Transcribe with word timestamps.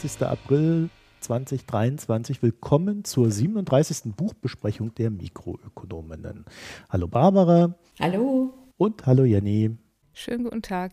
Dienstag, 0.00 0.18
der 0.18 0.28
25. 0.28 0.28
April 0.28 0.90
2023. 1.20 2.42
Willkommen 2.42 3.04
zur 3.04 3.30
37. 3.30 4.14
Buchbesprechung 4.14 4.94
der 4.94 5.10
Mikroökonominnen. 5.10 6.44
Hallo 6.88 7.08
Barbara. 7.08 7.74
Hallo. 7.98 8.54
Und 8.76 9.06
hallo 9.06 9.24
Jenny. 9.24 9.76
Schönen 10.12 10.44
guten 10.44 10.62
Tag. 10.62 10.92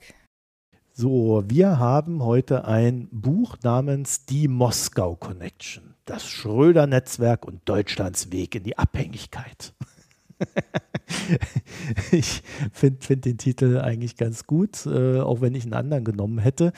So, 0.91 1.43
wir 1.47 1.77
haben 1.77 2.23
heute 2.23 2.65
ein 2.65 3.07
Buch 3.11 3.57
namens 3.61 4.25
Die 4.25 4.47
Moskau 4.47 5.15
Connection. 5.15 5.93
Das 6.05 6.27
Schröder-Netzwerk 6.27 7.45
und 7.45 7.61
Deutschlands 7.69 8.31
Weg 8.31 8.55
in 8.55 8.63
die 8.63 8.77
Abhängigkeit. 8.77 9.73
ich 12.11 12.41
finde 12.71 13.05
find 13.05 13.25
den 13.25 13.37
Titel 13.37 13.79
eigentlich 13.79 14.17
ganz 14.17 14.45
gut, 14.47 14.85
äh, 14.85 15.19
auch 15.19 15.41
wenn 15.41 15.55
ich 15.55 15.63
einen 15.63 15.73
anderen 15.73 16.03
genommen 16.03 16.39
hätte. 16.39 16.73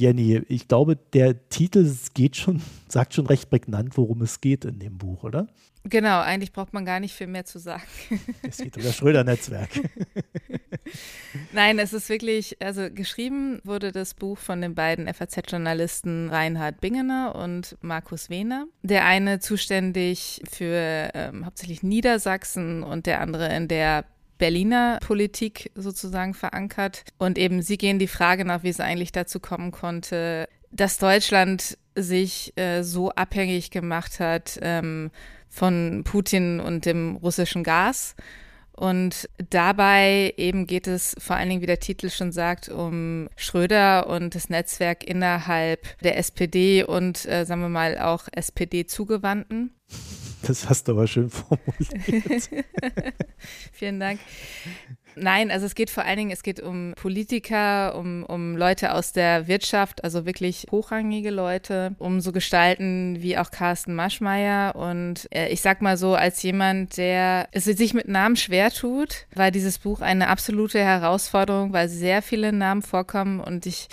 Jenny, 0.00 0.40
ich 0.48 0.66
glaube, 0.66 0.96
der 0.96 1.48
Titel 1.50 1.94
geht 2.14 2.34
schon, 2.34 2.62
sagt 2.88 3.12
schon 3.12 3.26
recht 3.26 3.50
prägnant, 3.50 3.98
worum 3.98 4.22
es 4.22 4.40
geht 4.40 4.64
in 4.64 4.78
dem 4.78 4.96
Buch, 4.96 5.24
oder? 5.24 5.46
Genau, 5.84 6.20
eigentlich 6.20 6.52
braucht 6.52 6.72
man 6.72 6.84
gar 6.84 7.00
nicht 7.00 7.14
viel 7.14 7.26
mehr 7.26 7.44
zu 7.44 7.58
sagen. 7.58 7.82
Es 8.42 8.58
geht 8.58 8.76
um 8.76 8.82
das 8.82 8.96
Schröder-Netzwerk. 8.96 9.70
Nein, 11.52 11.78
es 11.78 11.92
ist 11.92 12.08
wirklich, 12.08 12.56
also 12.62 12.88
geschrieben 12.90 13.60
wurde 13.64 13.92
das 13.92 14.14
Buch 14.14 14.38
von 14.38 14.60
den 14.60 14.74
beiden 14.74 15.06
FAZ-Journalisten 15.12 16.30
Reinhard 16.30 16.80
Bingener 16.80 17.34
und 17.34 17.76
Markus 17.80 18.28
Wehner. 18.28 18.66
Der 18.82 19.04
eine 19.04 19.38
zuständig 19.38 20.42
für 20.50 21.10
ähm, 21.14 21.44
hauptsächlich 21.46 21.82
Niedersachsen 21.82 22.82
und 22.82 23.06
der 23.06 23.20
andere 23.20 23.54
in 23.54 23.68
der 23.68 24.04
Berliner 24.40 24.98
Politik 25.00 25.70
sozusagen 25.76 26.34
verankert. 26.34 27.04
Und 27.18 27.38
eben 27.38 27.62
sie 27.62 27.78
gehen 27.78 28.00
die 28.00 28.08
Frage 28.08 28.44
nach, 28.44 28.64
wie 28.64 28.70
es 28.70 28.80
eigentlich 28.80 29.12
dazu 29.12 29.38
kommen 29.38 29.70
konnte, 29.70 30.48
dass 30.72 30.98
Deutschland 30.98 31.78
sich 31.94 32.56
äh, 32.56 32.82
so 32.82 33.10
abhängig 33.10 33.70
gemacht 33.70 34.18
hat 34.18 34.58
ähm, 34.62 35.10
von 35.48 36.02
Putin 36.04 36.58
und 36.58 36.86
dem 36.86 37.16
russischen 37.16 37.62
Gas. 37.62 38.16
Und 38.80 39.28
dabei 39.50 40.32
eben 40.38 40.66
geht 40.66 40.86
es 40.86 41.14
vor 41.18 41.36
allen 41.36 41.50
Dingen, 41.50 41.60
wie 41.60 41.66
der 41.66 41.80
Titel 41.80 42.08
schon 42.08 42.32
sagt, 42.32 42.70
um 42.70 43.28
Schröder 43.36 44.08
und 44.08 44.34
das 44.34 44.48
Netzwerk 44.48 45.04
innerhalb 45.04 45.98
der 45.98 46.16
SPD 46.16 46.82
und, 46.82 47.26
äh, 47.26 47.44
sagen 47.44 47.60
wir 47.60 47.68
mal, 47.68 47.98
auch 47.98 48.26
SPD-Zugewandten. 48.32 49.74
Das 50.40 50.70
hast 50.70 50.88
du 50.88 50.92
aber 50.92 51.06
schön 51.06 51.28
formuliert. 51.28 52.48
Vielen 53.72 54.00
Dank. 54.00 54.18
Nein, 55.22 55.50
also 55.50 55.66
es 55.66 55.74
geht 55.74 55.90
vor 55.90 56.04
allen 56.04 56.16
Dingen, 56.16 56.30
es 56.30 56.42
geht 56.42 56.60
um 56.60 56.94
Politiker, 56.96 57.94
um, 57.94 58.24
um 58.24 58.56
Leute 58.56 58.94
aus 58.94 59.12
der 59.12 59.48
Wirtschaft, 59.48 60.02
also 60.02 60.24
wirklich 60.24 60.66
hochrangige 60.70 61.30
Leute, 61.30 61.94
um 61.98 62.20
so 62.20 62.32
Gestalten 62.32 63.20
wie 63.20 63.36
auch 63.36 63.50
Carsten 63.50 63.94
Maschmeyer. 63.94 64.74
Und 64.74 65.28
äh, 65.30 65.48
ich 65.48 65.60
sag 65.60 65.82
mal 65.82 65.96
so, 65.96 66.14
als 66.14 66.42
jemand, 66.42 66.96
der 66.96 67.48
es 67.52 67.64
sich 67.64 67.92
mit 67.92 68.08
Namen 68.08 68.36
schwer 68.36 68.70
tut, 68.70 69.26
war 69.34 69.50
dieses 69.50 69.78
Buch 69.78 70.00
eine 70.00 70.28
absolute 70.28 70.80
Herausforderung, 70.80 71.72
weil 71.72 71.88
sehr 71.88 72.22
viele 72.22 72.52
Namen 72.52 72.82
vorkommen 72.82 73.40
und 73.40 73.66
ich 73.66 73.88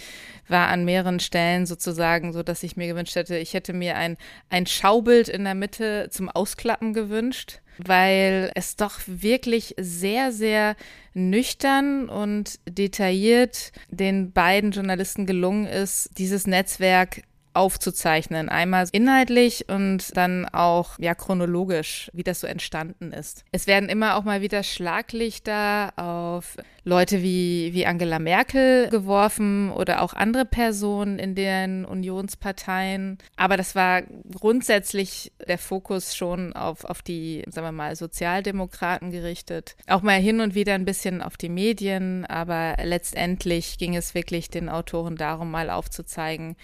war 0.47 0.67
an 0.67 0.85
mehreren 0.85 1.19
Stellen 1.19 1.65
sozusagen 1.65 2.33
so, 2.33 2.43
dass 2.43 2.63
ich 2.63 2.77
mir 2.77 2.87
gewünscht 2.87 3.15
hätte, 3.15 3.37
ich 3.37 3.53
hätte 3.53 3.73
mir 3.73 3.95
ein, 3.95 4.17
ein 4.49 4.65
Schaubild 4.65 5.29
in 5.29 5.43
der 5.43 5.55
Mitte 5.55 6.09
zum 6.11 6.29
Ausklappen 6.29 6.93
gewünscht, 6.93 7.59
weil 7.77 8.51
es 8.55 8.75
doch 8.75 8.99
wirklich 9.05 9.75
sehr, 9.77 10.31
sehr 10.31 10.75
nüchtern 11.13 12.09
und 12.09 12.59
detailliert 12.67 13.71
den 13.89 14.31
beiden 14.31 14.71
Journalisten 14.71 15.25
gelungen 15.25 15.65
ist, 15.65 16.09
dieses 16.17 16.47
Netzwerk 16.47 17.23
aufzuzeichnen. 17.57 18.49
Einmal 18.49 18.87
inhaltlich 18.91 19.67
und 19.67 20.15
dann 20.15 20.45
auch 20.45 20.97
ja 20.99 21.15
chronologisch, 21.15 22.09
wie 22.13 22.23
das 22.23 22.39
so 22.39 22.47
entstanden 22.47 23.11
ist. 23.11 23.43
Es 23.51 23.67
werden 23.67 23.89
immer 23.89 24.15
auch 24.15 24.23
mal 24.23 24.41
wieder 24.41 24.63
Schlaglichter 24.63 25.93
auf 25.97 26.55
Leute 26.83 27.21
wie, 27.21 27.73
wie 27.73 27.85
Angela 27.85 28.17
Merkel 28.17 28.89
geworfen 28.89 29.71
oder 29.71 30.01
auch 30.01 30.13
andere 30.13 30.45
Personen 30.45 31.19
in 31.19 31.35
den 31.35 31.83
Unionsparteien. 31.83 33.17
Aber 33.35 33.57
das 33.57 33.75
war 33.75 34.03
grundsätzlich 34.33 35.33
der 35.45 35.57
Fokus 35.57 36.15
schon 36.15 36.53
auf, 36.53 36.85
auf 36.85 37.01
die, 37.01 37.43
sagen 37.49 37.67
wir 37.67 37.71
mal, 37.73 37.95
Sozialdemokraten 37.95 39.11
gerichtet. 39.11 39.75
Auch 39.87 40.01
mal 40.01 40.19
hin 40.19 40.39
und 40.39 40.55
wieder 40.55 40.75
ein 40.75 40.85
bisschen 40.85 41.21
auf 41.21 41.35
die 41.35 41.49
Medien, 41.49 42.25
aber 42.25 42.77
letztendlich 42.83 43.77
ging 43.77 43.95
es 43.95 44.13
wirklich 44.15 44.49
den 44.49 44.69
Autoren 44.69 45.17
darum, 45.17 45.51
mal 45.51 45.69
aufzuzeigen, 45.69 46.55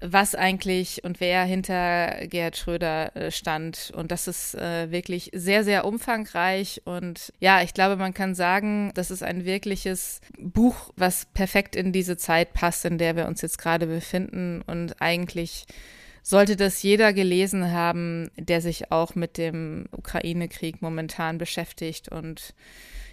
was 0.00 0.34
eigentlich 0.34 1.02
und 1.04 1.20
wer 1.20 1.44
hinter 1.44 2.26
Gerhard 2.26 2.56
Schröder 2.56 3.16
äh, 3.16 3.30
stand. 3.30 3.92
Und 3.94 4.12
das 4.12 4.28
ist 4.28 4.54
äh, 4.54 4.90
wirklich 4.90 5.30
sehr, 5.34 5.64
sehr 5.64 5.84
umfangreich. 5.84 6.82
Und 6.84 7.32
ja, 7.40 7.62
ich 7.62 7.74
glaube, 7.74 7.96
man 7.96 8.14
kann 8.14 8.34
sagen, 8.34 8.92
das 8.94 9.10
ist 9.10 9.22
ein 9.22 9.44
wirkliches 9.44 10.20
Buch, 10.38 10.92
was 10.96 11.26
perfekt 11.26 11.74
in 11.74 11.92
diese 11.92 12.16
Zeit 12.16 12.52
passt, 12.52 12.84
in 12.84 12.98
der 12.98 13.16
wir 13.16 13.26
uns 13.26 13.42
jetzt 13.42 13.58
gerade 13.58 13.86
befinden. 13.86 14.62
Und 14.66 15.00
eigentlich 15.02 15.66
sollte 16.22 16.56
das 16.56 16.82
jeder 16.82 17.12
gelesen 17.12 17.72
haben, 17.72 18.30
der 18.36 18.60
sich 18.60 18.92
auch 18.92 19.14
mit 19.14 19.38
dem 19.38 19.86
Ukraine-Krieg 19.92 20.82
momentan 20.82 21.38
beschäftigt 21.38 22.08
und 22.08 22.54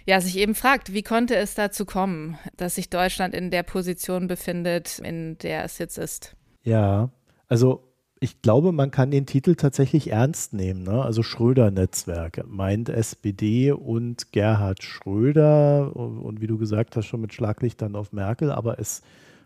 ja, 0.04 0.20
sich 0.20 0.36
eben 0.36 0.54
fragt, 0.54 0.92
wie 0.92 1.02
konnte 1.02 1.34
es 1.34 1.54
dazu 1.54 1.84
kommen, 1.84 2.38
dass 2.56 2.76
sich 2.76 2.90
Deutschland 2.90 3.34
in 3.34 3.50
der 3.50 3.64
Position 3.64 4.28
befindet, 4.28 5.00
in 5.00 5.36
der 5.38 5.64
es 5.64 5.78
jetzt 5.78 5.98
ist. 5.98 6.36
Ja, 6.66 7.10
also 7.46 7.84
ich 8.18 8.42
glaube, 8.42 8.72
man 8.72 8.90
kann 8.90 9.12
den 9.12 9.24
Titel 9.24 9.54
tatsächlich 9.54 10.10
ernst 10.10 10.52
nehmen. 10.52 10.82
Ne? 10.82 11.00
Also 11.02 11.22
Schröder-Netzwerk 11.22 12.44
meint 12.48 12.88
SPD 12.88 13.70
und 13.70 14.32
Gerhard 14.32 14.82
Schröder 14.82 15.94
und 15.94 16.40
wie 16.40 16.48
du 16.48 16.58
gesagt 16.58 16.96
hast, 16.96 17.06
schon 17.06 17.20
mit 17.20 17.32
Schlaglichtern 17.32 17.94
auf 17.94 18.12
Merkel, 18.12 18.50
aber 18.50 18.80
es, 18.80 19.02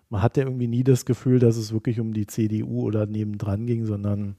man 0.09 0.23
hatte 0.23 0.41
irgendwie 0.41 0.67
nie 0.67 0.83
das 0.83 1.05
Gefühl, 1.05 1.41
dass 1.41 1.57
es 1.59 1.73
wirklich 1.75 2.01
um 2.01 2.15
die 2.15 2.27
CDU 2.27 2.83
oder 2.83 3.05
nebendran 3.05 3.67
ging, 3.67 3.85
sondern 3.85 4.37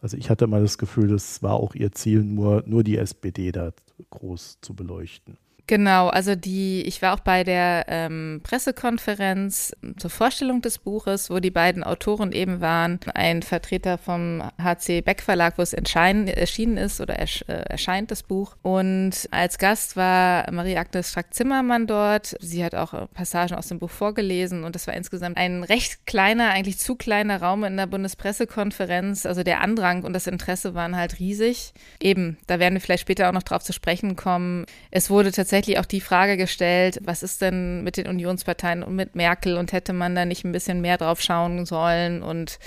also 0.00 0.16
ich 0.16 0.30
hatte 0.30 0.46
mal 0.46 0.62
das 0.62 0.78
Gefühl, 0.78 1.08
das 1.08 1.42
war 1.42 1.54
auch 1.54 1.74
ihr 1.74 1.90
Ziel, 1.92 2.22
nur, 2.22 2.62
nur 2.66 2.84
die 2.84 2.96
SPD 2.96 3.50
da 3.50 3.72
groß 4.10 4.58
zu 4.60 4.74
beleuchten. 4.74 5.36
Genau, 5.70 6.08
also 6.08 6.34
die, 6.34 6.82
ich 6.82 7.00
war 7.00 7.14
auch 7.14 7.20
bei 7.20 7.44
der 7.44 7.84
ähm, 7.86 8.40
Pressekonferenz 8.42 9.72
zur 9.98 10.10
Vorstellung 10.10 10.62
des 10.62 10.78
Buches, 10.78 11.30
wo 11.30 11.38
die 11.38 11.52
beiden 11.52 11.84
Autoren 11.84 12.32
eben 12.32 12.60
waren. 12.60 12.98
Ein 13.14 13.44
Vertreter 13.44 13.96
vom 13.96 14.42
HC 14.60 15.02
Beck 15.02 15.22
Verlag, 15.22 15.58
wo 15.58 15.62
es 15.62 15.72
erschienen 15.72 16.76
ist 16.76 17.00
oder 17.00 17.14
ersch 17.14 17.44
äh, 17.46 17.52
erscheint 17.52 18.10
das 18.10 18.24
Buch. 18.24 18.56
Und 18.62 19.28
als 19.30 19.58
Gast 19.58 19.96
war 19.96 20.50
Marie-Agnes 20.50 21.10
Strack-Zimmermann 21.12 21.86
dort. 21.86 22.34
Sie 22.40 22.64
hat 22.64 22.74
auch 22.74 23.08
Passagen 23.14 23.54
aus 23.54 23.68
dem 23.68 23.78
Buch 23.78 23.90
vorgelesen 23.90 24.64
und 24.64 24.74
das 24.74 24.88
war 24.88 24.94
insgesamt 24.94 25.36
ein 25.36 25.62
recht 25.62 26.04
kleiner, 26.04 26.50
eigentlich 26.50 26.78
zu 26.78 26.96
kleiner 26.96 27.42
Raum 27.42 27.62
in 27.62 27.76
der 27.76 27.86
Bundespressekonferenz. 27.86 29.24
Also 29.24 29.44
der 29.44 29.60
Andrang 29.60 30.02
und 30.02 30.14
das 30.14 30.26
Interesse 30.26 30.74
waren 30.74 30.96
halt 30.96 31.20
riesig. 31.20 31.74
Eben, 32.00 32.38
da 32.48 32.58
werden 32.58 32.74
wir 32.74 32.80
vielleicht 32.80 33.02
später 33.02 33.28
auch 33.28 33.32
noch 33.32 33.44
drauf 33.44 33.62
zu 33.62 33.72
sprechen 33.72 34.16
kommen. 34.16 34.66
Es 34.90 35.10
wurde 35.10 35.30
tatsächlich 35.30 35.59
tatsächlich 35.60 35.78
auch 35.78 35.86
die 35.86 36.00
Frage 36.00 36.38
gestellt, 36.38 37.00
was 37.04 37.22
ist 37.22 37.42
denn 37.42 37.84
mit 37.84 37.98
den 37.98 38.06
Unionsparteien 38.06 38.82
und 38.82 38.96
mit 38.96 39.14
Merkel 39.14 39.58
und 39.58 39.72
hätte 39.72 39.92
man 39.92 40.14
da 40.14 40.24
nicht 40.24 40.42
ein 40.44 40.52
bisschen 40.52 40.80
mehr 40.80 40.96
drauf 40.96 41.20
schauen 41.20 41.66
sollen 41.66 42.22
und 42.22 42.58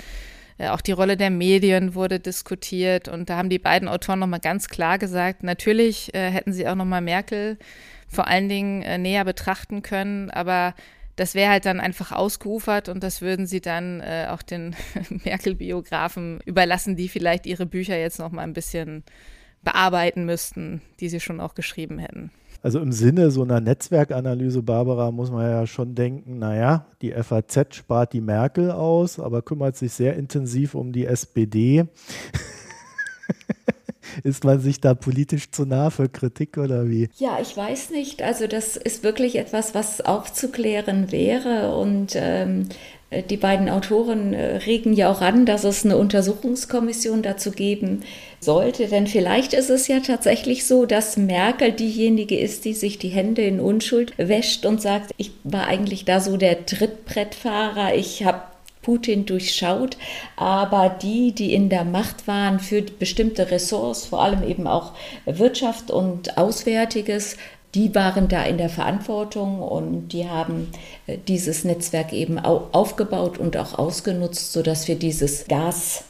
äh, 0.58 0.68
auch 0.68 0.80
die 0.80 0.92
Rolle 0.92 1.16
der 1.16 1.30
Medien 1.30 1.96
wurde 1.96 2.20
diskutiert 2.20 3.08
und 3.08 3.28
da 3.28 3.36
haben 3.36 3.48
die 3.48 3.58
beiden 3.58 3.88
Autoren 3.88 4.20
nochmal 4.20 4.38
ganz 4.38 4.68
klar 4.68 4.98
gesagt, 4.98 5.42
natürlich 5.42 6.14
äh, 6.14 6.30
hätten 6.30 6.52
sie 6.52 6.68
auch 6.68 6.76
nochmal 6.76 7.00
Merkel 7.00 7.58
vor 8.06 8.28
allen 8.28 8.48
Dingen 8.48 8.82
äh, 8.82 8.96
näher 8.96 9.24
betrachten 9.24 9.82
können, 9.82 10.30
aber 10.30 10.74
das 11.16 11.34
wäre 11.34 11.50
halt 11.50 11.66
dann 11.66 11.80
einfach 11.80 12.12
ausgeufert 12.12 12.88
und 12.88 13.02
das 13.02 13.22
würden 13.22 13.48
sie 13.48 13.60
dann 13.60 14.00
äh, 14.02 14.28
auch 14.30 14.42
den 14.42 14.76
Merkel-Biografen 15.24 16.38
überlassen, 16.44 16.94
die 16.94 17.08
vielleicht 17.08 17.46
ihre 17.46 17.66
Bücher 17.66 17.98
jetzt 17.98 18.20
noch 18.20 18.30
mal 18.30 18.42
ein 18.42 18.52
bisschen 18.52 19.02
bearbeiten 19.64 20.26
müssten, 20.26 20.80
die 21.00 21.08
sie 21.08 21.18
schon 21.18 21.40
auch 21.40 21.56
geschrieben 21.56 21.98
hätten. 21.98 22.30
Also 22.64 22.80
im 22.80 22.92
Sinne 22.92 23.30
so 23.30 23.42
einer 23.42 23.60
Netzwerkanalyse, 23.60 24.62
Barbara, 24.62 25.10
muss 25.10 25.30
man 25.30 25.50
ja 25.50 25.66
schon 25.66 25.94
denken, 25.94 26.38
naja, 26.38 26.86
die 27.02 27.12
FAZ 27.12 27.74
spart 27.74 28.14
die 28.14 28.22
Merkel 28.22 28.70
aus, 28.70 29.20
aber 29.20 29.42
kümmert 29.42 29.76
sich 29.76 29.92
sehr 29.92 30.16
intensiv 30.16 30.74
um 30.74 30.90
die 30.90 31.04
SPD. 31.04 31.84
ist 34.22 34.44
man 34.44 34.60
sich 34.60 34.80
da 34.80 34.94
politisch 34.94 35.50
zu 35.50 35.66
nah 35.66 35.90
für 35.90 36.08
Kritik 36.08 36.56
oder 36.56 36.88
wie? 36.88 37.10
Ja, 37.18 37.36
ich 37.38 37.54
weiß 37.54 37.90
nicht. 37.90 38.22
Also 38.22 38.46
das 38.46 38.78
ist 38.78 39.04
wirklich 39.04 39.36
etwas, 39.36 39.74
was 39.74 40.00
aufzuklären 40.00 41.12
wäre. 41.12 41.76
Und 41.76 42.12
ähm, 42.14 42.70
die 43.28 43.36
beiden 43.36 43.68
Autoren 43.68 44.32
äh, 44.32 44.56
regen 44.56 44.94
ja 44.94 45.10
auch 45.10 45.20
an, 45.20 45.44
dass 45.44 45.64
es 45.64 45.84
eine 45.84 45.98
Untersuchungskommission 45.98 47.20
dazu 47.20 47.50
geben 47.50 48.00
sollte. 48.44 48.86
Denn 48.86 49.06
vielleicht 49.06 49.52
ist 49.54 49.70
es 49.70 49.88
ja 49.88 50.00
tatsächlich 50.00 50.66
so, 50.66 50.86
dass 50.86 51.16
Merkel 51.16 51.72
diejenige 51.72 52.38
ist, 52.38 52.64
die 52.64 52.74
sich 52.74 52.98
die 52.98 53.08
Hände 53.08 53.42
in 53.42 53.60
Unschuld 53.60 54.12
wäscht 54.16 54.66
und 54.66 54.80
sagt, 54.80 55.12
ich 55.16 55.32
war 55.44 55.66
eigentlich 55.66 56.04
da 56.04 56.20
so 56.20 56.36
der 56.36 56.66
Trittbrettfahrer, 56.66 57.94
ich 57.94 58.24
habe 58.24 58.42
Putin 58.82 59.24
durchschaut, 59.24 59.96
aber 60.36 60.90
die, 60.90 61.32
die 61.32 61.54
in 61.54 61.70
der 61.70 61.84
Macht 61.84 62.28
waren 62.28 62.60
für 62.60 62.82
bestimmte 62.82 63.50
Ressorts, 63.50 64.04
vor 64.04 64.22
allem 64.22 64.46
eben 64.46 64.66
auch 64.66 64.92
Wirtschaft 65.24 65.90
und 65.90 66.36
Auswärtiges, 66.36 67.36
die 67.74 67.94
waren 67.94 68.28
da 68.28 68.44
in 68.44 68.58
der 68.58 68.68
Verantwortung 68.68 69.60
und 69.60 70.08
die 70.08 70.28
haben 70.28 70.68
äh, 71.06 71.18
dieses 71.26 71.64
Netzwerk 71.64 72.12
eben 72.12 72.38
aufgebaut 72.38 73.38
und 73.38 73.56
auch 73.56 73.76
ausgenutzt, 73.76 74.52
sodass 74.52 74.86
wir 74.86 74.94
dieses 74.94 75.48
Gas 75.48 76.04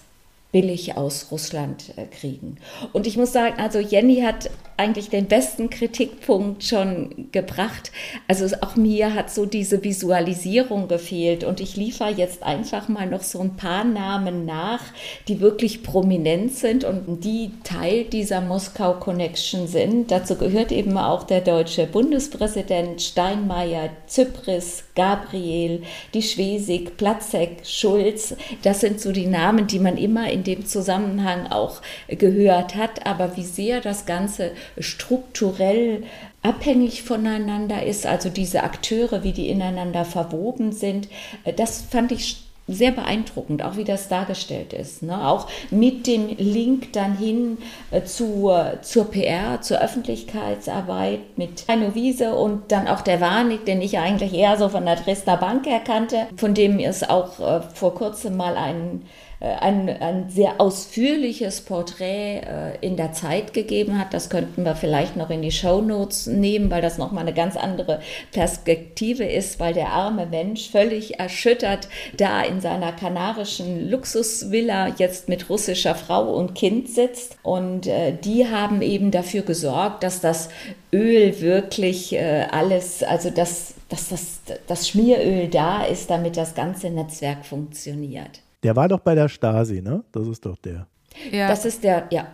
billig 0.55 0.97
aus 0.97 1.33
Russland 1.33 1.93
äh, 1.97 2.07
kriegen. 2.07 2.59
Und 2.93 3.09
ich 3.09 3.17
muss 3.17 3.33
sagen, 3.33 3.57
also 3.59 3.81
Jenny 3.81 4.21
hat 4.21 4.51
eigentlich 4.77 5.11
den 5.11 5.27
besten 5.27 5.71
Kritikpunkt 5.71 6.65
schon 6.65 7.29
gebracht. 7.33 7.93
Also 8.29 8.47
auch 8.61 8.77
mir 8.77 9.15
hat 9.15 9.31
so 9.31 9.47
diese 9.47 9.85
Visualisierung 9.85 10.89
gefehlt 10.89 11.45
und 11.45 11.61
ich 11.61 11.77
liefere 11.77 12.11
jetzt 12.11 12.43
einfach 12.43 12.89
mal 12.89 13.07
noch 13.07 13.23
so 13.23 13.41
ein 13.41 13.57
paar 13.57 13.85
Namen 13.85 14.45
nach, 14.45 14.81
die 15.29 15.41
wirklich 15.41 15.83
prominent 15.83 16.55
sind 16.55 16.85
und 16.85 17.25
die 17.25 17.53
Teil 17.63 18.05
dieser 18.05 18.41
Moskau 18.41 18.95
Connection 18.95 19.67
sind. 19.69 20.11
Dazu 20.11 20.37
gehört 20.37 20.73
eben 20.73 20.99
auch 20.99 21.25
der 21.25 21.41
deutsche 21.41 21.87
Bundespräsident 21.87 23.01
Steinmeier, 23.01 23.91
Zypris, 24.07 24.85
Gabriel, 24.95 25.83
die 26.15 26.23
Schwesig, 26.23 26.97
Platzek, 26.97 27.65
Schulz. 27.65 28.35
Das 28.63 28.81
sind 28.81 29.01
so 29.01 29.13
die 29.13 29.27
Namen, 29.27 29.67
die 29.67 29.79
man 29.79 29.97
immer 29.97 30.31
in 30.31 30.45
dem 30.45 30.67
Zusammenhang 30.67 31.47
auch 31.49 31.81
gehört 32.09 32.75
hat. 32.75 33.07
Aber 33.07 33.37
wie 33.37 33.45
sehr 33.45 33.81
das 33.81 34.07
Ganze 34.07 34.53
strukturell 34.79 36.05
abhängig 36.43 37.03
voneinander 37.03 37.85
ist, 37.85 38.07
also 38.07 38.29
diese 38.29 38.63
Akteure, 38.63 39.25
wie 39.25 39.33
die 39.33 39.49
ineinander 39.49 40.05
verwoben 40.05 40.73
sind, 40.73 41.09
äh, 41.45 41.53
das 41.53 41.83
fand 41.83 42.13
ich 42.13 42.45
sehr 42.67 42.93
beeindruckend, 42.93 43.63
auch 43.63 43.77
wie 43.77 43.85
das 43.85 44.09
dargestellt 44.09 44.73
ist. 44.73 45.03
Ne? 45.03 45.29
Auch 45.29 45.49
mit 45.71 46.07
dem 46.07 46.29
Link 46.39 46.93
dann 46.95 47.17
hin 47.17 47.59
äh, 47.91 48.05
zur, 48.05 48.79
zur 48.81 49.11
PR, 49.11 49.61
zur 49.61 49.81
Öffentlichkeitsarbeit 49.81 51.37
mit 51.37 51.65
Heino 51.69 51.95
Wiese 51.95 52.35
und 52.35 52.73
dann 52.73 52.89
auch 52.89 53.03
der 53.03 53.21
Warnig, 53.21 53.67
den 53.67 53.83
ich 53.83 53.99
eigentlich 53.99 54.33
eher 54.33 54.57
so 54.57 54.71
von 54.71 54.87
der 54.87 54.97
Dresdner 54.97 55.37
Bank 55.37 55.67
erkannte, 55.67 56.27
von 56.37 56.55
dem 56.55 56.79
es 56.79 57.03
auch 57.03 57.39
äh, 57.39 57.61
vor 57.75 57.95
kurzem 57.95 58.37
mal 58.37 58.57
einen 58.57 59.07
ein, 59.45 59.89
ein 59.89 60.29
sehr 60.31 60.61
ausführliches 60.61 61.61
Porträt 61.63 62.41
äh, 62.41 62.79
in 62.81 62.97
der 62.97 63.13
Zeit 63.13 63.53
gegeben 63.53 63.99
hat. 63.99 64.15
Das 64.15 64.31
könnten 64.31 64.65
wir 64.65 64.77
vielleicht 64.77 65.17
noch 65.17 65.31
in 65.31 65.43
die 65.43 65.51
Show 65.51 65.81
Notes 65.81 66.27
nehmen, 66.27 66.71
weil 66.71 66.83
das 66.83 66.99
nochmal 66.99 67.23
eine 67.23 67.35
ganz 67.35 67.57
andere 67.57 68.01
Perspektive 68.33 69.25
ist, 69.25 69.61
weil 69.61 69.75
der 69.75 69.89
arme 69.89 70.27
Mensch 70.27 70.71
völlig 70.71 71.19
erschüttert 71.19 71.89
da 72.17 72.43
in 72.43 72.61
seiner 72.61 72.93
kanarischen 72.93 73.91
Luxusvilla 73.91 74.89
jetzt 74.97 75.29
mit 75.29 75.51
russischer 75.51 75.95
Frau 75.95 76.33
und 76.35 76.55
Kind 76.55 76.89
sitzt. 76.89 77.37
Und 77.43 77.87
äh, 77.87 78.17
die 78.17 78.47
haben 78.49 78.83
eben 78.83 79.11
dafür 79.11 79.43
gesorgt, 79.43 80.03
dass 80.03 80.21
das 80.21 80.49
Öl 80.93 81.41
wirklich 81.41 82.17
alles, 82.53 83.03
also 83.03 83.31
dass, 83.31 83.75
dass 83.89 84.11
das, 84.11 84.41
das 84.69 84.89
Schmieröl 84.89 85.49
da 85.49 85.85
ist, 85.85 86.09
damit 86.09 86.37
das 86.37 86.55
ganze 86.55 86.89
Netzwerk 86.89 87.45
funktioniert. 87.45 88.44
Der 88.65 88.75
war 88.75 88.89
doch 88.89 89.01
bei 89.01 89.15
der 89.15 89.29
Stasi, 89.29 89.83
ne? 89.83 90.03
Das 90.11 90.27
ist 90.27 90.45
doch 90.45 90.57
der. 90.57 90.87
Ja. 91.31 91.49
Das 91.49 91.65
ist 91.65 91.85
der, 91.85 92.09
ja. 92.11 92.27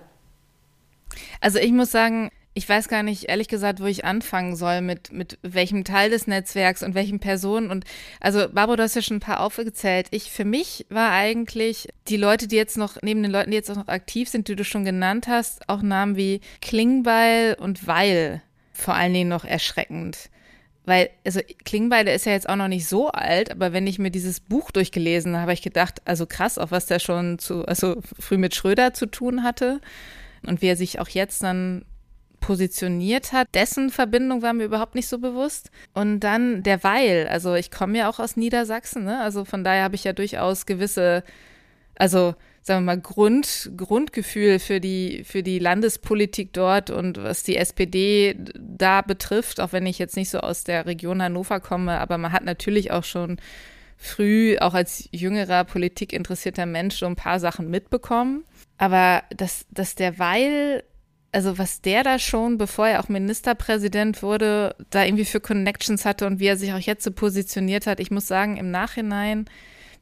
Also 1.41 1.59
ich 1.59 1.73
muss 1.73 1.91
sagen, 1.91 2.31
ich 2.55 2.69
weiß 2.69 2.88
gar 2.88 3.03
nicht, 3.03 3.29
ehrlich 3.29 3.49
gesagt, 3.49 3.81
wo 3.81 3.87
ich 3.87 4.05
anfangen 4.05 4.56
soll, 4.56 4.81
mit, 4.81 5.12
mit 5.12 5.38
welchem 5.43 5.85
Teil 5.85 6.11
des 6.11 6.27
Netzwerks 6.27 6.82
und 6.82 6.94
welchen 6.94 7.21
Personen. 7.21 7.71
Und 7.71 7.85
also, 8.21 8.49
Barbara, 8.49 8.77
du 8.77 8.82
hast 8.85 8.97
ja 8.97 9.03
schon 9.03 9.19
ein 9.19 9.21
paar 9.21 9.41
aufgezählt. 9.41 10.09
Ich, 10.11 10.31
für 10.31 10.44
mich 10.44 10.87
war 10.88 11.11
eigentlich 11.12 11.88
die 12.09 12.17
Leute, 12.17 12.49
die 12.49 12.56
jetzt 12.56 12.77
noch, 12.77 12.97
neben 13.03 13.23
den 13.23 13.32
Leuten, 13.32 13.50
die 13.50 13.56
jetzt 13.56 13.71
auch 13.71 13.77
noch 13.77 13.88
aktiv 13.88 14.29
sind, 14.29 14.49
die 14.49 14.56
du 14.56 14.65
schon 14.65 14.85
genannt 14.85 15.29
hast, 15.29 15.69
auch 15.69 15.82
Namen 15.82 16.17
wie 16.17 16.41
Klingbeil 16.61 17.56
und 17.59 17.87
Weil 17.87 18.43
vor 18.73 18.94
allen 18.94 19.15
Dingen 19.15 19.29
noch 19.29 19.44
erschreckend. 19.44 20.31
Weil, 20.91 21.11
also 21.25 21.39
Klingbeil, 21.65 22.09
ist 22.09 22.27
ja 22.27 22.33
jetzt 22.33 22.49
auch 22.49 22.57
noch 22.57 22.67
nicht 22.67 22.89
so 22.89 23.13
alt, 23.13 23.53
aber 23.53 23.73
wenn 23.73 23.87
ich 23.87 24.01
mir 24.01 24.11
dieses 24.11 24.41
Buch 24.41 24.73
durchgelesen 24.73 25.35
habe, 25.35 25.43
habe 25.43 25.53
ich 25.53 25.63
gedacht, 25.63 26.03
also 26.05 26.27
krass, 26.27 26.59
auf 26.59 26.73
was 26.73 26.87
der 26.87 26.99
schon 26.99 27.39
zu, 27.39 27.65
also 27.65 28.03
früh 28.19 28.39
mit 28.39 28.57
Schröder 28.57 28.93
zu 28.93 29.07
tun 29.07 29.45
hatte 29.45 29.81
und 30.45 30.63
wie 30.63 30.67
er 30.67 30.75
sich 30.75 30.99
auch 30.99 31.09
jetzt 31.09 31.45
dann 31.45 31.85
positioniert 32.41 33.33
hat, 33.33 33.47
dessen 33.55 33.91
Verbindung 33.91 34.43
war 34.43 34.53
mir 34.53 34.65
überhaupt 34.65 34.97
nicht 34.97 35.07
so 35.07 35.19
bewusst. 35.19 35.71
Und 35.95 36.19
dann 36.19 36.65
der 36.65 36.83
Weil, 36.83 37.29
also 37.29 37.55
ich 37.55 37.71
komme 37.71 37.99
ja 37.99 38.11
auch 38.11 38.19
aus 38.19 38.37
Niedersachsen, 38.37 39.05
ne? 39.05 39.21
also 39.21 39.45
von 39.45 39.63
daher 39.63 39.85
habe 39.85 39.95
ich 39.95 40.03
ja 40.03 40.13
durchaus 40.13 40.67
gewisse, 40.67 41.23
also 41.95 42.35
sagen 42.70 42.84
wir 42.84 42.94
mal, 42.94 43.00
Grund, 43.00 43.72
Grundgefühl 43.76 44.61
für 44.61 44.78
die, 44.78 45.25
für 45.25 45.43
die 45.43 45.58
Landespolitik 45.58 46.52
dort 46.52 46.90
und 46.90 47.19
was 47.20 47.43
die 47.43 47.56
SPD 47.56 48.37
da 48.55 49.02
betrifft, 49.02 49.61
auch 49.61 49.72
wenn 49.72 49.87
ich 49.87 49.99
jetzt 49.99 50.17
nicht 50.17 50.31
so 50.31 50.38
aus 50.38 50.62
der 50.62 50.87
Region 50.87 51.20
Hannover 51.20 51.58
komme, 51.58 51.99
aber 51.99 52.17
man 52.17 52.31
hat 52.31 52.44
natürlich 52.44 52.93
auch 52.93 53.02
schon 53.02 53.40
früh, 53.96 54.56
auch 54.58 54.75
als 54.75 55.08
jüngerer 55.11 55.64
politikinteressierter 55.64 56.64
Mensch, 56.64 56.96
so 56.99 57.06
ein 57.06 57.17
paar 57.17 57.40
Sachen 57.40 57.69
mitbekommen. 57.70 58.44
Aber 58.78 59.25
dass, 59.37 59.67
dass 59.72 59.96
der 59.96 60.20
Weil, 60.20 60.84
also 61.32 61.58
was 61.58 61.81
der 61.81 62.05
da 62.05 62.20
schon, 62.20 62.56
bevor 62.56 62.87
er 62.87 63.00
auch 63.00 63.08
Ministerpräsident 63.08 64.22
wurde, 64.22 64.76
da 64.90 65.05
irgendwie 65.05 65.25
für 65.25 65.40
Connections 65.40 66.05
hatte 66.05 66.25
und 66.28 66.38
wie 66.38 66.46
er 66.46 66.56
sich 66.56 66.72
auch 66.72 66.78
jetzt 66.78 67.02
so 67.02 67.11
positioniert 67.11 67.88
hat, 67.88 67.99
ich 67.99 68.12
muss 68.12 68.28
sagen, 68.28 68.58
im 68.58 68.70
Nachhinein, 68.70 69.46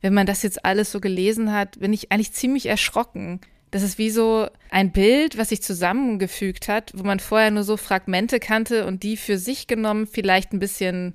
wenn 0.00 0.14
man 0.14 0.26
das 0.26 0.42
jetzt 0.42 0.64
alles 0.64 0.92
so 0.92 1.00
gelesen 1.00 1.52
hat, 1.52 1.80
bin 1.80 1.92
ich 1.92 2.12
eigentlich 2.12 2.32
ziemlich 2.32 2.66
erschrocken. 2.66 3.40
Das 3.70 3.82
ist 3.82 3.98
wie 3.98 4.10
so 4.10 4.46
ein 4.70 4.92
Bild, 4.92 5.36
was 5.36 5.50
sich 5.50 5.62
zusammengefügt 5.62 6.68
hat, 6.68 6.92
wo 6.94 7.02
man 7.04 7.20
vorher 7.20 7.50
nur 7.50 7.64
so 7.64 7.76
Fragmente 7.76 8.40
kannte 8.40 8.86
und 8.86 9.02
die 9.02 9.16
für 9.16 9.36
sich 9.36 9.66
genommen 9.66 10.06
vielleicht 10.06 10.52
ein 10.52 10.58
bisschen, 10.58 11.14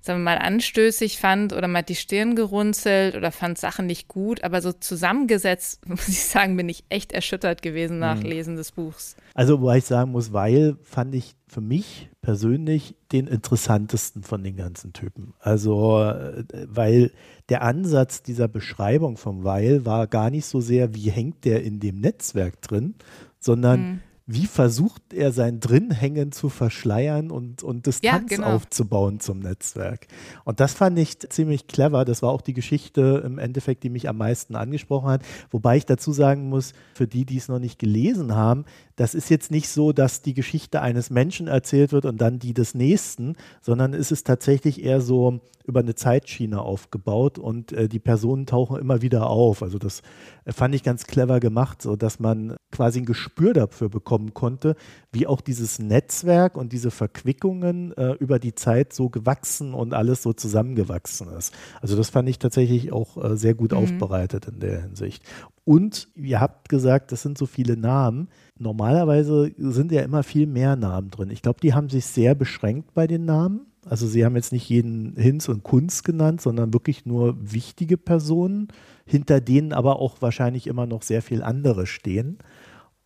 sagen 0.00 0.20
wir 0.20 0.24
mal, 0.24 0.38
anstößig 0.38 1.18
fand 1.18 1.52
oder 1.52 1.68
mal 1.68 1.82
die 1.82 1.94
Stirn 1.94 2.34
gerunzelt 2.34 3.14
oder 3.14 3.30
fand 3.30 3.58
Sachen 3.58 3.86
nicht 3.86 4.08
gut. 4.08 4.42
Aber 4.42 4.62
so 4.62 4.72
zusammengesetzt, 4.72 5.86
muss 5.88 6.08
ich 6.08 6.24
sagen, 6.24 6.56
bin 6.56 6.68
ich 6.68 6.84
echt 6.88 7.12
erschüttert 7.12 7.62
gewesen 7.62 8.00
nach 8.00 8.18
mhm. 8.18 8.26
Lesen 8.26 8.56
des 8.56 8.72
Buchs. 8.72 9.16
Also, 9.34 9.60
wo 9.60 9.70
ich 9.70 9.84
sagen 9.84 10.10
muss, 10.10 10.32
weil 10.32 10.76
fand 10.82 11.14
ich 11.14 11.36
für 11.46 11.60
mich 11.60 12.08
persönlich 12.26 12.96
den 13.12 13.28
interessantesten 13.28 14.24
von 14.24 14.42
den 14.42 14.56
ganzen 14.56 14.92
Typen. 14.92 15.34
Also, 15.38 16.02
äh, 16.02 16.42
weil 16.66 17.12
der 17.50 17.62
Ansatz 17.62 18.20
dieser 18.20 18.48
Beschreibung 18.48 19.16
vom 19.16 19.44
Weil 19.44 19.86
war 19.86 20.08
gar 20.08 20.30
nicht 20.30 20.46
so 20.46 20.60
sehr, 20.60 20.92
wie 20.92 21.08
hängt 21.08 21.44
der 21.44 21.62
in 21.62 21.78
dem 21.78 22.00
Netzwerk 22.00 22.60
drin, 22.62 22.96
sondern 23.38 23.80
mhm 23.80 24.00
wie 24.28 24.46
versucht 24.46 25.14
er 25.14 25.30
sein 25.30 25.60
Drinhängen 25.60 26.32
zu 26.32 26.48
verschleiern 26.48 27.30
und, 27.30 27.62
und 27.62 27.86
Distanz 27.86 28.30
ja, 28.30 28.36
genau. 28.36 28.54
aufzubauen 28.54 29.20
zum 29.20 29.38
Netzwerk. 29.38 30.08
Und 30.44 30.58
das 30.58 30.74
fand 30.74 30.98
ich 30.98 31.20
ziemlich 31.20 31.68
clever. 31.68 32.04
Das 32.04 32.22
war 32.22 32.30
auch 32.30 32.40
die 32.40 32.52
Geschichte 32.52 33.22
im 33.24 33.38
Endeffekt, 33.38 33.84
die 33.84 33.88
mich 33.88 34.08
am 34.08 34.18
meisten 34.18 34.56
angesprochen 34.56 35.10
hat. 35.10 35.22
Wobei 35.52 35.76
ich 35.76 35.86
dazu 35.86 36.12
sagen 36.12 36.48
muss, 36.48 36.72
für 36.92 37.06
die, 37.06 37.24
die 37.24 37.36
es 37.36 37.46
noch 37.46 37.60
nicht 37.60 37.78
gelesen 37.78 38.34
haben, 38.34 38.64
das 38.96 39.14
ist 39.14 39.30
jetzt 39.30 39.52
nicht 39.52 39.68
so, 39.68 39.92
dass 39.92 40.22
die 40.22 40.34
Geschichte 40.34 40.80
eines 40.82 41.10
Menschen 41.10 41.46
erzählt 41.46 41.92
wird 41.92 42.04
und 42.04 42.20
dann 42.20 42.40
die 42.40 42.54
des 42.54 42.74
nächsten, 42.74 43.36
sondern 43.60 43.94
es 43.94 44.10
ist 44.10 44.26
tatsächlich 44.26 44.82
eher 44.82 45.00
so 45.00 45.40
über 45.66 45.80
eine 45.80 45.94
Zeitschiene 45.94 46.60
aufgebaut 46.60 47.38
und 47.38 47.72
äh, 47.72 47.88
die 47.88 47.98
Personen 47.98 48.46
tauchen 48.46 48.78
immer 48.78 49.02
wieder 49.02 49.28
auf. 49.28 49.62
Also 49.62 49.78
das 49.78 50.02
äh, 50.44 50.52
fand 50.52 50.74
ich 50.74 50.82
ganz 50.82 51.06
clever 51.06 51.40
gemacht, 51.40 51.82
so 51.82 51.96
dass 51.96 52.20
man 52.20 52.56
quasi 52.70 53.00
ein 53.00 53.04
Gespür 53.04 53.52
dafür 53.52 53.90
bekommen 54.16 54.34
konnte, 54.34 54.76
wie 55.12 55.26
auch 55.26 55.40
dieses 55.40 55.78
Netzwerk 55.78 56.56
und 56.56 56.72
diese 56.72 56.90
Verquickungen 56.90 57.92
äh, 57.96 58.12
über 58.12 58.38
die 58.38 58.54
Zeit 58.54 58.92
so 58.92 59.08
gewachsen 59.08 59.74
und 59.74 59.92
alles 59.94 60.22
so 60.22 60.32
zusammengewachsen 60.32 61.28
ist. 61.36 61.52
Also 61.80 61.96
das 61.96 62.10
fand 62.10 62.28
ich 62.28 62.38
tatsächlich 62.38 62.92
auch 62.92 63.22
äh, 63.22 63.36
sehr 63.36 63.54
gut 63.54 63.72
mhm. 63.72 63.78
aufbereitet 63.78 64.48
in 64.48 64.60
der 64.60 64.82
Hinsicht. 64.82 65.22
Und 65.64 66.08
ihr 66.14 66.40
habt 66.40 66.68
gesagt, 66.68 67.12
das 67.12 67.22
sind 67.22 67.36
so 67.36 67.46
viele 67.46 67.76
Namen. 67.76 68.28
Normalerweise 68.58 69.52
sind 69.58 69.92
ja 69.92 70.02
immer 70.02 70.22
viel 70.22 70.46
mehr 70.46 70.76
Namen 70.76 71.10
drin. 71.10 71.30
Ich 71.30 71.42
glaube, 71.42 71.60
die 71.60 71.74
haben 71.74 71.88
sich 71.88 72.06
sehr 72.06 72.34
beschränkt 72.34 72.94
bei 72.94 73.06
den 73.06 73.24
Namen. 73.24 73.66
Also 73.84 74.06
sie 74.06 74.24
haben 74.24 74.36
jetzt 74.36 74.52
nicht 74.52 74.68
jeden 74.68 75.14
Hinz 75.16 75.48
und 75.48 75.62
Kunz 75.62 76.02
genannt, 76.02 76.40
sondern 76.40 76.72
wirklich 76.72 77.06
nur 77.06 77.36
wichtige 77.40 77.96
Personen, 77.96 78.68
hinter 79.06 79.40
denen 79.40 79.72
aber 79.72 80.00
auch 80.00 80.20
wahrscheinlich 80.20 80.66
immer 80.66 80.86
noch 80.86 81.02
sehr 81.02 81.22
viel 81.22 81.42
andere 81.42 81.86
stehen. 81.86 82.38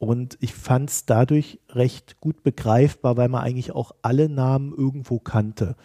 Und 0.00 0.38
ich 0.40 0.54
fand 0.54 0.88
es 0.88 1.04
dadurch 1.04 1.60
recht 1.68 2.22
gut 2.22 2.42
begreifbar, 2.42 3.18
weil 3.18 3.28
man 3.28 3.42
eigentlich 3.42 3.72
auch 3.72 3.92
alle 4.00 4.30
Namen 4.30 4.72
irgendwo 4.74 5.18
kannte. 5.18 5.76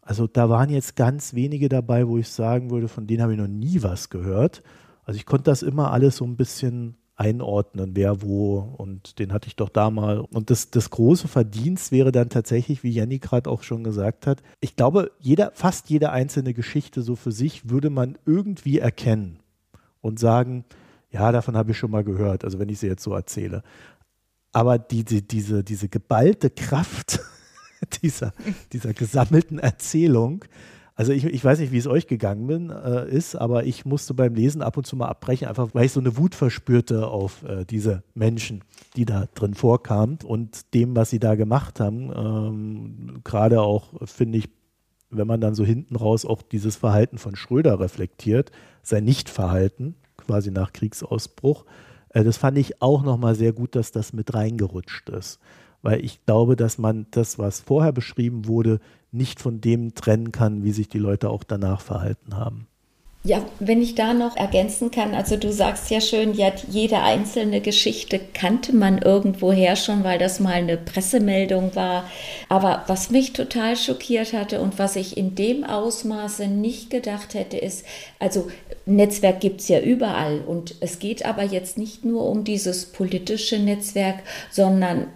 Also 0.00 0.26
da 0.26 0.48
waren 0.48 0.70
jetzt 0.70 0.96
ganz 0.96 1.34
wenige 1.34 1.68
dabei, 1.68 2.08
wo 2.08 2.16
ich 2.16 2.30
sagen 2.30 2.70
würde, 2.70 2.88
von 2.88 3.06
denen 3.06 3.20
habe 3.20 3.34
ich 3.34 3.38
noch 3.38 3.46
nie 3.46 3.82
was 3.82 4.08
gehört. 4.08 4.62
Also 5.04 5.18
ich 5.18 5.26
konnte 5.26 5.50
das 5.50 5.62
immer 5.62 5.92
alles 5.92 6.16
so 6.16 6.24
ein 6.24 6.36
bisschen 6.36 6.96
einordnen, 7.16 7.90
wer 7.96 8.22
wo 8.22 8.60
und 8.78 9.18
den 9.18 9.30
hatte 9.30 9.48
ich 9.48 9.56
doch 9.56 9.68
da 9.68 9.90
mal. 9.90 10.20
Und 10.20 10.48
das, 10.48 10.70
das 10.70 10.88
große 10.88 11.28
Verdienst 11.28 11.92
wäre 11.92 12.12
dann 12.12 12.30
tatsächlich, 12.30 12.82
wie 12.82 12.92
Jenny 12.92 13.18
gerade 13.18 13.50
auch 13.50 13.62
schon 13.62 13.84
gesagt 13.84 14.26
hat, 14.26 14.42
ich 14.60 14.74
glaube, 14.74 15.10
jeder, 15.18 15.50
fast 15.52 15.90
jede 15.90 16.12
einzelne 16.12 16.54
Geschichte 16.54 17.02
so 17.02 17.14
für 17.14 17.30
sich 17.30 17.68
würde 17.68 17.90
man 17.90 18.16
irgendwie 18.24 18.78
erkennen 18.78 19.40
und 20.00 20.18
sagen, 20.18 20.64
ja, 21.10 21.32
davon 21.32 21.56
habe 21.56 21.72
ich 21.72 21.78
schon 21.78 21.90
mal 21.90 22.04
gehört, 22.04 22.44
also 22.44 22.58
wenn 22.58 22.68
ich 22.68 22.78
sie 22.78 22.86
jetzt 22.86 23.02
so 23.02 23.14
erzähle. 23.14 23.62
Aber 24.52 24.78
die, 24.78 25.04
die, 25.04 25.26
diese, 25.26 25.62
diese 25.64 25.88
geballte 25.88 26.50
Kraft 26.50 27.20
dieser, 28.02 28.32
dieser 28.72 28.94
gesammelten 28.94 29.58
Erzählung, 29.58 30.44
also 31.00 31.12
ich, 31.12 31.24
ich 31.24 31.42
weiß 31.42 31.60
nicht, 31.60 31.72
wie 31.72 31.78
es 31.78 31.86
euch 31.86 32.06
gegangen 32.06 32.46
bin, 32.46 32.68
äh, 32.68 33.08
ist, 33.08 33.34
aber 33.34 33.64
ich 33.64 33.86
musste 33.86 34.12
beim 34.12 34.34
Lesen 34.34 34.60
ab 34.60 34.76
und 34.76 34.86
zu 34.86 34.96
mal 34.96 35.08
abbrechen, 35.08 35.48
einfach 35.48 35.70
weil 35.72 35.86
ich 35.86 35.92
so 35.92 36.00
eine 36.00 36.18
Wut 36.18 36.34
verspürte 36.34 37.06
auf 37.06 37.42
äh, 37.44 37.64
diese 37.64 38.02
Menschen, 38.12 38.64
die 38.96 39.06
da 39.06 39.26
drin 39.34 39.54
vorkamen 39.54 40.18
und 40.24 40.74
dem, 40.74 40.94
was 40.94 41.08
sie 41.08 41.18
da 41.18 41.36
gemacht 41.36 41.80
haben. 41.80 42.12
Ähm, 42.14 43.20
Gerade 43.24 43.62
auch, 43.62 43.94
finde 44.04 44.36
ich, 44.36 44.50
wenn 45.08 45.26
man 45.26 45.40
dann 45.40 45.54
so 45.54 45.64
hinten 45.64 45.96
raus 45.96 46.26
auch 46.26 46.42
dieses 46.42 46.76
Verhalten 46.76 47.16
von 47.16 47.34
Schröder 47.34 47.80
reflektiert, 47.80 48.52
sein 48.82 49.04
Nichtverhalten, 49.04 49.94
quasi 50.20 50.50
nach 50.50 50.72
Kriegsausbruch, 50.72 51.64
äh, 52.10 52.24
das 52.24 52.36
fand 52.36 52.58
ich 52.58 52.80
auch 52.82 53.02
nochmal 53.02 53.34
sehr 53.34 53.52
gut, 53.52 53.74
dass 53.74 53.92
das 53.92 54.12
mit 54.12 54.34
reingerutscht 54.34 55.08
ist 55.10 55.40
weil 55.82 56.04
ich 56.04 56.24
glaube, 56.24 56.56
dass 56.56 56.78
man 56.78 57.06
das, 57.10 57.38
was 57.38 57.60
vorher 57.60 57.92
beschrieben 57.92 58.46
wurde, 58.46 58.80
nicht 59.12 59.40
von 59.40 59.60
dem 59.60 59.94
trennen 59.94 60.32
kann, 60.32 60.62
wie 60.62 60.72
sich 60.72 60.88
die 60.88 60.98
Leute 60.98 61.30
auch 61.30 61.44
danach 61.44 61.80
verhalten 61.80 62.36
haben. 62.36 62.66
Ja, 63.22 63.44
wenn 63.58 63.82
ich 63.82 63.94
da 63.96 64.14
noch 64.14 64.34
ergänzen 64.34 64.90
kann, 64.90 65.14
also 65.14 65.36
du 65.36 65.52
sagst 65.52 65.90
ja 65.90 66.00
schön, 66.00 66.32
ja, 66.32 66.52
jede 66.70 67.02
einzelne 67.02 67.60
Geschichte 67.60 68.18
kannte 68.32 68.74
man 68.74 68.96
irgendwoher 68.96 69.76
schon, 69.76 70.04
weil 70.04 70.18
das 70.18 70.40
mal 70.40 70.54
eine 70.54 70.78
Pressemeldung 70.78 71.76
war. 71.76 72.08
Aber 72.48 72.84
was 72.86 73.10
mich 73.10 73.34
total 73.34 73.76
schockiert 73.76 74.32
hatte 74.32 74.62
und 74.62 74.78
was 74.78 74.96
ich 74.96 75.18
in 75.18 75.34
dem 75.34 75.64
Ausmaße 75.64 76.46
nicht 76.46 76.88
gedacht 76.88 77.34
hätte, 77.34 77.58
ist, 77.58 77.84
also 78.18 78.50
Netzwerk 78.86 79.40
gibt 79.40 79.60
es 79.60 79.68
ja 79.68 79.80
überall 79.80 80.40
und 80.40 80.76
es 80.80 80.98
geht 80.98 81.26
aber 81.26 81.42
jetzt 81.42 81.76
nicht 81.76 82.06
nur 82.06 82.24
um 82.26 82.44
dieses 82.44 82.86
politische 82.86 83.58
Netzwerk, 83.58 84.20
sondern 84.50 85.08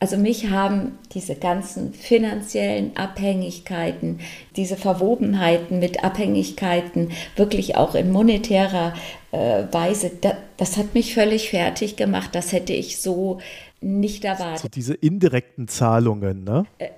also 0.00 0.16
mich 0.16 0.50
haben 0.50 0.98
diese 1.12 1.34
ganzen 1.34 1.92
finanziellen 1.92 2.96
Abhängigkeiten, 2.96 4.20
diese 4.54 4.76
Verwobenheiten 4.76 5.80
mit 5.80 6.04
Abhängigkeiten, 6.04 7.10
wirklich 7.34 7.76
auch 7.76 7.94
in 7.96 8.12
monetärer 8.12 8.94
äh, 9.32 9.64
Weise, 9.72 10.12
da, 10.20 10.34
das 10.56 10.76
hat 10.76 10.94
mich 10.94 11.14
völlig 11.14 11.50
fertig 11.50 11.96
gemacht. 11.96 12.30
Das 12.32 12.52
hätte 12.52 12.72
ich 12.72 13.00
so 13.00 13.38
nicht 13.80 14.24
erwartet. 14.24 14.60
So 14.60 14.68
diese 14.68 14.94
indirekten 14.94 15.68
Zahlungen, 15.68 16.44
ne? 16.44 16.64
Äh, 16.78 16.88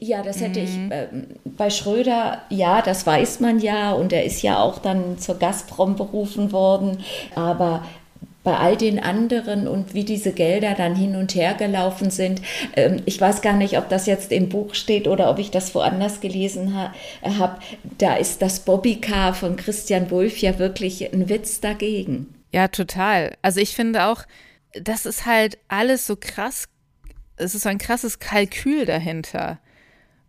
ja, 0.00 0.22
das 0.22 0.40
hätte 0.40 0.60
mhm. 0.60 0.66
ich 0.66 0.92
äh, 0.92 1.08
bei 1.44 1.70
Schröder, 1.70 2.42
ja, 2.50 2.82
das 2.82 3.06
weiß 3.06 3.40
man 3.40 3.60
ja 3.60 3.92
und 3.92 4.12
er 4.12 4.24
ist 4.24 4.42
ja 4.42 4.60
auch 4.60 4.78
dann 4.78 5.18
zur 5.18 5.38
Gazprom 5.38 5.96
berufen 5.96 6.52
worden, 6.52 6.98
aber 7.34 7.84
bei 8.44 8.56
all 8.58 8.76
den 8.76 9.00
anderen 9.00 9.66
und 9.66 9.94
wie 9.94 10.04
diese 10.04 10.32
Gelder 10.32 10.74
dann 10.74 10.94
hin 10.94 11.16
und 11.16 11.34
her 11.34 11.54
gelaufen 11.54 12.10
sind. 12.10 12.42
Ähm, 12.76 13.02
ich 13.06 13.20
weiß 13.20 13.42
gar 13.42 13.54
nicht, 13.54 13.78
ob 13.78 13.88
das 13.88 14.06
jetzt 14.06 14.30
im 14.30 14.50
Buch 14.50 14.74
steht 14.74 15.08
oder 15.08 15.30
ob 15.30 15.38
ich 15.38 15.50
das 15.50 15.74
woanders 15.74 16.20
gelesen 16.20 16.76
ha 16.76 16.94
habe. 17.22 17.58
Da 17.98 18.16
ist 18.16 18.42
das 18.42 18.60
Bobbycar 18.60 19.34
von 19.34 19.56
Christian 19.56 20.10
Wulff 20.10 20.38
ja 20.38 20.58
wirklich 20.58 21.12
ein 21.12 21.28
Witz 21.28 21.60
dagegen. 21.60 22.34
Ja, 22.52 22.68
total. 22.68 23.36
Also 23.42 23.60
ich 23.60 23.74
finde 23.74 24.04
auch, 24.04 24.24
das 24.74 25.06
ist 25.06 25.26
halt 25.26 25.58
alles 25.68 26.06
so 26.06 26.16
krass. 26.16 26.68
Es 27.36 27.54
ist 27.54 27.62
so 27.62 27.68
ein 27.68 27.78
krasses 27.78 28.18
Kalkül 28.18 28.84
dahinter. 28.84 29.58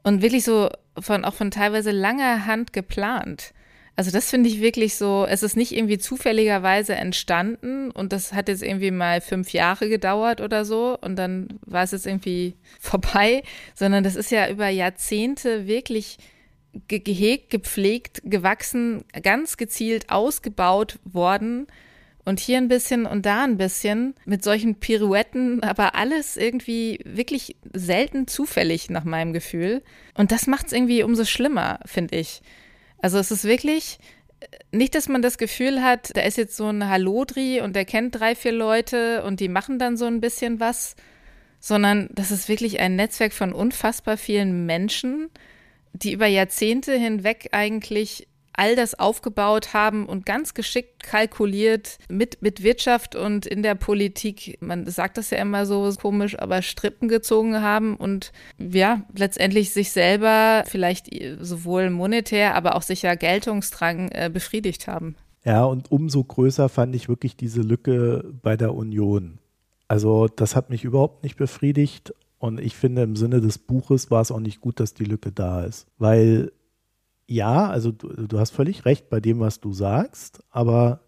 Und 0.03 0.21
wirklich 0.21 0.43
so 0.43 0.69
von, 0.97 1.25
auch 1.25 1.33
von 1.33 1.51
teilweise 1.51 1.91
langer 1.91 2.45
Hand 2.45 2.71
geplant. 2.71 3.53
Also 3.97 4.11
das 4.11 4.29
finde 4.29 4.49
ich 4.49 4.59
wirklich 4.59 4.95
so, 4.95 5.25
es 5.27 5.41
ist 5.41 5.55
nicht 5.55 5.71
irgendwie 5.71 5.97
zufälligerweise 5.97 6.95
entstanden 6.95 7.91
und 7.91 8.11
das 8.11 8.33
hat 8.33 8.49
jetzt 8.49 8.61
irgendwie 8.61 8.91
mal 8.91 9.21
fünf 9.21 9.53
Jahre 9.53 9.87
gedauert 9.87 10.41
oder 10.41 10.65
so 10.65 10.97
und 10.99 11.15
dann 11.15 11.47
war 11.65 11.83
es 11.83 11.91
jetzt 11.91 12.05
irgendwie 12.05 12.55
vorbei, 12.79 13.43
sondern 13.73 14.03
das 14.03 14.15
ist 14.15 14.31
ja 14.31 14.49
über 14.49 14.67
Jahrzehnte 14.67 15.65
wirklich 15.65 16.17
ge 16.87 16.99
gehegt, 16.99 17.49
gepflegt, 17.51 18.21
gewachsen, 18.25 19.05
ganz 19.23 19.55
gezielt 19.55 20.09
ausgebaut 20.09 20.99
worden. 21.05 21.67
Und 22.27 22.39
hier 22.39 22.57
ein 22.57 22.67
bisschen 22.67 23.05
und 23.05 23.27
da 23.27 23.43
ein 23.43 23.57
bisschen 23.57 24.15
mit 24.25 24.43
solchen 24.43 24.79
Pirouetten, 24.79 25.61
aber 25.61 25.93
alles 25.93 26.37
irgendwie 26.37 26.99
wirklich 27.05 27.55
selten 27.71 28.27
zufällig 28.27 28.89
nach 28.89 29.03
meinem 29.03 29.31
Gefühl. 29.31 29.83
Und 30.15 30.31
das 30.31 30.47
macht 30.47 30.65
es 30.65 30.73
irgendwie 30.73 31.03
umso 31.03 31.23
schlimmer, 31.23 31.79
finde 31.85 32.17
ich. 32.17 32.41
Also 33.05 33.19
es 33.19 33.29
ist 33.29 33.43
wirklich 33.43 33.99
äh, 34.39 34.47
nicht, 34.71 34.95
dass 34.95 35.07
man 35.07 35.21
das 35.21 35.37
Gefühl 35.37 35.83
hat, 35.83 36.17
da 36.17 36.21
ist 36.21 36.39
jetzt 36.39 36.57
so 36.57 36.67
ein 36.69 36.89
Hallodri 36.89 37.61
und 37.61 37.75
der 37.75 37.85
kennt 37.85 38.19
drei, 38.19 38.33
vier 38.33 38.51
Leute 38.51 39.21
und 39.21 39.39
die 39.41 39.47
machen 39.47 39.77
dann 39.77 39.95
so 39.95 40.05
ein 40.05 40.21
bisschen 40.21 40.59
was, 40.59 40.95
sondern 41.59 42.09
das 42.13 42.31
ist 42.31 42.49
wirklich 42.49 42.79
ein 42.79 42.95
Netzwerk 42.95 43.31
von 43.31 43.53
unfassbar 43.53 44.17
vielen 44.17 44.65
Menschen, 44.65 45.29
die 45.93 46.13
über 46.13 46.25
Jahrzehnte 46.25 46.97
hinweg 46.97 47.49
eigentlich 47.51 48.27
all 48.57 48.75
das 48.75 48.97
aufgebaut 48.97 49.73
haben 49.73 50.05
und 50.05 50.25
ganz 50.25 50.53
geschickt 50.53 51.03
kalkuliert 51.03 51.97
mit, 52.09 52.41
mit 52.41 52.63
Wirtschaft 52.63 53.15
und 53.15 53.45
in 53.45 53.63
der 53.63 53.75
Politik, 53.75 54.57
man 54.61 54.85
sagt 54.87 55.17
das 55.17 55.29
ja 55.29 55.37
immer 55.37 55.65
so 55.65 55.91
komisch, 56.01 56.37
aber 56.39 56.61
Strippen 56.61 57.07
gezogen 57.07 57.61
haben 57.61 57.95
und 57.95 58.31
ja, 58.57 59.01
letztendlich 59.15 59.71
sich 59.71 59.91
selber 59.91 60.63
vielleicht 60.67 61.09
sowohl 61.39 61.89
monetär, 61.89 62.55
aber 62.55 62.75
auch 62.75 62.81
sicher 62.81 63.15
Geltungsdrang 63.15 64.09
äh, 64.09 64.29
befriedigt 64.31 64.87
haben. 64.87 65.15
Ja, 65.43 65.63
und 65.65 65.91
umso 65.91 66.23
größer 66.23 66.69
fand 66.69 66.95
ich 66.95 67.07
wirklich 67.07 67.37
diese 67.37 67.61
Lücke 67.61 68.33
bei 68.41 68.57
der 68.57 68.73
Union. 68.73 69.37
Also 69.87 70.27
das 70.27 70.55
hat 70.55 70.71
mich 70.71 70.83
überhaupt 70.83 71.23
nicht 71.23 71.37
befriedigt 71.37 72.13
und 72.39 72.59
ich 72.59 72.75
finde, 72.75 73.03
im 73.03 73.15
Sinne 73.15 73.41
des 73.41 73.57
Buches 73.57 74.11
war 74.11 74.21
es 74.21 74.31
auch 74.31 74.39
nicht 74.39 74.61
gut, 74.61 74.79
dass 74.79 74.93
die 74.93 75.05
Lücke 75.05 75.31
da 75.31 75.63
ist. 75.63 75.87
Weil 75.97 76.51
ja, 77.27 77.69
also 77.69 77.91
du, 77.91 78.09
du, 78.27 78.39
hast 78.39 78.51
völlig 78.51 78.85
recht 78.85 79.09
bei 79.09 79.19
dem, 79.19 79.39
was 79.39 79.59
du 79.59 79.73
sagst, 79.73 80.43
aber 80.49 81.01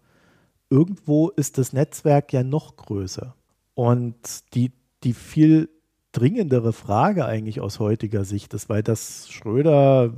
irgendwo 0.70 1.28
ist 1.28 1.58
das 1.58 1.72
Netzwerk 1.72 2.32
ja 2.32 2.42
noch 2.42 2.76
größer. 2.76 3.34
Und 3.74 4.54
die, 4.54 4.72
die 5.04 5.12
viel 5.12 5.68
dringendere 6.12 6.72
Frage 6.72 7.24
eigentlich 7.26 7.60
aus 7.60 7.78
heutiger 7.78 8.24
Sicht 8.24 8.52
ist, 8.54 8.68
weil 8.68 8.82
das 8.82 9.28
Schröder 9.30 10.14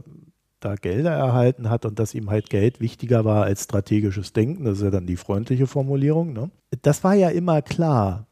da 0.61 0.75
Gelder 0.75 1.12
erhalten 1.12 1.71
hat 1.71 1.85
und 1.85 1.99
dass 1.99 2.14
ihm 2.14 2.30
halt 2.30 2.50
Geld 2.50 2.80
wichtiger 2.80 3.25
war 3.25 3.45
als 3.45 3.64
strategisches 3.64 4.33
Denken, 4.33 4.64
das 4.64 4.78
ist 4.78 4.85
ja 4.85 4.90
dann 4.90 5.07
die 5.07 5.16
freundliche 5.16 5.66
Formulierung, 5.66 6.33
ne? 6.33 6.50
das 6.83 7.02
war 7.02 7.14
ja 7.14 7.30
immer 7.30 7.62
klar. 7.62 8.26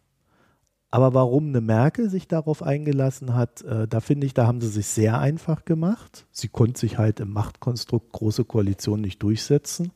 Aber 0.90 1.12
warum 1.12 1.48
eine 1.48 1.60
Merkel 1.60 2.08
sich 2.08 2.28
darauf 2.28 2.62
eingelassen 2.62 3.34
hat, 3.34 3.62
äh, 3.62 3.86
da 3.86 4.00
finde 4.00 4.26
ich, 4.26 4.32
da 4.32 4.46
haben 4.46 4.60
sie 4.60 4.68
sich 4.68 4.86
sehr 4.86 5.18
einfach 5.18 5.64
gemacht. 5.64 6.26
Sie 6.30 6.48
konnte 6.48 6.80
sich 6.80 6.96
halt 6.96 7.20
im 7.20 7.30
Machtkonstrukt 7.32 8.12
große 8.12 8.44
Koalition 8.44 9.02
nicht 9.02 9.22
durchsetzen. 9.22 9.92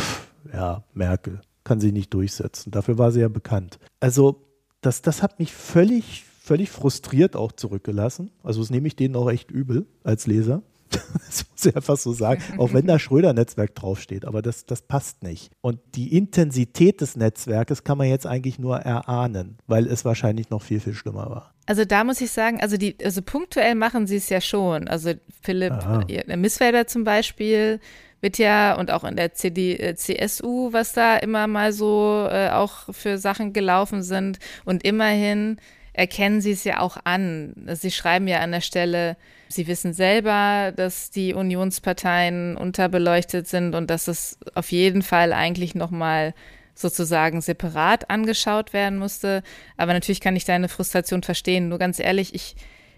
Pff, 0.00 0.28
ja, 0.52 0.84
Merkel 0.94 1.42
kann 1.64 1.80
sie 1.80 1.92
nicht 1.92 2.14
durchsetzen. 2.14 2.70
Dafür 2.70 2.96
war 2.96 3.12
sie 3.12 3.20
ja 3.20 3.28
bekannt. 3.28 3.78
Also 4.00 4.46
das, 4.80 5.02
das 5.02 5.22
hat 5.22 5.38
mich 5.38 5.52
völlig, 5.52 6.24
völlig 6.40 6.70
frustriert 6.70 7.36
auch 7.36 7.52
zurückgelassen. 7.52 8.30
Also 8.42 8.60
das 8.60 8.70
nehme 8.70 8.88
ich 8.88 8.96
denen 8.96 9.16
auch 9.16 9.30
echt 9.30 9.50
übel 9.50 9.86
als 10.02 10.26
Leser. 10.26 10.62
Das 11.28 11.44
muss 11.50 11.66
ich 11.66 11.76
einfach 11.76 11.96
so 11.98 12.12
sagen. 12.14 12.42
Auch 12.56 12.72
wenn 12.72 12.86
da 12.86 12.98
Schröder-Netzwerk 12.98 13.74
draufsteht, 13.74 14.24
aber 14.24 14.40
das, 14.40 14.64
das 14.64 14.80
passt 14.80 15.22
nicht. 15.22 15.50
Und 15.60 15.78
die 15.94 16.16
Intensität 16.16 17.02
des 17.02 17.16
Netzwerkes 17.16 17.84
kann 17.84 17.98
man 17.98 18.08
jetzt 18.08 18.26
eigentlich 18.26 18.58
nur 18.58 18.78
erahnen, 18.78 19.58
weil 19.66 19.86
es 19.86 20.06
wahrscheinlich 20.06 20.48
noch 20.48 20.62
viel, 20.62 20.80
viel 20.80 20.94
schlimmer 20.94 21.28
war. 21.28 21.54
Also 21.66 21.84
da 21.84 22.02
muss 22.02 22.22
ich 22.22 22.30
sagen, 22.30 22.62
also 22.62 22.78
die, 22.78 22.96
also 23.04 23.20
punktuell 23.20 23.74
machen 23.74 24.06
sie 24.06 24.16
es 24.16 24.30
ja 24.30 24.40
schon. 24.40 24.88
Also 24.88 25.12
Philipp 25.42 25.74
Missfelder 26.34 26.86
zum 26.86 27.04
Beispiel 27.04 27.78
wird 28.20 28.38
ja 28.38 28.74
und 28.74 28.90
auch 28.90 29.04
in 29.04 29.16
der 29.16 29.34
CD, 29.34 29.76
äh, 29.76 29.94
CSU, 29.94 30.72
was 30.72 30.92
da 30.92 31.16
immer 31.18 31.46
mal 31.46 31.72
so 31.72 32.26
äh, 32.30 32.50
auch 32.50 32.92
für 32.92 33.18
Sachen 33.18 33.52
gelaufen 33.52 34.02
sind. 34.02 34.38
Und 34.64 34.82
immerhin 34.82 35.58
erkennen 35.92 36.40
sie 36.40 36.52
es 36.52 36.64
ja 36.64 36.80
auch 36.80 36.96
an. 37.04 37.54
Sie 37.74 37.90
schreiben 37.90 38.28
ja 38.28 38.40
an 38.40 38.52
der 38.52 38.60
Stelle, 38.60 39.16
sie 39.48 39.66
wissen 39.66 39.92
selber, 39.92 40.72
dass 40.74 41.10
die 41.10 41.34
Unionsparteien 41.34 42.56
unterbeleuchtet 42.56 43.48
sind 43.48 43.74
und 43.74 43.88
dass 43.90 44.08
es 44.08 44.38
auf 44.54 44.70
jeden 44.72 45.02
Fall 45.02 45.32
eigentlich 45.32 45.74
nochmal 45.74 46.34
sozusagen 46.74 47.40
separat 47.40 48.08
angeschaut 48.08 48.72
werden 48.72 48.98
musste. 48.98 49.42
Aber 49.76 49.92
natürlich 49.92 50.20
kann 50.20 50.36
ich 50.36 50.44
deine 50.44 50.68
Frustration 50.68 51.22
verstehen. 51.22 51.68
Nur 51.68 51.78
ganz 51.78 51.98
ehrlich, 51.98 52.34
ich, 52.34 52.54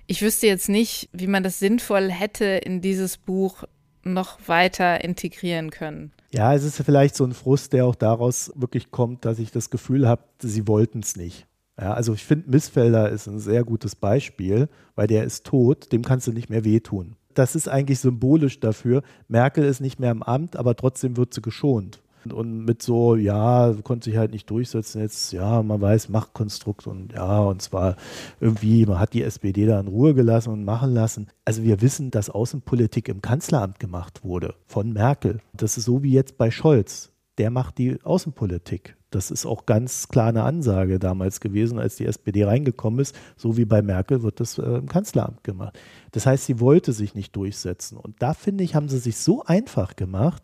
ich 0.07 0.23
wüsste 0.23 0.47
jetzt 0.47 0.69
nicht, 0.69 1.09
wie 1.12 1.26
man 1.26 1.42
das 1.42 1.59
sinnvoll 1.59 2.11
hätte 2.11 2.45
in 2.45 2.80
dieses 2.80 3.16
Buch 3.16 3.64
noch 4.02 4.38
weiter 4.47 5.02
integrieren 5.02 5.71
können. 5.71 6.12
Ja, 6.33 6.54
es 6.54 6.62
ist 6.62 6.83
vielleicht 6.83 7.16
so 7.16 7.25
ein 7.25 7.33
Frust, 7.33 7.73
der 7.73 7.87
auch 7.87 7.95
daraus 7.95 8.52
wirklich 8.54 8.90
kommt, 8.90 9.25
dass 9.25 9.38
ich 9.38 9.50
das 9.50 9.71
Gefühl 9.71 10.07
habe, 10.07 10.23
sie 10.40 10.69
wollten 10.69 11.00
es 11.00 11.16
nicht. 11.16 11.47
Ja, 11.81 11.95
also 11.95 12.13
ich 12.13 12.25
finde, 12.25 12.51
Missfelder 12.51 13.09
ist 13.09 13.27
ein 13.27 13.39
sehr 13.39 13.65
gutes 13.65 13.97
Beispiel, 13.97 14.69
weil 14.97 15.07
der 15.07 15.25
ist 15.25 15.47
tot, 15.47 15.93
dem 15.93 16.03
kannst 16.03 16.27
du 16.27 16.33
nicht 16.33 16.51
mehr 16.51 16.65
wehtun. 16.65 17.17
Das 17.33 17.55
ist 17.55 17.69
eigentlich 17.69 18.01
symbolisch 18.01 18.61
dafür. 18.61 19.03
Merkel 19.29 19.65
ist 19.65 19.81
nicht 19.81 19.99
mehr 19.99 20.11
im 20.11 20.23
Amt, 20.23 20.57
aber 20.57 20.77
trotzdem 20.77 21.17
wird 21.17 21.33
sie 21.33 21.41
geschont. 21.41 22.03
Und 22.31 22.67
mit 22.67 22.83
so, 22.83 23.17
ja, 23.17 23.75
konnte 23.83 24.11
sich 24.11 24.19
halt 24.19 24.33
nicht 24.33 24.51
durchsetzen. 24.51 25.01
Jetzt, 25.01 25.33
ja, 25.33 25.63
man 25.63 25.81
weiß, 25.81 26.11
Machtkonstrukt 26.11 26.87
und 26.87 27.15
ja, 27.15 27.39
und 27.39 27.63
zwar 27.63 27.97
irgendwie, 28.41 28.85
man 28.85 28.99
hat 28.99 29.15
die 29.15 29.23
SPD 29.23 29.65
da 29.65 29.81
in 29.81 29.89
Ruhe 29.89 30.13
gelassen 30.13 30.53
und 30.53 30.65
machen 30.65 30.93
lassen. 30.93 31.29
Also 31.47 31.63
wir 31.63 31.81
wissen, 31.81 32.11
dass 32.11 32.29
Außenpolitik 32.29 33.09
im 33.09 33.23
Kanzleramt 33.23 33.81
gemacht 33.81 34.23
wurde 34.23 34.55
von 34.67 34.93
Merkel. 34.93 35.41
Das 35.55 35.79
ist 35.79 35.87
so 35.87 36.03
wie 36.03 36.13
jetzt 36.13 36.37
bei 36.37 36.51
Scholz. 36.51 37.11
Der 37.41 37.51
macht 37.51 37.79
die 37.79 37.97
Außenpolitik. 38.05 38.99
Das 39.09 39.31
ist 39.31 39.47
auch 39.47 39.65
ganz 39.65 40.09
klar 40.09 40.29
eine 40.29 40.43
Ansage 40.43 40.99
damals 40.99 41.41
gewesen, 41.41 41.79
als 41.79 41.97
die 41.97 42.05
SPD 42.05 42.45
reingekommen 42.45 43.01
ist. 43.01 43.19
So 43.35 43.57
wie 43.57 43.65
bei 43.65 43.81
Merkel 43.81 44.23
wird 44.23 44.41
das 44.41 44.59
äh, 44.59 44.63
im 44.63 44.91
Kanzleramt 44.91 45.43
gemacht. 45.43 45.79
Das 46.13 46.27
heißt, 46.27 46.45
sie 46.45 46.61
wollte 46.61 46.93
sich 46.93 47.15
nicht 47.15 47.35
durchsetzen. 47.35 47.97
Und 47.97 48.17
da 48.19 48.35
finde 48.35 48.63
ich, 48.63 48.75
haben 48.75 48.91
sie 48.91 48.99
sich 48.99 49.17
so 49.17 49.43
einfach 49.43 49.97
gemacht, 49.97 50.43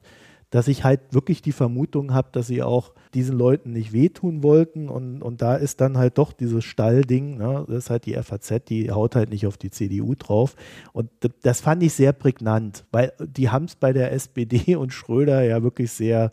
dass 0.48 0.68
ich 0.68 0.84
halt 0.84 1.12
wirklich 1.12 1.42
die 1.42 1.52
Vermutung 1.52 2.14
habe, 2.14 2.28
dass 2.32 2.46
sie 2.46 2.62
auch 2.62 2.94
diesen 3.12 3.36
Leuten 3.36 3.72
nicht 3.74 3.92
wehtun 3.92 4.42
wollten. 4.42 4.88
Und, 4.88 5.20
und 5.20 5.42
da 5.42 5.56
ist 5.56 5.82
dann 5.82 5.98
halt 5.98 6.16
doch 6.16 6.32
dieses 6.32 6.64
Stallding, 6.64 7.36
ne? 7.36 7.66
das 7.68 7.76
ist 7.76 7.90
halt 7.90 8.06
die 8.06 8.14
FAZ, 8.14 8.64
die 8.70 8.90
haut 8.90 9.16
halt 9.16 9.28
nicht 9.28 9.46
auf 9.46 9.58
die 9.58 9.70
CDU 9.70 10.14
drauf. 10.14 10.56
Und 10.94 11.10
das 11.42 11.60
fand 11.60 11.82
ich 11.82 11.92
sehr 11.92 12.14
prägnant, 12.14 12.86
weil 12.90 13.12
die 13.20 13.50
haben 13.50 13.66
es 13.66 13.76
bei 13.76 13.92
der 13.92 14.12
SPD 14.12 14.76
und 14.76 14.94
Schröder 14.94 15.42
ja 15.42 15.62
wirklich 15.62 15.92
sehr 15.92 16.32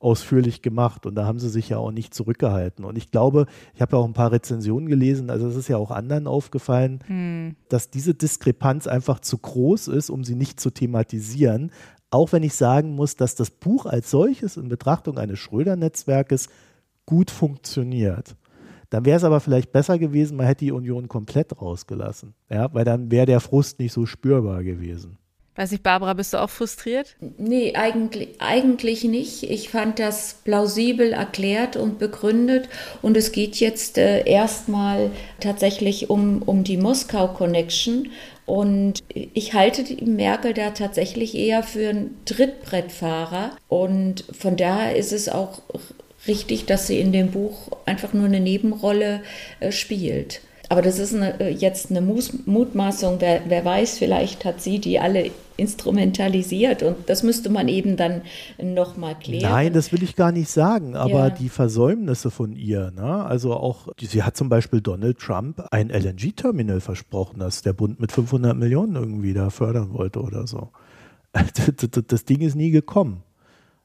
ausführlich 0.00 0.62
gemacht 0.62 1.06
und 1.06 1.16
da 1.16 1.26
haben 1.26 1.40
sie 1.40 1.48
sich 1.48 1.70
ja 1.70 1.78
auch 1.78 1.90
nicht 1.90 2.14
zurückgehalten. 2.14 2.84
Und 2.84 2.96
ich 2.96 3.10
glaube, 3.10 3.46
ich 3.74 3.80
habe 3.80 3.96
ja 3.96 4.02
auch 4.02 4.06
ein 4.06 4.12
paar 4.12 4.30
Rezensionen 4.30 4.88
gelesen, 4.88 5.28
also 5.28 5.48
es 5.48 5.56
ist 5.56 5.68
ja 5.68 5.76
auch 5.76 5.90
anderen 5.90 6.26
aufgefallen, 6.26 7.00
hm. 7.06 7.56
dass 7.68 7.90
diese 7.90 8.14
Diskrepanz 8.14 8.86
einfach 8.86 9.18
zu 9.20 9.38
groß 9.38 9.88
ist, 9.88 10.10
um 10.10 10.22
sie 10.22 10.36
nicht 10.36 10.60
zu 10.60 10.70
thematisieren. 10.70 11.72
Auch 12.10 12.32
wenn 12.32 12.42
ich 12.42 12.54
sagen 12.54 12.94
muss, 12.94 13.16
dass 13.16 13.34
das 13.34 13.50
Buch 13.50 13.86
als 13.86 14.10
solches 14.10 14.56
in 14.56 14.68
Betrachtung 14.68 15.18
eines 15.18 15.40
Schröder-Netzwerkes 15.40 16.48
gut 17.04 17.30
funktioniert. 17.30 18.36
Dann 18.90 19.04
wäre 19.04 19.18
es 19.18 19.24
aber 19.24 19.40
vielleicht 19.40 19.72
besser 19.72 19.98
gewesen, 19.98 20.36
man 20.36 20.46
hätte 20.46 20.64
die 20.64 20.72
Union 20.72 21.08
komplett 21.08 21.60
rausgelassen. 21.60 22.34
Ja, 22.48 22.72
weil 22.72 22.84
dann 22.84 23.10
wäre 23.10 23.26
der 23.26 23.40
Frust 23.40 23.78
nicht 23.78 23.92
so 23.92 24.06
spürbar 24.06 24.62
gewesen. 24.62 25.18
Weiß 25.58 25.72
ich, 25.72 25.82
Barbara, 25.82 26.12
bist 26.14 26.34
du 26.34 26.40
auch 26.40 26.50
frustriert? 26.50 27.16
Nee, 27.36 27.74
eigentlich, 27.74 28.28
eigentlich 28.38 29.02
nicht. 29.02 29.42
Ich 29.42 29.70
fand 29.70 29.98
das 29.98 30.36
plausibel 30.44 31.12
erklärt 31.12 31.74
und 31.74 31.98
begründet. 31.98 32.68
Und 33.02 33.16
es 33.16 33.32
geht 33.32 33.56
jetzt 33.56 33.98
äh, 33.98 34.24
erstmal 34.24 35.10
tatsächlich 35.40 36.10
um, 36.10 36.42
um 36.42 36.62
die 36.62 36.76
Moskau-Connection. 36.76 38.12
Und 38.46 39.02
ich 39.12 39.52
halte 39.52 39.82
die 39.82 40.04
Merkel 40.04 40.54
da 40.54 40.70
tatsächlich 40.70 41.34
eher 41.34 41.64
für 41.64 41.88
einen 41.88 42.20
Trittbrettfahrer. 42.24 43.50
Und 43.66 44.26
von 44.38 44.56
daher 44.56 44.94
ist 44.94 45.12
es 45.12 45.28
auch 45.28 45.62
richtig, 46.28 46.66
dass 46.66 46.86
sie 46.86 47.00
in 47.00 47.10
dem 47.10 47.32
Buch 47.32 47.72
einfach 47.84 48.12
nur 48.12 48.26
eine 48.26 48.38
Nebenrolle 48.38 49.22
äh, 49.58 49.72
spielt. 49.72 50.40
Aber 50.68 50.82
das 50.82 51.00
ist 51.00 51.16
eine, 51.16 51.40
äh, 51.40 51.48
jetzt 51.48 51.90
eine 51.90 52.00
Mutmaßung, 52.00 53.20
wer, 53.20 53.40
wer 53.48 53.64
weiß, 53.64 53.98
vielleicht 53.98 54.44
hat 54.44 54.62
sie 54.62 54.78
die 54.78 55.00
alle 55.00 55.32
instrumentalisiert 55.58 56.82
und 56.82 56.96
das 57.06 57.22
müsste 57.22 57.50
man 57.50 57.68
eben 57.68 57.96
dann 57.96 58.22
nochmal 58.62 59.18
klären. 59.18 59.50
Nein, 59.50 59.72
das 59.72 59.92
will 59.92 60.02
ich 60.02 60.16
gar 60.16 60.32
nicht 60.32 60.48
sagen, 60.48 60.94
aber 60.96 61.28
ja. 61.28 61.30
die 61.30 61.48
Versäumnisse 61.48 62.30
von 62.30 62.52
ihr, 62.52 62.92
ne? 62.92 63.26
also 63.26 63.54
auch, 63.54 63.88
sie 64.00 64.22
hat 64.22 64.36
zum 64.36 64.48
Beispiel 64.48 64.80
Donald 64.80 65.18
Trump 65.18 65.62
ein 65.72 65.90
LNG-Terminal 65.90 66.80
versprochen, 66.80 67.40
das 67.40 67.62
der 67.62 67.72
Bund 67.72 68.00
mit 68.00 68.12
500 68.12 68.56
Millionen 68.56 68.94
irgendwie 68.94 69.34
da 69.34 69.50
fördern 69.50 69.92
wollte 69.92 70.20
oder 70.20 70.46
so. 70.46 70.70
Das 72.08 72.24
Ding 72.24 72.40
ist 72.40 72.54
nie 72.54 72.70
gekommen. 72.70 73.22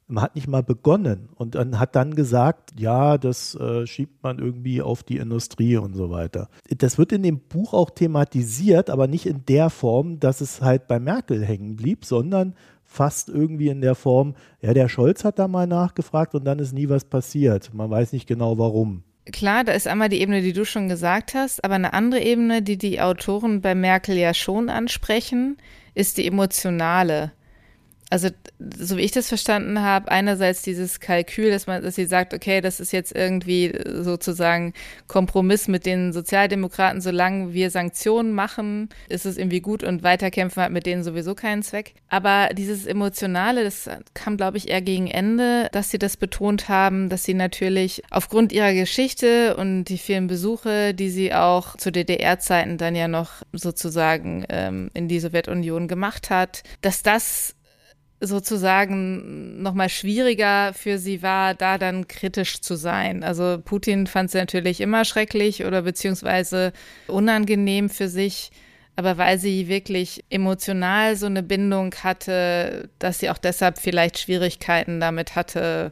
Man 0.08 0.24
hat 0.24 0.36
nicht 0.36 0.48
mal 0.48 0.63
begonnen 0.63 1.30
und 1.36 1.56
dann 1.56 1.80
hat 1.80 1.96
dann 1.96 2.13
gesagt, 2.13 2.72
ja, 2.78 3.18
das 3.18 3.56
äh, 3.56 3.88
schiebt 3.88 4.22
man 4.22 4.38
irgendwie 4.38 4.82
auf 4.82 5.04
die 5.04 5.18
Industrie 5.18 5.78
und 5.78 5.96
so 5.96 6.10
weiter. 6.10 6.50
Das 6.78 6.98
wird 6.98 7.12
in 7.13 7.24
dem 7.24 7.39
Buch 7.39 7.74
auch 7.74 7.89
thematisiert, 7.89 8.89
aber 8.89 9.08
nicht 9.08 9.26
in 9.26 9.46
der 9.46 9.70
Form, 9.70 10.20
dass 10.20 10.42
es 10.42 10.62
halt 10.62 10.88
bei 10.88 11.00
Merkel 11.00 11.44
hängen 11.44 11.76
blieb, 11.76 12.06
sondern 12.06 12.54
fast 12.84 13.30
irgendwie 13.30 13.70
in 13.70 13.82
der 13.82 13.96
Form, 13.96 14.36
ja, 14.62 14.74
der 14.74 14.88
Scholz 14.88 15.24
hat 15.24 15.39
da 15.39 15.48
mal 15.48 15.68
nachgefragt 15.68 16.36
und 16.36 16.46
dann 16.46 16.60
ist 16.60 16.74
nie 16.74 16.89
was 16.89 17.06
passiert. 17.06 17.74
Man 17.74 17.89
weiß 17.89 18.13
nicht 18.13 18.28
genau 18.28 18.58
warum. 18.58 19.04
Klar, 19.32 19.63
da 19.63 19.72
ist 19.72 19.88
einmal 19.88 20.10
die 20.10 20.20
Ebene, 20.20 20.42
die 20.42 20.52
du 20.52 20.66
schon 20.66 20.89
gesagt 20.89 21.34
hast, 21.34 21.63
aber 21.63 21.76
eine 21.76 21.94
andere 21.94 22.22
Ebene, 22.22 22.62
die 22.62 22.78
die 22.78 23.00
Autoren 23.00 23.62
bei 23.62 23.74
Merkel 23.74 24.18
ja 24.18 24.34
schon 24.34 24.70
ansprechen, 24.70 25.58
ist 25.96 26.18
die 26.18 26.28
emotionale 26.28 27.32
also 28.13 28.30
so 28.78 28.97
wie 28.97 29.02
ich 29.02 29.12
das 29.12 29.28
verstanden 29.28 29.82
habe, 29.82 30.12
einerseits 30.12 30.62
dieses 30.62 30.99
Kalkül, 30.99 31.49
dass 31.49 31.65
man, 31.65 31.82
dass 31.82 31.95
sie 31.95 32.06
sagt, 32.06 32.36
okay, 32.36 32.62
das 32.62 32.80
ist 32.80 32.93
jetzt 32.93 33.15
irgendwie 33.15 33.73
sozusagen 33.86 34.73
Kompromiss 35.08 35.67
mit 35.67 35.88
den 35.88 36.13
Sozialdemokraten, 36.13 37.02
solange 37.02 37.54
wir 37.54 37.71
Sanktionen 37.71 38.32
machen, 38.32 38.89
ist 39.10 39.26
es 39.26 39.38
irgendwie 39.38 39.62
gut 39.62 39.84
und 39.84 40.04
weiterkämpfen 40.04 40.62
hat 40.62 40.71
mit 40.71 40.86
denen 40.86 41.04
sowieso 41.04 41.34
keinen 41.34 41.63
Zweck. 41.63 41.95
Aber 42.08 42.49
dieses 42.54 42.86
Emotionale, 42.86 43.63
das 43.63 43.89
kam, 44.13 44.38
glaube 44.38 44.58
ich, 44.58 44.69
eher 44.69 44.84
gegen 44.84 45.08
Ende, 45.08 45.69
dass 45.71 45.89
sie 45.89 45.97
das 45.97 46.15
betont 46.15 46.69
haben, 46.69 47.10
dass 47.10 47.23
sie 47.23 47.34
natürlich 47.34 48.04
aufgrund 48.12 48.52
ihrer 48.52 48.76
Geschichte 48.76 49.58
und 49.58 49.86
die 49.86 49.97
vielen 49.97 50.28
Besuche, 50.28 50.93
die 50.93 51.10
sie 51.10 51.34
auch 51.34 51.78
zu 51.78 51.91
DDR-Zeiten 51.91 52.78
dann 52.78 52.95
ja 52.95 53.08
noch 53.08 53.41
sozusagen 53.54 54.45
ähm, 54.49 54.91
in 54.93 55.08
die 55.08 55.19
Sowjetunion 55.19 55.88
gemacht 55.88 56.30
hat, 56.30 56.62
dass 56.82 57.02
das 57.02 57.56
sozusagen 58.26 59.62
nochmal 59.62 59.90
schwieriger 59.90 60.74
für 60.74 60.98
sie 60.98 61.22
war, 61.22 61.54
da 61.54 61.78
dann 61.78 62.08
kritisch 62.08 62.62
zu 62.62 62.76
sein. 62.76 63.24
Also 63.24 63.60
Putin 63.64 64.08
fand 64.08 64.32
sie 64.32 64.38
natürlich 64.38 64.82
immer 64.82 65.06
schrecklich 65.06 65.66
oder 65.66 65.82
beziehungsweise 65.82 66.74
unangenehm 67.08 67.90
für 67.90 68.08
sich. 68.08 68.52
Aber 68.96 69.18
weil 69.18 69.40
sie 69.40 69.68
wirklich 69.68 70.24
emotional 70.30 71.16
so 71.16 71.26
eine 71.26 71.42
Bindung 71.42 71.96
hatte, 72.04 72.90
dass 73.00 73.20
sie 73.20 73.30
auch 73.30 73.40
deshalb 73.40 73.80
vielleicht 73.80 74.20
Schwierigkeiten 74.20 75.00
damit 75.00 75.36
hatte, 75.36 75.92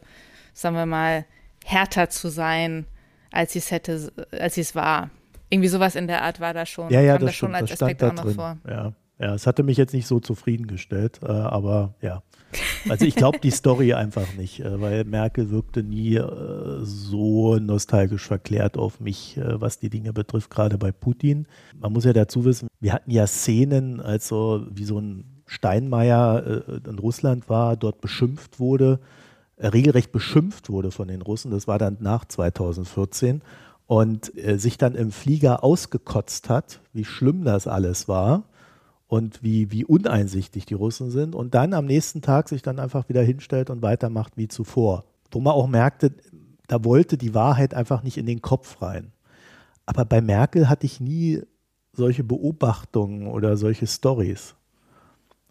sagen 0.54 0.76
wir 0.76 0.86
mal, 0.86 1.26
härter 1.65 2.10
zu 2.10 2.30
sein, 2.30 2.86
als 3.32 3.54
sie 3.54 3.60
es 3.60 3.72
hätte, 3.72 4.12
als 4.32 4.56
sie 4.56 4.62
es 4.62 4.76
war. 4.76 5.10
Irgendwie 5.50 5.70
sowas 5.70 5.96
in 5.96 6.08
der 6.08 6.22
Art 6.22 6.39
war 6.39 6.54
da 6.54 6.65
schon. 6.65 6.91
Ja, 6.91 7.02
ja, 7.02 7.13
Kam 7.13 7.26
das, 7.26 7.32
da 7.32 7.34
schon 7.34 7.56
als 7.56 7.72
Aspekt 7.72 8.04
auch 8.04 8.13
noch 8.13 8.24
drin. 8.24 8.36
vor. 8.36 8.58
Ja. 8.67 8.94
Ja, 9.21 9.36
es 9.36 9.45
hatte 9.45 9.62
mich 9.62 9.77
jetzt 9.77 9.93
nicht 9.93 10.07
so 10.07 10.19
zufriedengestellt, 10.19 11.19
äh, 11.21 11.27
aber 11.27 11.93
ja. 12.01 12.23
Also 12.89 13.05
ich 13.05 13.15
glaube 13.15 13.38
die 13.39 13.51
Story 13.51 13.93
einfach 13.93 14.34
nicht, 14.36 14.62
äh, 14.62 14.81
weil 14.81 15.03
Merkel 15.03 15.51
wirkte 15.51 15.84
nie 15.84 16.15
äh, 16.15 16.79
so 16.81 17.57
nostalgisch 17.57 18.25
verklärt 18.25 18.77
auf 18.77 18.99
mich, 18.99 19.38
äh, 19.38 19.62
was 19.62 19.77
die 19.77 19.91
Dinge 19.91 20.12
betrifft, 20.12 20.49
gerade 20.49 20.79
bei 20.79 20.91
Putin. 20.91 21.45
Man 21.79 21.93
muss 21.93 22.05
ja 22.05 22.13
dazu 22.13 22.45
wissen, 22.45 22.67
wir 22.79 22.93
hatten 22.93 23.12
ja 23.12 23.27
Szenen, 23.27 23.99
als 23.99 24.27
so 24.27 24.65
wie 24.71 24.86
so 24.86 24.97
ein 24.97 25.43
Steinmeier 25.45 26.63
äh, 26.67 26.89
in 26.89 26.97
Russland 26.97 27.47
war, 27.47 27.77
dort 27.77 28.01
beschimpft 28.01 28.60
wurde, 28.60 28.99
äh, 29.57 29.67
regelrecht 29.67 30.12
beschimpft 30.12 30.71
wurde 30.71 30.89
von 30.89 31.07
den 31.07 31.21
Russen. 31.21 31.51
Das 31.51 31.67
war 31.67 31.77
dann 31.77 31.97
nach 31.99 32.25
2014 32.25 33.43
und 33.86 34.31
sich 34.55 34.77
dann 34.77 34.95
im 34.95 35.12
Flieger 35.12 35.65
ausgekotzt 35.65 36.47
hat, 36.49 36.79
wie 36.93 37.03
schlimm 37.03 37.43
das 37.43 37.67
alles 37.67 38.07
war 38.07 38.45
und 39.12 39.43
wie, 39.43 39.71
wie 39.71 39.84
uneinsichtig 39.84 40.65
die 40.65 40.74
Russen 40.74 41.12
sind 41.12 41.36
und 41.36 41.54
dann 41.54 41.74
am 41.74 41.86
nächsten 41.86 42.21
Tag 42.21 42.47
sich 42.47 42.62
dann 42.62 42.80
einfach 42.80 43.10
wieder 43.10 43.21
hinstellt 43.21 43.69
und 43.69 43.82
weitermacht 43.82 44.38
wie 44.38 44.47
zuvor. 44.47 45.04
Wo 45.32 45.41
man 45.41 45.52
auch 45.52 45.67
merkte, 45.67 46.13
da 46.67 46.86
wollte 46.86 47.17
die 47.17 47.34
Wahrheit 47.34 47.74
einfach 47.74 48.04
nicht 48.04 48.17
in 48.17 48.26
den 48.26 48.41
Kopf 48.41 48.82
rein. 48.82 49.12
Aber 49.86 50.06
bei 50.06 50.21
Merkel 50.21 50.69
hatte 50.69 50.86
ich 50.86 51.02
nie 51.02 51.41
solche 51.91 52.24
Beobachtungen 52.24 53.28
oder 53.28 53.58
solche 53.58 53.86
Stories. 53.86 54.56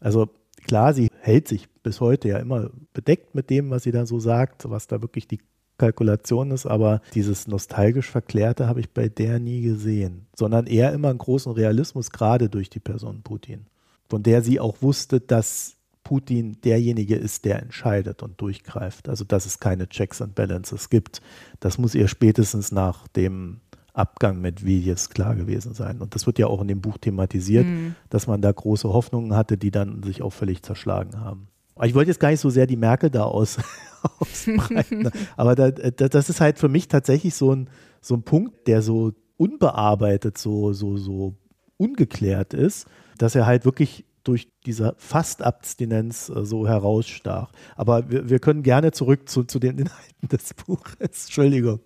Also 0.00 0.30
klar, 0.64 0.94
sie 0.94 1.10
hält 1.20 1.46
sich 1.46 1.68
bis 1.82 2.00
heute 2.00 2.28
ja 2.28 2.38
immer 2.38 2.70
bedeckt 2.94 3.34
mit 3.34 3.50
dem, 3.50 3.68
was 3.68 3.82
sie 3.82 3.92
da 3.92 4.06
so 4.06 4.18
sagt, 4.20 4.70
was 4.70 4.86
da 4.86 5.02
wirklich 5.02 5.28
die 5.28 5.40
Kalkulation 5.80 6.50
ist, 6.50 6.66
aber 6.66 7.00
dieses 7.14 7.48
nostalgisch 7.48 8.10
Verklärte 8.10 8.66
habe 8.66 8.80
ich 8.80 8.90
bei 8.90 9.08
der 9.08 9.40
nie 9.40 9.62
gesehen, 9.62 10.26
sondern 10.36 10.66
eher 10.66 10.92
immer 10.92 11.08
einen 11.08 11.18
großen 11.18 11.52
Realismus, 11.52 12.10
gerade 12.10 12.50
durch 12.50 12.68
die 12.68 12.80
Person 12.80 13.22
Putin, 13.22 13.66
von 14.08 14.22
der 14.22 14.42
sie 14.42 14.60
auch 14.60 14.82
wusste, 14.82 15.20
dass 15.20 15.76
Putin 16.04 16.60
derjenige 16.62 17.16
ist, 17.16 17.44
der 17.44 17.62
entscheidet 17.62 18.22
und 18.22 18.40
durchgreift. 18.40 19.08
Also 19.08 19.24
dass 19.24 19.46
es 19.46 19.60
keine 19.60 19.88
Checks 19.88 20.20
and 20.20 20.34
Balances 20.34 20.90
gibt. 20.90 21.22
Das 21.60 21.78
muss 21.78 21.94
ihr 21.94 22.08
spätestens 22.08 22.72
nach 22.72 23.08
dem 23.08 23.60
Abgang 23.92 24.40
mit 24.40 24.64
Viljes 24.64 25.10
klar 25.10 25.34
gewesen 25.34 25.74
sein. 25.74 26.00
Und 26.00 26.14
das 26.14 26.26
wird 26.26 26.38
ja 26.38 26.46
auch 26.46 26.60
in 26.60 26.68
dem 26.68 26.80
Buch 26.80 26.98
thematisiert, 26.98 27.66
mhm. 27.66 27.94
dass 28.08 28.26
man 28.26 28.42
da 28.42 28.52
große 28.52 28.88
Hoffnungen 28.88 29.34
hatte, 29.34 29.56
die 29.56 29.70
dann 29.70 30.02
sich 30.02 30.22
auch 30.22 30.32
völlig 30.32 30.62
zerschlagen 30.62 31.20
haben. 31.20 31.48
Ich 31.84 31.94
wollte 31.94 32.10
jetzt 32.10 32.20
gar 32.20 32.30
nicht 32.30 32.40
so 32.40 32.50
sehr 32.50 32.66
die 32.66 32.76
Merkel 32.76 33.10
da 33.10 33.24
aus, 33.24 33.58
ausbreiten, 34.18 35.02
ne? 35.02 35.12
aber 35.36 35.54
da, 35.54 35.70
das 35.70 36.28
ist 36.28 36.40
halt 36.40 36.58
für 36.58 36.68
mich 36.68 36.88
tatsächlich 36.88 37.34
so 37.34 37.54
ein, 37.54 37.70
so 38.00 38.14
ein 38.14 38.22
Punkt, 38.22 38.66
der 38.66 38.82
so 38.82 39.12
unbearbeitet, 39.36 40.38
so, 40.38 40.72
so, 40.72 40.96
so 40.96 41.34
ungeklärt 41.76 42.54
ist, 42.54 42.86
dass 43.18 43.34
er 43.34 43.46
halt 43.46 43.64
wirklich 43.64 44.04
durch 44.30 44.46
diese 44.64 44.94
Fastabstinenz 44.96 46.28
äh, 46.28 46.44
so 46.44 46.68
herausstach. 46.68 47.50
Aber 47.74 48.08
wir, 48.10 48.30
wir 48.30 48.38
können 48.38 48.62
gerne 48.62 48.92
zurück 48.92 49.28
zu, 49.28 49.42
zu 49.42 49.58
den 49.58 49.78
Inhalten 49.78 50.28
des 50.30 50.54
Buches. 50.54 50.94
Entschuldigung. 51.00 51.80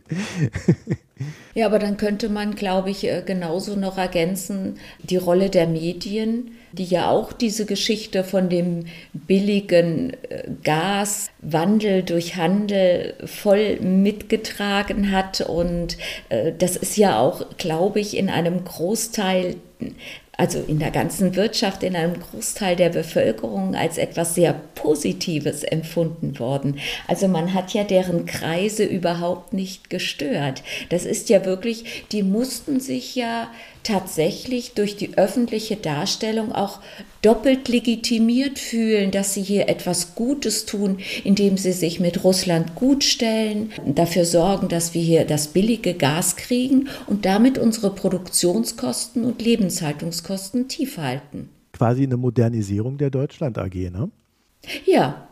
Ja, 1.54 1.66
aber 1.66 1.78
dann 1.78 1.96
könnte 1.96 2.28
man, 2.28 2.54
glaube 2.54 2.90
ich, 2.90 3.04
äh, 3.04 3.22
genauso 3.24 3.76
noch 3.76 3.96
ergänzen, 3.96 4.78
die 5.02 5.16
Rolle 5.16 5.48
der 5.48 5.66
Medien, 5.66 6.50
die 6.72 6.84
ja 6.84 7.08
auch 7.08 7.32
diese 7.32 7.64
Geschichte 7.64 8.24
von 8.24 8.50
dem 8.50 8.84
billigen 9.14 10.12
äh, 10.28 10.50
Gaswandel 10.64 12.02
durch 12.02 12.36
Handel 12.36 13.14
voll 13.24 13.80
mitgetragen 13.80 15.10
hat. 15.12 15.40
Und 15.40 15.96
das 16.58 16.76
ist 16.76 16.96
ja 16.96 17.18
auch, 17.18 17.56
glaube 17.56 18.00
ich, 18.00 18.16
in 18.16 18.28
einem 18.28 18.64
Großteil 18.64 19.56
also 20.36 20.60
in 20.66 20.78
der 20.78 20.90
ganzen 20.90 21.36
Wirtschaft, 21.36 21.82
in 21.82 21.96
einem 21.96 22.20
Großteil 22.20 22.76
der 22.76 22.88
Bevölkerung 22.88 23.74
als 23.74 23.98
etwas 23.98 24.34
sehr 24.34 24.54
Positives 24.74 25.62
empfunden 25.62 26.38
worden. 26.38 26.78
Also 27.06 27.28
man 27.28 27.54
hat 27.54 27.72
ja 27.74 27.84
deren 27.84 28.26
Kreise 28.26 28.84
überhaupt 28.84 29.52
nicht 29.52 29.90
gestört. 29.90 30.62
Das 30.88 31.04
ist 31.04 31.28
ja 31.28 31.44
wirklich, 31.44 32.04
die 32.12 32.22
mussten 32.22 32.80
sich 32.80 33.14
ja 33.14 33.48
tatsächlich 33.82 34.72
durch 34.72 34.96
die 34.96 35.16
öffentliche 35.16 35.76
Darstellung 35.76 36.52
auch 36.52 36.80
doppelt 37.24 37.68
legitimiert 37.68 38.58
fühlen, 38.58 39.10
dass 39.10 39.34
sie 39.34 39.42
hier 39.42 39.68
etwas 39.68 40.14
Gutes 40.14 40.66
tun, 40.66 40.98
indem 41.24 41.56
sie 41.56 41.72
sich 41.72 42.00
mit 42.00 42.22
Russland 42.22 42.74
gutstellen, 42.74 43.72
dafür 43.86 44.24
sorgen, 44.24 44.68
dass 44.68 44.94
wir 44.94 45.02
hier 45.02 45.24
das 45.24 45.48
billige 45.48 45.94
Gas 45.94 46.36
kriegen 46.36 46.88
und 47.06 47.24
damit 47.24 47.58
unsere 47.58 47.94
Produktionskosten 47.94 49.24
und 49.24 49.40
Lebenshaltungskosten 49.40 50.68
tief 50.68 50.98
halten. 50.98 51.48
Quasi 51.72 52.04
eine 52.04 52.16
Modernisierung 52.16 52.98
der 52.98 53.10
Deutschland 53.10 53.58
AG, 53.58 53.90
ne? 53.90 54.10
Ja, 54.86 55.28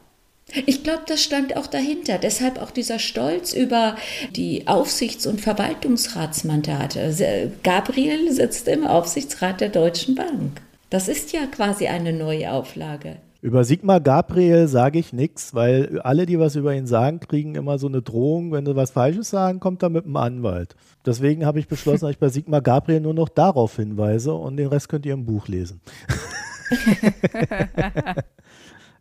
ich 0.66 0.82
glaube, 0.82 1.02
das 1.06 1.22
stand 1.22 1.56
auch 1.56 1.66
dahinter. 1.66 2.18
Deshalb 2.18 2.60
auch 2.60 2.70
dieser 2.70 2.98
Stolz 2.98 3.52
über 3.52 3.96
die 4.36 4.66
Aufsichts- 4.66 5.26
und 5.26 5.40
Verwaltungsratsmandate. 5.40 7.52
Gabriel 7.62 8.32
sitzt 8.32 8.68
im 8.68 8.86
Aufsichtsrat 8.86 9.60
der 9.60 9.70
Deutschen 9.70 10.14
Bank. 10.14 10.60
Das 10.92 11.08
ist 11.08 11.32
ja 11.32 11.46
quasi 11.46 11.86
eine 11.86 12.12
neue 12.12 12.52
Auflage. 12.52 13.16
Über 13.40 13.64
Sigmar 13.64 13.98
Gabriel 13.98 14.68
sage 14.68 14.98
ich 14.98 15.14
nichts, 15.14 15.54
weil 15.54 15.98
alle, 16.02 16.26
die 16.26 16.38
was 16.38 16.54
über 16.54 16.74
ihn 16.74 16.86
sagen, 16.86 17.18
kriegen 17.18 17.54
immer 17.54 17.78
so 17.78 17.86
eine 17.86 18.02
Drohung. 18.02 18.52
Wenn 18.52 18.66
sie 18.66 18.76
was 18.76 18.90
Falsches 18.90 19.30
sagen, 19.30 19.58
kommt 19.58 19.82
er 19.82 19.88
mit 19.88 20.04
einem 20.04 20.16
Anwalt. 20.16 20.76
Deswegen 21.06 21.46
habe 21.46 21.60
ich 21.60 21.66
beschlossen, 21.66 22.04
dass 22.04 22.10
ich 22.10 22.18
bei 22.18 22.28
Sigmar 22.28 22.60
Gabriel 22.60 23.00
nur 23.00 23.14
noch 23.14 23.30
darauf 23.30 23.76
hinweise 23.76 24.34
und 24.34 24.58
den 24.58 24.68
Rest 24.68 24.90
könnt 24.90 25.06
ihr 25.06 25.14
im 25.14 25.24
Buch 25.24 25.48
lesen. 25.48 25.80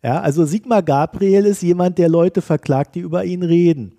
Ja, 0.04 0.20
also 0.20 0.46
Sigmar 0.46 0.82
Gabriel 0.82 1.46
ist 1.46 1.62
jemand, 1.62 2.00
der 2.00 2.10
Leute 2.10 2.42
verklagt, 2.42 2.96
die 2.96 3.02
über 3.02 3.24
ihn 3.24 3.44
reden. 3.44 3.94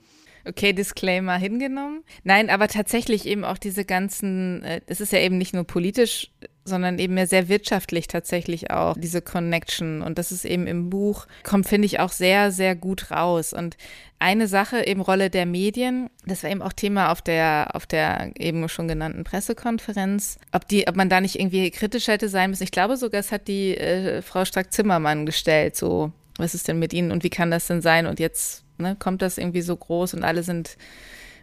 Okay, 0.45 0.73
Disclaimer 0.73 1.37
hingenommen. 1.37 2.03
Nein, 2.25 2.51
aber 2.51 2.69
tatsächlich 2.69 3.27
eben 3.27 3.45
auch 3.45 3.59
diese 3.59 3.85
ganzen, 3.85 4.63
äh, 4.65 4.81
es 4.87 5.01
ist 5.01 5.13
ja 5.13 5.21
eben 5.21 5.39
nicht 5.39 5.55
nur 5.55 5.65
politisch, 5.65 6.31
sondern 6.65 6.99
eben 6.99 7.15
mehr 7.15 7.27
sehr 7.27 7.49
wirtschaftlich 7.49 8.07
tatsächlich 8.07 8.71
auch, 8.71 8.97
diese 8.97 9.21
Connection. 9.21 10.03
Und 10.03 10.19
das 10.19 10.33
ist 10.33 10.45
eben 10.45 10.67
im 10.67 10.91
Buch, 10.91 11.27
kommt, 11.43 11.67
finde 11.67 11.87
ich, 11.87 12.01
auch 12.01 12.13
sehr, 12.13 12.53
sehr 12.53 12.77
gut 12.77 13.11
raus. 13.11 13.53
Und 13.53 13.77
eine 14.19 14.47
Sache, 14.47 14.87
eben 14.87 15.01
Rolle 15.01 15.31
der 15.31 15.47
Medien, 15.47 16.09
das 16.25 16.43
war 16.43 16.51
eben 16.51 16.63
auch 16.63 16.73
Thema 16.73 17.11
auf 17.11 17.23
der, 17.23 17.71
auf 17.75 17.87
der 17.87 18.33
eben 18.39 18.69
schon 18.69 18.87
genannten 18.87 19.25
Pressekonferenz, 19.25 20.39
ob 20.53 20.69
die, 20.69 20.87
ob 20.87 20.95
man 20.95 21.09
da 21.09 21.21
nicht 21.21 21.39
irgendwie 21.39 21.71
kritisch 21.71 22.07
hätte 22.07 22.29
sein 22.29 22.51
müssen. 22.51 22.63
Ich 22.63 22.71
glaube 22.71 22.97
sogar, 22.97 23.21
es 23.21 23.33
hat 23.33 23.49
die 23.49 23.77
äh, 23.77 24.23
Frau 24.23 24.45
Strack-Zimmermann 24.45 25.27
gestellt, 25.27 25.77
so, 25.77 26.13
was 26.39 26.55
ist 26.55 26.69
denn 26.69 26.79
mit 26.79 26.93
Ihnen 26.93 27.11
und 27.11 27.25
wie 27.25 27.31
kann 27.31 27.51
das 27.51 27.67
denn 27.67 27.83
sein? 27.83 28.07
Und 28.07 28.21
jetzt 28.21 28.65
Ne? 28.83 28.97
Kommt 28.99 29.23
das 29.23 29.39
irgendwie 29.39 29.63
so 29.63 29.77
groß 29.77 30.15
und 30.15 30.25
alle 30.25 30.43
sind 30.43 30.77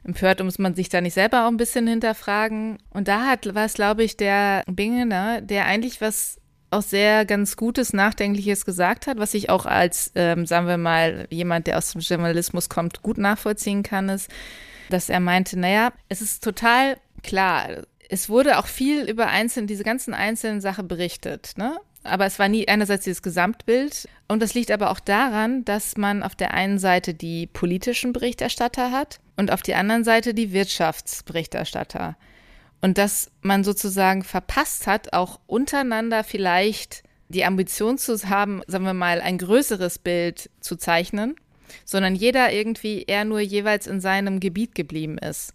empört, 0.03 0.43
muss 0.43 0.59
man 0.59 0.75
sich 0.75 0.89
da 0.89 1.01
nicht 1.01 1.13
selber 1.13 1.45
auch 1.45 1.49
ein 1.49 1.57
bisschen 1.57 1.87
hinterfragen. 1.87 2.77
Und 2.91 3.07
da 3.07 3.25
hat 3.25 3.53
war 3.53 3.65
es, 3.65 3.73
glaube 3.73 4.03
ich, 4.03 4.17
der 4.17 4.63
Bingener, 4.67 5.41
der 5.41 5.65
eigentlich 5.65 6.01
was 6.01 6.39
auch 6.71 6.81
sehr 6.81 7.25
ganz 7.25 7.55
Gutes, 7.55 7.93
Nachdenkliches 7.93 8.63
gesagt 8.63 9.07
hat, 9.07 9.17
was 9.17 9.33
ich 9.33 9.49
auch 9.49 9.65
als, 9.65 10.11
ähm, 10.15 10.45
sagen 10.45 10.67
wir 10.67 10.77
mal, 10.77 11.27
jemand, 11.31 11.67
der 11.67 11.77
aus 11.77 11.91
dem 11.91 12.01
Journalismus 12.01 12.69
kommt, 12.69 13.01
gut 13.01 13.17
nachvollziehen 13.17 13.81
kann, 13.81 14.09
ist, 14.09 14.29
dass 14.89 15.09
er 15.09 15.19
meinte, 15.19 15.57
naja, 15.59 15.91
es 16.09 16.21
ist 16.21 16.43
total 16.43 16.97
klar, 17.23 17.85
es 18.09 18.29
wurde 18.29 18.57
auch 18.57 18.67
viel 18.67 19.07
über 19.09 19.27
einzelne, 19.27 19.67
diese 19.67 19.83
ganzen 19.83 20.13
einzelnen 20.13 20.61
Sachen 20.61 20.87
berichtet, 20.87 21.53
ne? 21.57 21.77
Aber 22.03 22.25
es 22.25 22.39
war 22.39 22.47
nie 22.47 22.67
einerseits 22.67 23.03
dieses 23.03 23.21
Gesamtbild. 23.21 24.07
Und 24.27 24.41
das 24.41 24.53
liegt 24.53 24.71
aber 24.71 24.91
auch 24.91 24.99
daran, 24.99 25.65
dass 25.65 25.97
man 25.97 26.23
auf 26.23 26.35
der 26.35 26.53
einen 26.53 26.79
Seite 26.79 27.13
die 27.13 27.47
politischen 27.47 28.13
Berichterstatter 28.13 28.91
hat 28.91 29.19
und 29.35 29.51
auf 29.51 29.61
der 29.61 29.77
anderen 29.77 30.03
Seite 30.03 30.33
die 30.33 30.53
Wirtschaftsberichterstatter. 30.53 32.15
Und 32.81 32.97
dass 32.97 33.31
man 33.41 33.63
sozusagen 33.63 34.23
verpasst 34.23 34.87
hat, 34.87 35.13
auch 35.13 35.39
untereinander 35.47 36.23
vielleicht 36.23 37.03
die 37.27 37.45
Ambition 37.45 37.97
zu 37.97 38.17
haben, 38.29 38.61
sagen 38.67 38.85
wir 38.85 38.93
mal, 38.93 39.21
ein 39.21 39.37
größeres 39.37 39.99
Bild 39.99 40.49
zu 40.61 40.77
zeichnen, 40.77 41.35
sondern 41.85 42.15
jeder 42.15 42.51
irgendwie 42.51 43.03
eher 43.03 43.25
nur 43.25 43.39
jeweils 43.39 43.87
in 43.87 44.01
seinem 44.01 44.39
Gebiet 44.39 44.73
geblieben 44.73 45.17
ist. 45.17 45.53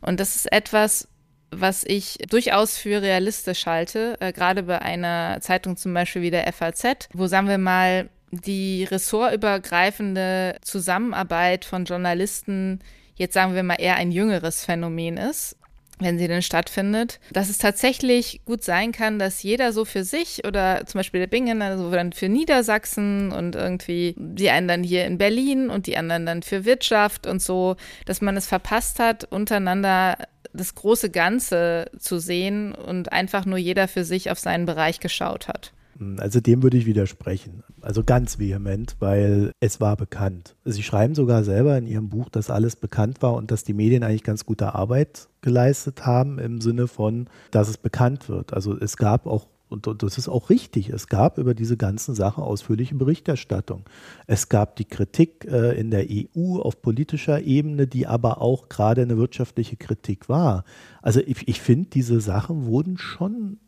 Und 0.00 0.20
das 0.20 0.36
ist 0.36 0.50
etwas, 0.50 1.08
was 1.52 1.84
ich 1.84 2.18
durchaus 2.28 2.76
für 2.76 3.02
realistisch 3.02 3.66
halte, 3.66 4.16
äh, 4.20 4.32
gerade 4.32 4.64
bei 4.64 4.80
einer 4.80 5.38
Zeitung 5.40 5.76
zum 5.76 5.94
Beispiel 5.94 6.22
wie 6.22 6.30
der 6.30 6.50
FAZ, 6.52 7.08
wo 7.12 7.26
sagen 7.26 7.48
wir 7.48 7.58
mal 7.58 8.08
die 8.30 8.84
ressortübergreifende 8.84 10.56
Zusammenarbeit 10.62 11.64
von 11.64 11.84
Journalisten 11.84 12.80
jetzt 13.14 13.34
sagen 13.34 13.54
wir 13.54 13.62
mal 13.62 13.74
eher 13.74 13.96
ein 13.96 14.10
jüngeres 14.10 14.64
Phänomen 14.64 15.18
ist 15.18 15.56
wenn 16.02 16.18
sie 16.18 16.28
denn 16.28 16.42
stattfindet, 16.42 17.20
dass 17.32 17.48
es 17.48 17.58
tatsächlich 17.58 18.40
gut 18.44 18.64
sein 18.64 18.92
kann, 18.92 19.18
dass 19.18 19.42
jeder 19.42 19.72
so 19.72 19.84
für 19.84 20.04
sich 20.04 20.44
oder 20.46 20.84
zum 20.86 20.98
Beispiel 20.98 21.20
der 21.20 21.26
Bingen, 21.26 21.62
also 21.62 21.90
dann 21.90 22.12
für 22.12 22.28
Niedersachsen 22.28 23.32
und 23.32 23.54
irgendwie 23.54 24.14
die 24.18 24.50
einen 24.50 24.68
dann 24.68 24.82
hier 24.82 25.04
in 25.04 25.18
Berlin 25.18 25.70
und 25.70 25.86
die 25.86 25.96
anderen 25.96 26.26
dann 26.26 26.42
für 26.42 26.64
Wirtschaft 26.64 27.26
und 27.26 27.40
so, 27.40 27.76
dass 28.04 28.20
man 28.20 28.36
es 28.36 28.46
verpasst 28.46 28.98
hat, 28.98 29.24
untereinander 29.24 30.16
das 30.52 30.74
große 30.74 31.10
Ganze 31.10 31.90
zu 31.98 32.18
sehen 32.18 32.72
und 32.72 33.12
einfach 33.12 33.46
nur 33.46 33.58
jeder 33.58 33.88
für 33.88 34.04
sich 34.04 34.30
auf 34.30 34.38
seinen 34.38 34.66
Bereich 34.66 35.00
geschaut 35.00 35.48
hat. 35.48 35.72
Also 36.18 36.40
dem 36.40 36.62
würde 36.62 36.76
ich 36.76 36.86
widersprechen. 36.86 37.62
Also 37.80 38.02
ganz 38.02 38.38
vehement, 38.38 38.96
weil 38.98 39.52
es 39.60 39.80
war 39.80 39.96
bekannt. 39.96 40.56
Sie 40.64 40.82
schreiben 40.82 41.14
sogar 41.14 41.44
selber 41.44 41.76
in 41.76 41.86
Ihrem 41.86 42.08
Buch, 42.08 42.28
dass 42.28 42.50
alles 42.50 42.76
bekannt 42.76 43.22
war 43.22 43.34
und 43.34 43.50
dass 43.50 43.64
die 43.64 43.74
Medien 43.74 44.02
eigentlich 44.02 44.24
ganz 44.24 44.46
gute 44.46 44.74
Arbeit 44.74 45.28
geleistet 45.42 46.06
haben 46.06 46.38
im 46.38 46.60
Sinne 46.60 46.88
von, 46.88 47.28
dass 47.50 47.68
es 47.68 47.76
bekannt 47.76 48.28
wird. 48.28 48.52
Also 48.52 48.76
es 48.76 48.96
gab 48.96 49.26
auch 49.26 49.46
und 49.72 50.02
das 50.02 50.18
ist 50.18 50.28
auch 50.28 50.50
richtig. 50.50 50.90
Es 50.90 51.08
gab 51.08 51.38
über 51.38 51.54
diese 51.54 51.76
ganzen 51.76 52.14
Sachen 52.14 52.44
ausführliche 52.44 52.94
Berichterstattung. 52.94 53.84
Es 54.26 54.48
gab 54.48 54.76
die 54.76 54.84
Kritik 54.84 55.46
äh, 55.50 55.78
in 55.78 55.90
der 55.90 56.06
EU 56.10 56.58
auf 56.58 56.82
politischer 56.82 57.40
Ebene, 57.42 57.86
die 57.86 58.06
aber 58.06 58.40
auch 58.40 58.68
gerade 58.68 59.02
eine 59.02 59.16
wirtschaftliche 59.16 59.76
Kritik 59.76 60.28
war. 60.28 60.64
Also 61.00 61.20
ich, 61.20 61.48
ich 61.48 61.60
finde, 61.60 61.88
diese 61.90 62.20
Sachen 62.20 62.66
wurden 62.66 62.98
schon 62.98 63.58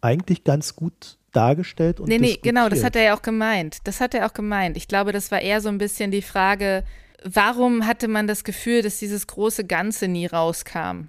eigentlich 0.00 0.44
ganz 0.44 0.76
gut 0.76 1.18
dargestellt 1.32 2.00
und 2.00 2.08
Nee, 2.08 2.18
nee, 2.18 2.38
genau, 2.40 2.68
das 2.68 2.84
hat 2.84 2.96
er 2.96 3.02
ja 3.02 3.16
auch 3.16 3.22
gemeint. 3.22 3.78
Das 3.84 4.00
hat 4.00 4.14
er 4.14 4.26
auch 4.26 4.34
gemeint. 4.34 4.76
Ich 4.76 4.88
glaube, 4.88 5.12
das 5.12 5.30
war 5.30 5.40
eher 5.40 5.60
so 5.60 5.68
ein 5.68 5.78
bisschen 5.78 6.10
die 6.10 6.22
Frage, 6.22 6.84
warum 7.24 7.86
hatte 7.86 8.08
man 8.08 8.26
das 8.26 8.44
Gefühl, 8.44 8.82
dass 8.82 8.98
dieses 8.98 9.26
große 9.26 9.64
Ganze 9.64 10.08
nie 10.08 10.26
rauskam? 10.26 11.08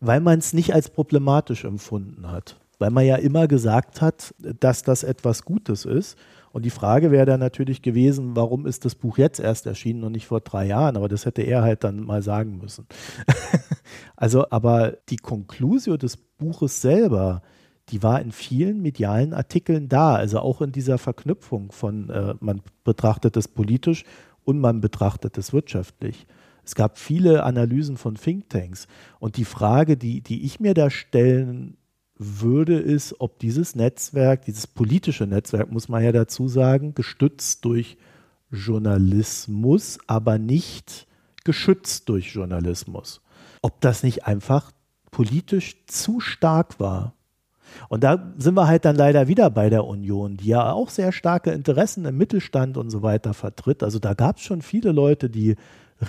Weil 0.00 0.20
man 0.20 0.38
es 0.38 0.52
nicht 0.52 0.74
als 0.74 0.90
problematisch 0.90 1.64
empfunden 1.64 2.30
hat 2.30 2.60
weil 2.78 2.90
man 2.90 3.06
ja 3.06 3.16
immer 3.16 3.48
gesagt 3.48 4.00
hat, 4.02 4.34
dass 4.38 4.82
das 4.82 5.02
etwas 5.02 5.44
Gutes 5.44 5.84
ist. 5.84 6.16
Und 6.52 6.64
die 6.64 6.70
Frage 6.70 7.10
wäre 7.10 7.26
dann 7.26 7.40
natürlich 7.40 7.82
gewesen, 7.82 8.34
warum 8.34 8.66
ist 8.66 8.86
das 8.86 8.94
Buch 8.94 9.18
jetzt 9.18 9.40
erst 9.40 9.66
erschienen 9.66 10.04
und 10.04 10.12
nicht 10.12 10.26
vor 10.26 10.40
drei 10.40 10.66
Jahren? 10.66 10.96
Aber 10.96 11.08
das 11.08 11.26
hätte 11.26 11.42
er 11.42 11.62
halt 11.62 11.84
dann 11.84 12.00
mal 12.00 12.22
sagen 12.22 12.58
müssen. 12.58 12.86
also, 14.16 14.48
aber 14.50 14.92
die 15.10 15.18
Konklusio 15.18 15.98
des 15.98 16.16
Buches 16.16 16.80
selber, 16.80 17.42
die 17.90 18.02
war 18.02 18.20
in 18.22 18.32
vielen 18.32 18.80
medialen 18.80 19.34
Artikeln 19.34 19.88
da. 19.88 20.14
Also 20.14 20.40
auch 20.40 20.62
in 20.62 20.72
dieser 20.72 20.96
Verknüpfung 20.96 21.72
von, 21.72 22.08
äh, 22.08 22.34
man 22.40 22.62
betrachtet 22.84 23.36
es 23.36 23.48
politisch 23.48 24.04
und 24.44 24.58
man 24.58 24.80
betrachtet 24.80 25.36
es 25.36 25.52
wirtschaftlich. 25.52 26.26
Es 26.64 26.74
gab 26.74 26.98
viele 26.98 27.44
Analysen 27.44 27.96
von 27.96 28.14
Thinktanks. 28.14 28.88
Und 29.20 29.36
die 29.36 29.44
Frage, 29.44 29.96
die, 29.96 30.22
die 30.22 30.44
ich 30.44 30.58
mir 30.58 30.74
da 30.74 30.90
stellen 30.90 31.76
würde 32.18 32.78
es, 32.78 33.20
ob 33.20 33.38
dieses 33.38 33.74
Netzwerk, 33.74 34.44
dieses 34.44 34.66
politische 34.66 35.26
Netzwerk, 35.26 35.70
muss 35.70 35.88
man 35.88 36.02
ja 36.02 36.12
dazu 36.12 36.48
sagen, 36.48 36.94
gestützt 36.94 37.64
durch 37.64 37.96
Journalismus, 38.50 39.98
aber 40.06 40.38
nicht 40.38 41.06
geschützt 41.44 42.08
durch 42.08 42.32
Journalismus. 42.34 43.20
Ob 43.62 43.80
das 43.80 44.02
nicht 44.02 44.26
einfach 44.26 44.72
politisch 45.10 45.86
zu 45.86 46.20
stark 46.20 46.80
war. 46.80 47.14
Und 47.88 48.04
da 48.04 48.32
sind 48.38 48.54
wir 48.54 48.66
halt 48.66 48.84
dann 48.84 48.96
leider 48.96 49.28
wieder 49.28 49.50
bei 49.50 49.70
der 49.70 49.84
Union, 49.84 50.36
die 50.36 50.48
ja 50.48 50.72
auch 50.72 50.88
sehr 50.88 51.12
starke 51.12 51.50
Interessen 51.50 52.04
im 52.04 52.16
Mittelstand 52.16 52.76
und 52.76 52.90
so 52.90 53.02
weiter 53.02 53.34
vertritt. 53.34 53.82
Also 53.82 53.98
da 53.98 54.14
gab 54.14 54.36
es 54.36 54.42
schon 54.42 54.62
viele 54.62 54.92
Leute, 54.92 55.28
die 55.28 55.56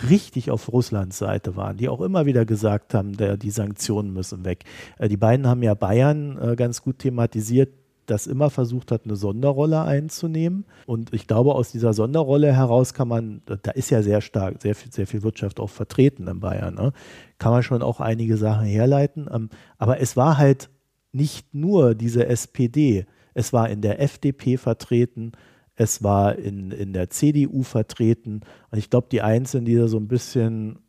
richtig 0.09 0.51
auf 0.51 0.71
Russlands 0.71 1.17
Seite 1.17 1.55
waren, 1.55 1.77
die 1.77 1.89
auch 1.89 2.01
immer 2.01 2.25
wieder 2.25 2.45
gesagt 2.45 2.93
haben, 2.93 3.15
der, 3.15 3.37
die 3.37 3.51
Sanktionen 3.51 4.13
müssen 4.13 4.45
weg. 4.45 4.65
Äh, 4.97 5.07
die 5.07 5.17
beiden 5.17 5.47
haben 5.47 5.63
ja 5.63 5.73
Bayern 5.73 6.37
äh, 6.37 6.55
ganz 6.55 6.81
gut 6.81 6.99
thematisiert, 6.99 7.69
das 8.05 8.25
immer 8.25 8.49
versucht 8.49 8.91
hat, 8.91 9.01
eine 9.03 9.17
Sonderrolle 9.17 9.81
einzunehmen. 9.81 10.65
Und 10.85 11.13
ich 11.13 11.27
glaube, 11.27 11.55
aus 11.55 11.71
dieser 11.71 11.93
Sonderrolle 11.93 12.53
heraus 12.53 12.93
kann 12.93 13.07
man, 13.07 13.41
da 13.45 13.71
ist 13.71 13.89
ja 13.89 14.01
sehr 14.01 14.21
stark, 14.21 14.61
sehr 14.61 14.75
viel, 14.75 14.91
sehr 14.91 15.07
viel 15.07 15.23
Wirtschaft 15.23 15.59
auch 15.59 15.69
vertreten 15.69 16.27
in 16.27 16.39
Bayern, 16.39 16.75
ne? 16.75 16.93
kann 17.37 17.51
man 17.51 17.63
schon 17.63 17.81
auch 17.81 17.99
einige 17.99 18.37
Sachen 18.37 18.65
herleiten. 18.65 19.29
Ähm, 19.31 19.49
aber 19.77 19.99
es 19.99 20.15
war 20.15 20.37
halt 20.37 20.69
nicht 21.11 21.53
nur 21.53 21.95
diese 21.95 22.27
SPD, 22.27 23.05
es 23.33 23.53
war 23.53 23.69
in 23.69 23.81
der 23.81 24.01
FDP 24.01 24.57
vertreten, 24.57 25.33
es 25.77 26.03
war 26.03 26.37
in, 26.37 26.71
in 26.71 26.91
der 26.91 27.09
CDU 27.09 27.63
vertreten. 27.63 28.41
Und 28.71 28.77
ich 28.77 28.89
glaube, 28.89 29.07
die 29.11 29.21
Einzigen, 29.21 29.63
die 29.63 29.75
da 29.75 29.87
so 29.87 29.97
ein 29.97 30.07
bisschen 30.07 30.79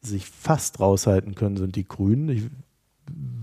sich 0.00 0.26
fast 0.26 0.80
raushalten 0.80 1.34
können, 1.34 1.58
sind 1.58 1.76
die 1.76 1.86
Grünen. 1.86 2.30
Ich 2.30 2.44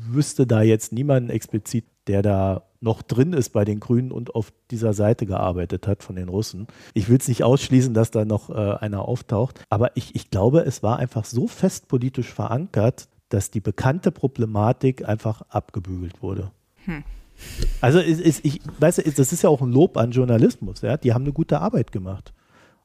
wüsste 0.10 0.48
da 0.48 0.64
jetzt 0.64 0.92
niemanden 0.92 1.30
explizit, 1.30 1.86
der 2.08 2.24
da 2.24 2.64
noch 2.80 3.04
drin 3.04 3.34
ist 3.34 3.50
bei 3.50 3.64
den 3.64 3.80
Grünen 3.80 4.12
und 4.12 4.34
auf 4.34 4.52
dieser 4.72 4.94
Seite 4.94 5.26
gearbeitet 5.28 5.88
hat 5.88 6.04
von 6.04 6.16
den 6.16 6.30
Russen. 6.30 6.68
Ich 6.94 7.10
will 7.10 7.18
es 7.18 7.28
nicht 7.28 7.44
ausschließen, 7.44 7.94
dass 7.94 8.12
da 8.12 8.26
noch 8.26 8.50
äh, 8.50 8.54
einer 8.54 9.08
auftaucht, 9.08 9.64
aber 9.70 9.96
ich, 9.96 10.16
ich 10.16 10.30
glaube, 10.30 10.62
es 10.62 10.84
war 10.84 10.98
einfach 10.98 11.26
so 11.26 11.48
fest 11.48 11.88
politisch 11.88 12.32
verankert, 12.32 13.08
dass 13.30 13.52
die 13.52 13.60
bekannte 13.60 14.12
Problematik 14.12 15.08
einfach 15.08 15.42
abgebügelt 15.50 16.22
wurde. 16.22 16.52
Hm. 16.86 17.04
Also 17.82 18.00
ist, 18.00 18.22
ist, 18.22 18.46
ich 18.46 18.62
weiß, 18.80 18.96
das 19.16 19.34
ist 19.34 19.44
ja 19.44 19.50
auch 19.50 19.62
ein 19.62 19.72
Lob 19.72 19.98
an 19.98 20.12
Journalismus. 20.12 20.82
Ja? 20.82 20.98
Die 20.98 21.14
haben 21.14 21.24
eine 21.24 21.34
gute 21.34 21.60
Arbeit 21.60 21.92
gemacht. 21.92 22.34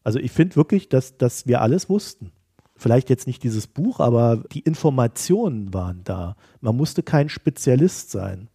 Also 0.05 0.19
ich 0.19 0.33
finde 0.33 0.57
wirklich, 0.57 0.89
dass, 0.89 1.17
dass 1.17 1.47
wir 1.47 1.61
alles 1.61 1.89
wussten. 1.89 2.33
Vielleicht 2.77 3.11
jetzt 3.11 3.27
nicht 3.27 3.43
dieses 3.43 3.67
Buch, 3.67 4.01
aber 4.01 4.43
die 4.53 4.61
Informationen 4.61 5.73
waren 5.73 6.03
da. 6.05 6.37
Man 6.61 6.77
musste 6.77 7.03
kein 7.03 7.29
Spezialist 7.29 8.11
sein 8.11 8.49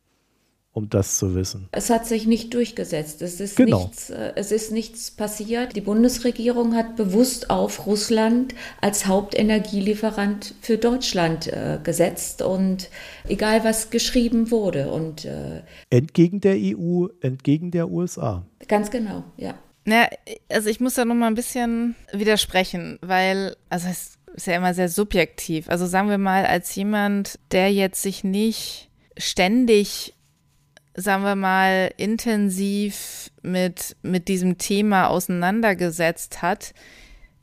um 0.78 0.90
das 0.90 1.18
zu 1.18 1.34
wissen. 1.34 1.68
Es 1.72 1.90
hat 1.90 2.06
sich 2.06 2.28
nicht 2.28 2.54
durchgesetzt. 2.54 3.24
Es 3.24 3.40
ist, 3.40 3.56
genau. 3.56 3.86
nichts, 3.86 4.12
äh, 4.12 4.34
es 4.36 4.52
ist 4.52 4.72
nichts 4.72 5.10
passiert. 5.10 5.76
Die 5.76 5.82
Bundesregierung 5.82 6.76
hat 6.76 6.96
bewusst 6.96 7.50
auf 7.50 7.88
Russland 7.88 8.54
als 8.80 9.08
Hauptenergielieferant 9.08 10.54
für 10.62 10.78
Deutschland 10.78 11.48
äh, 11.48 11.80
gesetzt 11.84 12.44
und 12.44 12.92
egal 13.28 13.64
was 13.64 13.90
geschrieben 13.90 14.52
wurde. 14.52 14.92
Und, 14.92 15.26
äh, 15.26 15.64
entgegen 15.90 16.42
der 16.42 16.56
EU, 16.56 17.08
entgegen 17.22 17.72
der 17.72 17.90
USA. 17.90 18.46
Ganz 18.68 18.92
genau, 18.92 19.24
ja. 19.36 19.56
Na, 19.86 20.08
also 20.48 20.70
ich 20.70 20.80
muss 20.80 20.94
da 20.94 21.06
noch 21.06 21.16
mal 21.16 21.28
ein 21.28 21.34
bisschen 21.34 21.96
widersprechen, 22.14 23.00
weil, 23.02 23.56
also 23.70 23.88
es 23.88 24.20
ist 24.36 24.46
ja 24.46 24.58
immer 24.58 24.76
sehr 24.76 24.90
subjektiv. 24.90 25.70
Also 25.70 25.88
sagen 25.88 26.10
wir 26.10 26.20
mal, 26.20 26.46
als 26.46 26.76
jemand, 26.76 27.40
der 27.52 27.74
jetzt 27.74 28.04
sich 28.04 28.24
nicht 28.24 28.90
ständig 29.18 30.14
sagen 30.98 31.24
wir 31.24 31.36
mal, 31.36 31.92
intensiv 31.98 33.32
mit, 33.44 33.96
mit 34.02 34.28
diesem 34.28 34.58
Thema 34.58 35.08
auseinandergesetzt 35.08 36.42
hat, 36.42 36.74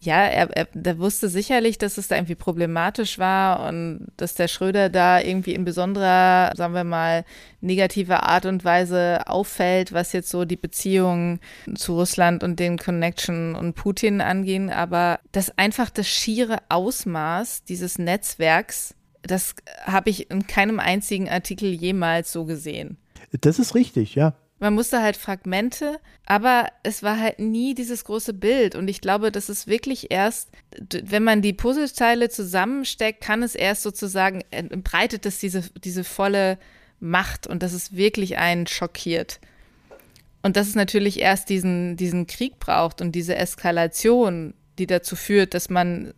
ja, 0.05 0.25
er, 0.25 0.55
er 0.55 0.69
der 0.75 0.99
wusste 0.99 1.29
sicherlich, 1.31 1.79
dass 1.79 1.97
es 1.97 2.09
da 2.09 2.17
irgendwie 2.17 2.35
problematisch 2.35 3.19
war 3.19 3.67
und 3.67 4.09
dass 4.19 4.35
der 4.35 4.49
Schröder 4.49 4.90
da 4.90 5.19
irgendwie 5.21 5.55
in 5.55 5.64
besonderer, 5.64 6.53
sagen 6.55 6.75
wir 6.75 6.85
mal, 6.85 7.25
negativer 7.62 8.25
Art 8.25 8.45
und 8.45 8.64
Weise 8.64 9.27
auffällt, 9.27 9.93
was 9.93 10.12
jetzt 10.12 10.29
so 10.29 10.45
die 10.45 10.57
Beziehungen 10.57 11.40
zu 11.75 11.95
Russland 11.95 12.45
und 12.45 12.61
den 12.61 12.77
Connection 12.77 13.55
und 13.55 13.75
Putin 13.75 14.21
angehen. 14.21 14.69
Aber 14.69 15.21
das 15.33 15.57
einfach 15.57 15.88
das 15.88 16.07
schiere 16.07 16.59
Ausmaß 16.69 17.64
dieses 17.64 17.99
Netzwerks, 17.99 18.95
das 19.27 19.55
habe 19.85 20.11
ich 20.11 20.31
in 20.31 20.47
keinem 20.47 20.81
einzigen 20.81 21.29
Artikel 21.29 21.73
jemals 21.73 22.33
so 22.33 22.45
gesehen. 22.45 22.99
Das 23.41 23.59
ist 23.59 23.75
richtig, 23.75 24.15
ja. 24.15 24.35
Man 24.61 24.75
musste 24.75 25.03
halt 25.03 25.17
Fragmente, 25.17 25.99
aber 26.27 26.69
es 26.85 27.03
war 27.03 27.19
halt 27.19 27.39
nie 27.39 27.75
dieses 27.75 28.05
große 28.05 28.33
Bild. 28.33 28.77
Und 28.77 28.89
ich 28.89 29.01
glaube, 29.01 29.33
das 29.33 29.49
ist 29.49 29.67
wirklich 29.67 30.11
erst, 30.11 30.51
wenn 30.91 31.25
man 31.25 31.43
die 31.43 31.53
Puzzleteile 31.53 32.29
zusammensteckt, 32.29 33.21
kann 33.21 33.43
es 33.43 33.55
erst 33.55 33.83
sozusagen, 33.83 34.43
breitet 34.83 35.27
es 35.27 35.39
diese, 35.39 35.63
diese 35.83 36.05
volle 36.05 36.59
Macht 37.01 37.47
und 37.47 37.63
dass 37.63 37.73
es 37.73 37.95
wirklich 37.95 38.39
einen 38.39 38.67
schockiert. 38.67 39.41
Und 40.43 40.57
dass 40.57 40.69
es 40.69 40.75
natürlich 40.75 41.21
erst 41.21 41.49
diesen, 41.49 41.97
diesen 41.97 42.27
Krieg 42.27 42.59
braucht 42.59 43.01
und 43.01 43.13
diese 43.13 43.35
Eskalation, 43.35 44.55
die 44.79 44.87
dazu 44.87 45.17
führt, 45.17 45.55
dass 45.55 45.71
man 45.71 46.15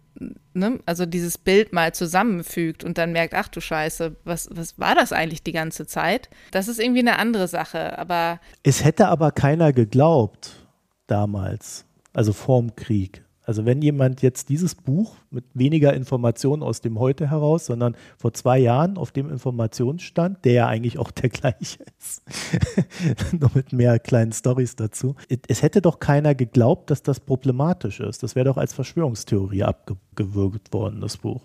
ne, 0.54 0.80
also 0.86 1.06
dieses 1.06 1.38
Bild 1.38 1.72
mal 1.72 1.94
zusammenfügt 1.94 2.84
und 2.84 2.98
dann 2.98 3.12
merkt, 3.12 3.34
ach 3.34 3.48
du 3.48 3.60
Scheiße, 3.60 4.16
was, 4.24 4.48
was 4.52 4.78
war 4.78 4.94
das 4.94 5.12
eigentlich 5.12 5.42
die 5.42 5.52
ganze 5.52 5.86
Zeit? 5.86 6.28
Das 6.50 6.68
ist 6.68 6.80
irgendwie 6.80 7.00
eine 7.00 7.18
andere 7.18 7.48
Sache, 7.48 7.98
aber. 7.98 8.40
Es 8.62 8.84
hätte 8.84 9.08
aber 9.08 9.30
keiner 9.32 9.72
geglaubt 9.72 10.66
damals, 11.06 11.84
also 12.12 12.32
vorm 12.32 12.74
Krieg. 12.76 13.22
Also 13.46 13.64
wenn 13.64 13.80
jemand 13.80 14.22
jetzt 14.22 14.48
dieses 14.48 14.74
Buch 14.74 15.14
mit 15.30 15.44
weniger 15.54 15.94
Informationen 15.94 16.64
aus 16.64 16.80
dem 16.80 16.98
Heute 16.98 17.30
heraus, 17.30 17.66
sondern 17.66 17.96
vor 18.18 18.34
zwei 18.34 18.58
Jahren 18.58 18.98
auf 18.98 19.12
dem 19.12 19.30
Informationsstand, 19.30 20.44
der 20.44 20.52
ja 20.52 20.66
eigentlich 20.66 20.98
auch 20.98 21.12
der 21.12 21.28
gleiche 21.30 21.84
ist, 21.96 22.22
nur 23.40 23.50
mit 23.54 23.72
mehr 23.72 24.00
kleinen 24.00 24.32
Stories 24.32 24.74
dazu, 24.74 25.14
es 25.46 25.62
hätte 25.62 25.80
doch 25.80 26.00
keiner 26.00 26.34
geglaubt, 26.34 26.90
dass 26.90 27.04
das 27.04 27.20
problematisch 27.20 28.00
ist. 28.00 28.24
Das 28.24 28.34
wäre 28.34 28.46
doch 28.46 28.56
als 28.56 28.74
Verschwörungstheorie 28.74 29.62
abgewürgt 29.62 30.72
worden, 30.72 31.00
das 31.00 31.16
Buch. 31.16 31.42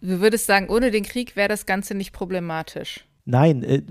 Du 0.00 0.20
würdest 0.20 0.46
sagen, 0.46 0.68
ohne 0.68 0.90
den 0.90 1.04
Krieg 1.04 1.36
wäre 1.36 1.48
das 1.48 1.66
Ganze 1.66 1.94
nicht 1.94 2.12
problematisch. 2.12 3.06
Nein, 3.26 3.62
äh, 3.62 3.82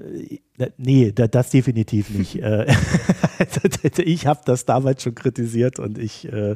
äh 0.60 0.69
nee, 0.78 1.12
das 1.12 1.50
definitiv 1.50 2.12
nicht. 2.12 2.36
Äh, 2.43 2.67
ich 4.04 4.28
habe 4.28 4.41
das 4.46 4.65
damals 4.65 5.02
schon 5.02 5.15
kritisiert 5.15 5.80
und 5.80 5.98
ich 5.98 6.32
äh, 6.32 6.56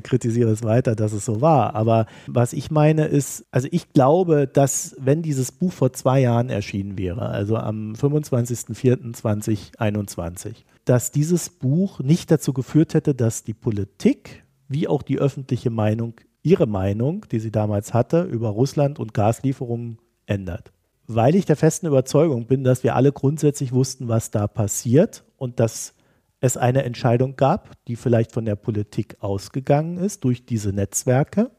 kritisiere 0.00 0.50
es 0.50 0.62
weiter, 0.62 0.94
dass 0.94 1.12
es 1.12 1.24
so 1.24 1.40
war. 1.40 1.74
Aber 1.74 2.06
was 2.26 2.52
ich 2.52 2.70
meine 2.70 3.06
ist, 3.06 3.44
also 3.50 3.66
ich 3.70 3.92
glaube, 3.92 4.46
dass 4.46 4.94
wenn 4.98 5.22
dieses 5.22 5.50
Buch 5.52 5.72
vor 5.72 5.92
zwei 5.92 6.20
Jahren 6.20 6.50
erschienen 6.50 6.98
wäre, 6.98 7.28
also 7.28 7.56
am 7.56 7.94
25.04.2021, 7.94 10.54
dass 10.84 11.10
dieses 11.10 11.50
Buch 11.50 12.00
nicht 12.00 12.30
dazu 12.30 12.52
geführt 12.52 12.94
hätte, 12.94 13.14
dass 13.14 13.44
die 13.44 13.54
Politik 13.54 14.44
wie 14.68 14.88
auch 14.88 15.02
die 15.02 15.18
öffentliche 15.18 15.70
Meinung 15.70 16.14
ihre 16.42 16.66
Meinung, 16.66 17.26
die 17.30 17.40
sie 17.40 17.50
damals 17.50 17.92
hatte, 17.92 18.22
über 18.22 18.50
Russland 18.50 18.98
und 18.98 19.14
Gaslieferungen 19.14 19.98
ändert 20.26 20.73
weil 21.06 21.34
ich 21.34 21.44
der 21.44 21.56
festen 21.56 21.86
Überzeugung 21.86 22.46
bin, 22.46 22.64
dass 22.64 22.82
wir 22.82 22.94
alle 22.94 23.12
grundsätzlich 23.12 23.72
wussten, 23.72 24.08
was 24.08 24.30
da 24.30 24.46
passiert 24.46 25.24
und 25.36 25.60
dass 25.60 25.94
es 26.40 26.56
eine 26.56 26.84
Entscheidung 26.84 27.36
gab, 27.36 27.70
die 27.86 27.96
vielleicht 27.96 28.32
von 28.32 28.44
der 28.44 28.56
Politik 28.56 29.16
ausgegangen 29.20 29.98
ist 29.98 30.24
durch 30.24 30.44
diese 30.44 30.72
Netzwerke, 30.72 31.50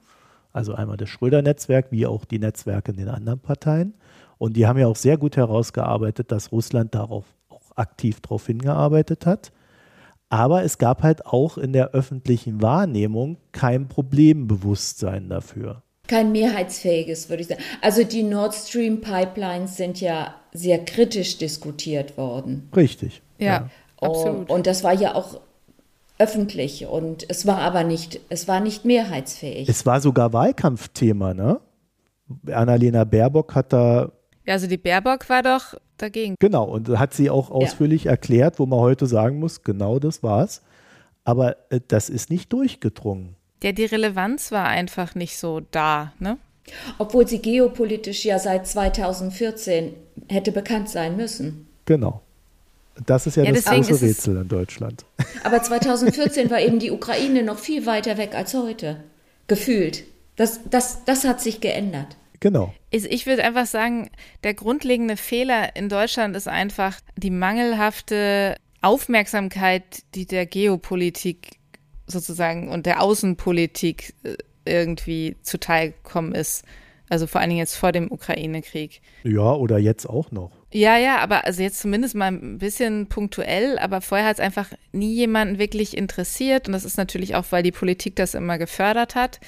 also 0.54 0.74
einmal 0.74 0.98
das 0.98 1.10
Schröder-Netzwerk, 1.10 1.92
wie 1.92 2.06
auch 2.06 2.26
die 2.26 2.40
Netzwerke 2.40 2.92
in 2.92 2.98
den 2.98 3.10
anderen 3.10 3.40
Parteien. 3.40 3.94
Und 4.38 4.56
die 4.56 4.68
haben 4.68 4.80
ja 4.80 4.88
auch 4.88 4.96
sehr 4.96 5.18
gut 5.18 5.38
herausgearbeitet, 5.38 6.32
dass 6.32 6.52
Russland 6.52 6.96
darauf 6.96 7.26
auch 7.50 7.72
aktiv 7.76 8.22
darauf 8.22 8.46
hingearbeitet 8.48 9.26
hat. 9.26 9.52
Aber 10.30 10.64
es 10.64 10.78
gab 10.78 11.04
halt 11.04 11.26
auch 11.26 11.58
in 11.58 11.74
der 11.74 11.92
öffentlichen 11.92 12.62
Wahrnehmung 12.62 13.38
kein 13.52 13.88
Problembewusstsein 13.88 15.30
dafür. 15.30 15.84
Kein 16.08 16.32
mehrheitsfähiges, 16.32 17.30
würde 17.30 17.42
ich 17.42 17.48
sagen. 17.48 17.62
Also 17.82 18.04
die 18.04 18.24
Nord 18.24 18.54
Stream 18.54 19.02
Pipelines 19.02 19.78
sind 19.78 20.02
ja 20.02 20.36
sehr 20.54 20.84
kritisch 20.84 21.38
diskutiert 21.38 22.18
worden. 22.18 22.70
Richtig. 22.76 23.22
Ja, 23.38 23.46
ja. 23.46 23.70
absolut. 24.00 24.50
Und 24.50 24.68
das 24.68 24.84
war 24.84 24.94
ja 24.94 25.16
auch 25.16 25.40
öffentlich 26.18 26.86
und 26.86 27.30
es 27.30 27.46
war 27.46 27.60
aber 27.60 27.84
nicht, 27.84 28.22
es 28.30 28.48
war 28.48 28.60
nicht 28.60 28.86
mehrheitsfähig. 28.86 29.68
Es 29.68 29.86
war 29.86 30.00
sogar 30.00 30.32
Wahlkampfthema, 30.32 31.34
ne? 31.34 31.60
Annalena 32.48 33.04
Baerbock 33.04 33.54
hat 33.54 33.74
da. 33.74 34.12
Ja, 34.46 34.54
also 34.54 34.68
die 34.68 34.78
Baerbock 34.78 35.30
war 35.30 35.44
doch 35.44 35.76
dagegen. 35.98 36.36
Genau, 36.40 36.66
und 36.66 36.98
hat 36.98 37.14
sie 37.14 37.30
auch 37.30 37.52
ausführlich 37.52 38.06
ja. 38.06 38.12
erklärt, 38.12 38.60
wo 38.60 38.66
man 38.66 38.80
heute 38.80 39.08
sagen 39.08 39.40
muss, 39.40 39.64
genau 39.64 40.00
das 40.00 40.24
war's. 40.24 40.62
Aber 41.24 41.58
äh, 41.70 41.82
das 41.88 42.10
ist 42.10 42.30
nicht 42.30 42.54
durchgedrungen. 42.54 43.36
Ja, 43.66 43.72
die 43.72 43.86
Relevanz 43.86 44.52
war 44.52 44.68
einfach 44.68 45.16
nicht 45.16 45.40
so 45.40 45.60
da, 45.72 46.14
ne? 46.20 46.38
Obwohl 47.00 47.28
sie 47.28 47.40
geopolitisch 47.40 48.24
ja 48.24 48.38
seit 48.38 48.68
2014 48.68 49.92
hätte 50.30 50.52
bekannt 50.52 50.88
sein 50.88 51.18
müssen. 51.18 51.68
Genau. 51.86 52.22
Das 53.08 53.26
ist 53.26 53.38
ja, 53.38 53.44
ja 53.44 53.52
das 53.52 53.66
große 53.66 54.04
Rätsel 54.04 54.38
in 54.38 54.48
Deutschland. 54.48 55.04
Aber 55.44 55.64
2014 55.64 56.52
war 56.52 56.60
eben 56.60 56.78
die 56.78 56.92
Ukraine 56.92 57.42
noch 57.42 57.58
viel 57.58 57.88
weiter 57.88 58.20
weg 58.20 58.36
als 58.36 58.54
heute. 58.54 59.04
Gefühlt. 59.48 60.04
Das, 60.36 60.60
das, 60.70 61.04
das 61.06 61.24
hat 61.24 61.42
sich 61.42 61.60
geändert. 61.60 62.18
Genau. 62.42 62.72
Ich 62.92 63.26
würde 63.26 63.44
einfach 63.44 63.66
sagen, 63.66 64.12
der 64.44 64.54
grundlegende 64.54 65.18
Fehler 65.18 65.76
in 65.76 65.90
Deutschland 65.90 66.36
ist 66.36 66.48
einfach 66.48 67.00
die 67.18 67.32
mangelhafte 67.32 68.58
Aufmerksamkeit, 68.84 70.04
die 70.14 70.28
der 70.28 70.46
Geopolitik 70.46 71.58
sozusagen 72.08 72.70
und 72.70 72.86
der 72.86 73.02
Außenpolitik 73.02 74.14
äh, 74.24 74.36
irgendwie 74.66 75.36
zuteilkommen 75.42 76.34
ist. 76.34 76.64
Also 77.08 77.28
vor 77.28 77.40
allen 77.40 77.52
Dingen 77.52 77.60
jetzt 77.60 77.76
vor 77.76 77.92
dem 77.92 78.12
Ukraine-Krieg. 78.12 79.02
Ja, 79.24 79.54
oder 79.54 79.78
jetzt 79.78 80.08
auch 80.08 80.32
noch. 80.32 80.52
Ja, 80.72 80.98
ja, 80.98 81.20
aber 81.20 81.46
also 81.46 81.62
jetzt 81.62 81.80
zumindest 81.80 82.16
mal 82.16 82.32
ein 82.32 82.58
bisschen 82.58 83.08
punktuell, 83.08 83.78
aber 83.78 84.02
vorher 84.02 84.28
hat 84.28 84.38
es 84.38 84.40
einfach 84.40 84.72
nie 84.92 85.14
jemanden 85.14 85.60
wirklich 85.60 85.96
interessiert. 85.96 86.68
Und 86.68 86.74
das 86.74 86.84
ist 86.84 86.98
natürlich 86.98 87.36
auch, 87.36 87.46
weil 87.52 87.64
die 87.64 87.72
Politik 87.72 88.16
das 88.16 88.34
immer 88.34 88.58
gefördert 88.58 89.14
hat, 89.14 89.40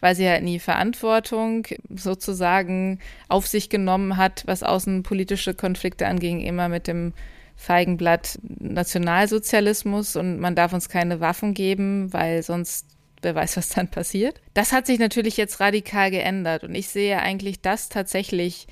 weil 0.00 0.14
sie 0.16 0.28
halt 0.28 0.42
nie 0.42 0.58
Verantwortung 0.58 1.66
sozusagen 1.94 2.98
auf 3.28 3.46
sich 3.46 3.68
genommen 3.68 4.16
hat, 4.16 4.42
was 4.46 4.62
außenpolitische 4.62 5.54
Konflikte 5.54 6.06
anging, 6.06 6.40
immer 6.40 6.68
mit 6.68 6.88
dem 6.88 7.12
Feigenblatt 7.56 8.38
Nationalsozialismus 8.42 10.16
und 10.16 10.38
man 10.40 10.54
darf 10.54 10.72
uns 10.72 10.88
keine 10.88 11.20
Waffen 11.20 11.54
geben, 11.54 12.12
weil 12.12 12.42
sonst 12.42 12.86
wer 13.22 13.34
weiß, 13.34 13.56
was 13.56 13.68
dann 13.70 13.88
passiert. 13.88 14.40
Das 14.54 14.72
hat 14.72 14.86
sich 14.86 14.98
natürlich 14.98 15.36
jetzt 15.36 15.60
radikal 15.60 16.10
geändert 16.10 16.64
und 16.64 16.74
ich 16.74 16.88
sehe 16.88 17.20
eigentlich 17.20 17.60
das 17.60 17.88
tatsächlich 17.88 18.66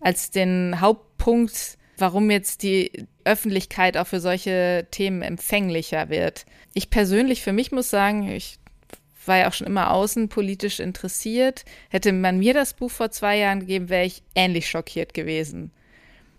als 0.00 0.30
den 0.30 0.80
Hauptpunkt, 0.80 1.78
warum 1.98 2.30
jetzt 2.30 2.62
die 2.62 3.06
Öffentlichkeit 3.24 3.96
auch 3.96 4.06
für 4.06 4.20
solche 4.20 4.86
Themen 4.90 5.22
empfänglicher 5.22 6.08
wird. 6.08 6.46
Ich 6.74 6.90
persönlich 6.90 7.42
für 7.42 7.52
mich 7.52 7.72
muss 7.72 7.90
sagen, 7.90 8.28
ich 8.28 8.58
war 9.24 9.38
ja 9.38 9.48
auch 9.48 9.52
schon 9.52 9.66
immer 9.66 9.90
außenpolitisch 9.90 10.78
interessiert. 10.78 11.64
Hätte 11.88 12.12
man 12.12 12.38
mir 12.38 12.54
das 12.54 12.74
Buch 12.74 12.90
vor 12.90 13.10
zwei 13.10 13.38
Jahren 13.38 13.60
gegeben, 13.60 13.88
wäre 13.88 14.04
ich 14.04 14.22
ähnlich 14.36 14.68
schockiert 14.68 15.14
gewesen 15.14 15.72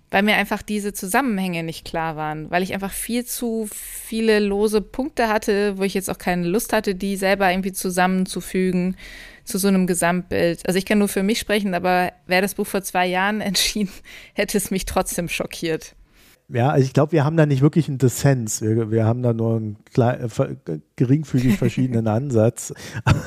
weil 0.10 0.24
mir 0.24 0.36
einfach 0.36 0.62
diese 0.62 0.94
Zusammenhänge 0.94 1.64
nicht 1.64 1.86
klar 1.86 2.16
waren, 2.16 2.50
weil 2.50 2.64
ich 2.64 2.74
einfach 2.74 2.94
viel 2.94 3.26
zu 3.26 3.68
viele 3.72 4.40
lose 4.40 4.82
Punkte 4.82 5.28
hatte, 5.28 5.78
wo 5.78 5.84
ich 5.84 5.94
jetzt 5.94 6.10
auch 6.10 6.18
keine 6.18 6.48
Lust 6.48 6.72
hatte, 6.72 6.96
die 6.96 7.18
selber 7.18 7.50
irgendwie 7.52 7.74
zusammenzufügen 7.74 8.96
zu 9.44 9.58
so 9.58 9.68
einem 9.68 9.88
Gesamtbild. 9.88 10.66
Also 10.66 10.78
ich 10.78 10.86
kann 10.86 11.00
nur 11.00 11.10
für 11.10 11.24
mich 11.24 11.40
sprechen, 11.40 11.74
aber 11.74 12.14
wäre 12.26 12.42
das 12.42 12.56
Buch 12.56 12.68
vor 12.68 12.84
zwei 12.84 13.06
Jahren 13.06 13.42
entschieden, 13.42 13.92
hätte 14.34 14.58
es 14.58 14.72
mich 14.72 14.86
trotzdem 14.86 15.28
schockiert. 15.28 15.97
Ja, 16.50 16.70
also 16.70 16.86
ich 16.86 16.94
glaube, 16.94 17.12
wir 17.12 17.26
haben 17.26 17.36
da 17.36 17.46
nicht 17.46 17.62
wirklich 17.62 17.90
einen 17.90 17.98
Dissens. 17.98 18.62
Wir, 18.62 18.90
wir 18.90 19.04
haben 19.04 19.22
da 19.22 19.34
nur 19.34 19.58
einen 19.58 19.84
klein, 19.84 20.30
äh, 20.66 20.80
geringfügig 20.96 21.58
verschiedenen 21.58 22.08
Ansatz. 22.08 22.74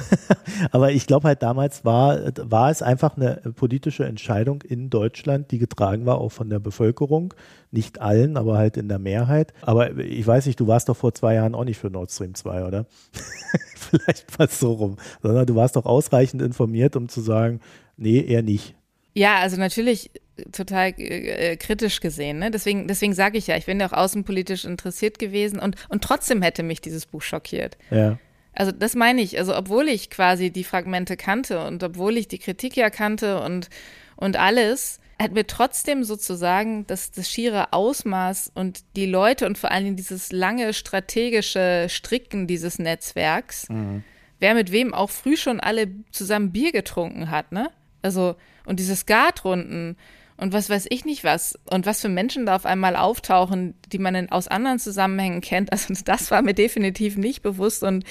Aber 0.72 0.92
ich 0.92 1.06
glaube 1.06 1.28
halt 1.28 1.42
damals 1.42 1.84
war, 1.84 2.18
war 2.50 2.70
es 2.70 2.80
einfach 2.80 3.18
eine 3.18 3.36
politische 3.54 4.06
Entscheidung 4.06 4.62
in 4.62 4.88
Deutschland, 4.88 5.50
die 5.50 5.58
getragen 5.58 6.06
war 6.06 6.18
auch 6.18 6.32
von 6.32 6.48
der 6.48 6.60
Bevölkerung. 6.60 7.34
Nicht 7.70 8.00
allen, 8.00 8.36
aber 8.36 8.58
halt 8.58 8.76
in 8.76 8.88
der 8.88 8.98
Mehrheit. 8.98 9.52
Aber 9.60 9.96
ich 9.96 10.26
weiß 10.26 10.46
nicht, 10.46 10.58
du 10.58 10.66
warst 10.66 10.88
doch 10.88 10.96
vor 10.96 11.14
zwei 11.14 11.34
Jahren 11.34 11.54
auch 11.54 11.64
nicht 11.64 11.78
für 11.78 11.88
Nord 11.88 12.10
Stream 12.10 12.34
2, 12.34 12.64
oder? 12.64 12.86
Vielleicht 13.76 14.28
fast 14.28 14.58
so 14.58 14.72
rum. 14.72 14.96
Sondern 15.22 15.46
du 15.46 15.54
warst 15.54 15.76
doch 15.76 15.86
ausreichend 15.86 16.42
informiert, 16.42 16.96
um 16.96 17.08
zu 17.08 17.20
sagen, 17.20 17.60
nee, 17.96 18.20
eher 18.20 18.42
nicht. 18.42 18.74
Ja, 19.14 19.36
also 19.36 19.56
natürlich 19.56 20.10
total 20.52 20.94
äh, 20.98 21.56
kritisch 21.56 22.00
gesehen. 22.00 22.38
Ne? 22.38 22.50
Deswegen, 22.50 22.88
deswegen 22.88 23.14
sage 23.14 23.38
ich 23.38 23.46
ja, 23.46 23.56
ich 23.56 23.66
bin 23.66 23.80
ja 23.80 23.88
auch 23.88 23.92
außenpolitisch 23.92 24.64
interessiert 24.64 25.18
gewesen 25.18 25.58
und, 25.58 25.76
und 25.88 26.02
trotzdem 26.02 26.42
hätte 26.42 26.62
mich 26.62 26.80
dieses 26.80 27.06
Buch 27.06 27.22
schockiert. 27.22 27.76
Ja. 27.90 28.18
Also 28.52 28.72
das 28.72 28.94
meine 28.94 29.22
ich. 29.22 29.38
Also 29.38 29.56
obwohl 29.56 29.88
ich 29.88 30.10
quasi 30.10 30.50
die 30.50 30.64
Fragmente 30.64 31.16
kannte 31.16 31.64
und 31.64 31.82
obwohl 31.82 32.16
ich 32.16 32.28
die 32.28 32.38
Kritik 32.38 32.76
ja 32.76 32.90
kannte 32.90 33.40
und, 33.40 33.70
und 34.16 34.36
alles, 34.36 35.00
hat 35.20 35.32
mir 35.32 35.46
trotzdem 35.46 36.02
sozusagen 36.02 36.86
das, 36.86 37.10
das 37.10 37.30
schiere 37.30 37.72
Ausmaß 37.74 38.52
und 38.54 38.80
die 38.96 39.06
Leute 39.06 39.46
und 39.46 39.58
vor 39.58 39.70
allen 39.70 39.84
Dingen 39.84 39.96
dieses 39.96 40.32
lange 40.32 40.72
strategische 40.72 41.86
Stricken 41.90 42.46
dieses 42.46 42.78
Netzwerks, 42.78 43.68
mhm. 43.68 44.02
wer 44.38 44.54
mit 44.54 44.72
wem 44.72 44.94
auch 44.94 45.10
früh 45.10 45.36
schon 45.36 45.60
alle 45.60 45.88
zusammen 46.10 46.52
Bier 46.52 46.72
getrunken 46.72 47.30
hat, 47.30 47.52
ne? 47.52 47.70
Also, 48.02 48.36
und 48.64 48.80
diese 48.80 48.96
Skatrunden 48.96 49.98
und 50.40 50.52
was 50.52 50.70
weiß 50.70 50.86
ich 50.88 51.04
nicht 51.04 51.22
was 51.22 51.58
und 51.70 51.86
was 51.86 52.00
für 52.00 52.08
Menschen 52.08 52.46
da 52.46 52.56
auf 52.56 52.66
einmal 52.66 52.96
auftauchen, 52.96 53.74
die 53.92 53.98
man 53.98 54.14
in, 54.14 54.32
aus 54.32 54.48
anderen 54.48 54.78
Zusammenhängen 54.78 55.40
kennt. 55.40 55.70
Also 55.80 55.94
das 56.04 56.30
war 56.30 56.42
mir 56.42 56.54
definitiv 56.54 57.16
nicht 57.16 57.42
bewusst 57.42 57.82
und 57.82 58.04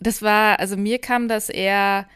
das 0.00 0.22
war, 0.22 0.60
also 0.60 0.76
mir 0.76 0.98
kam 0.98 1.28
das 1.28 1.48
eher 1.48 2.06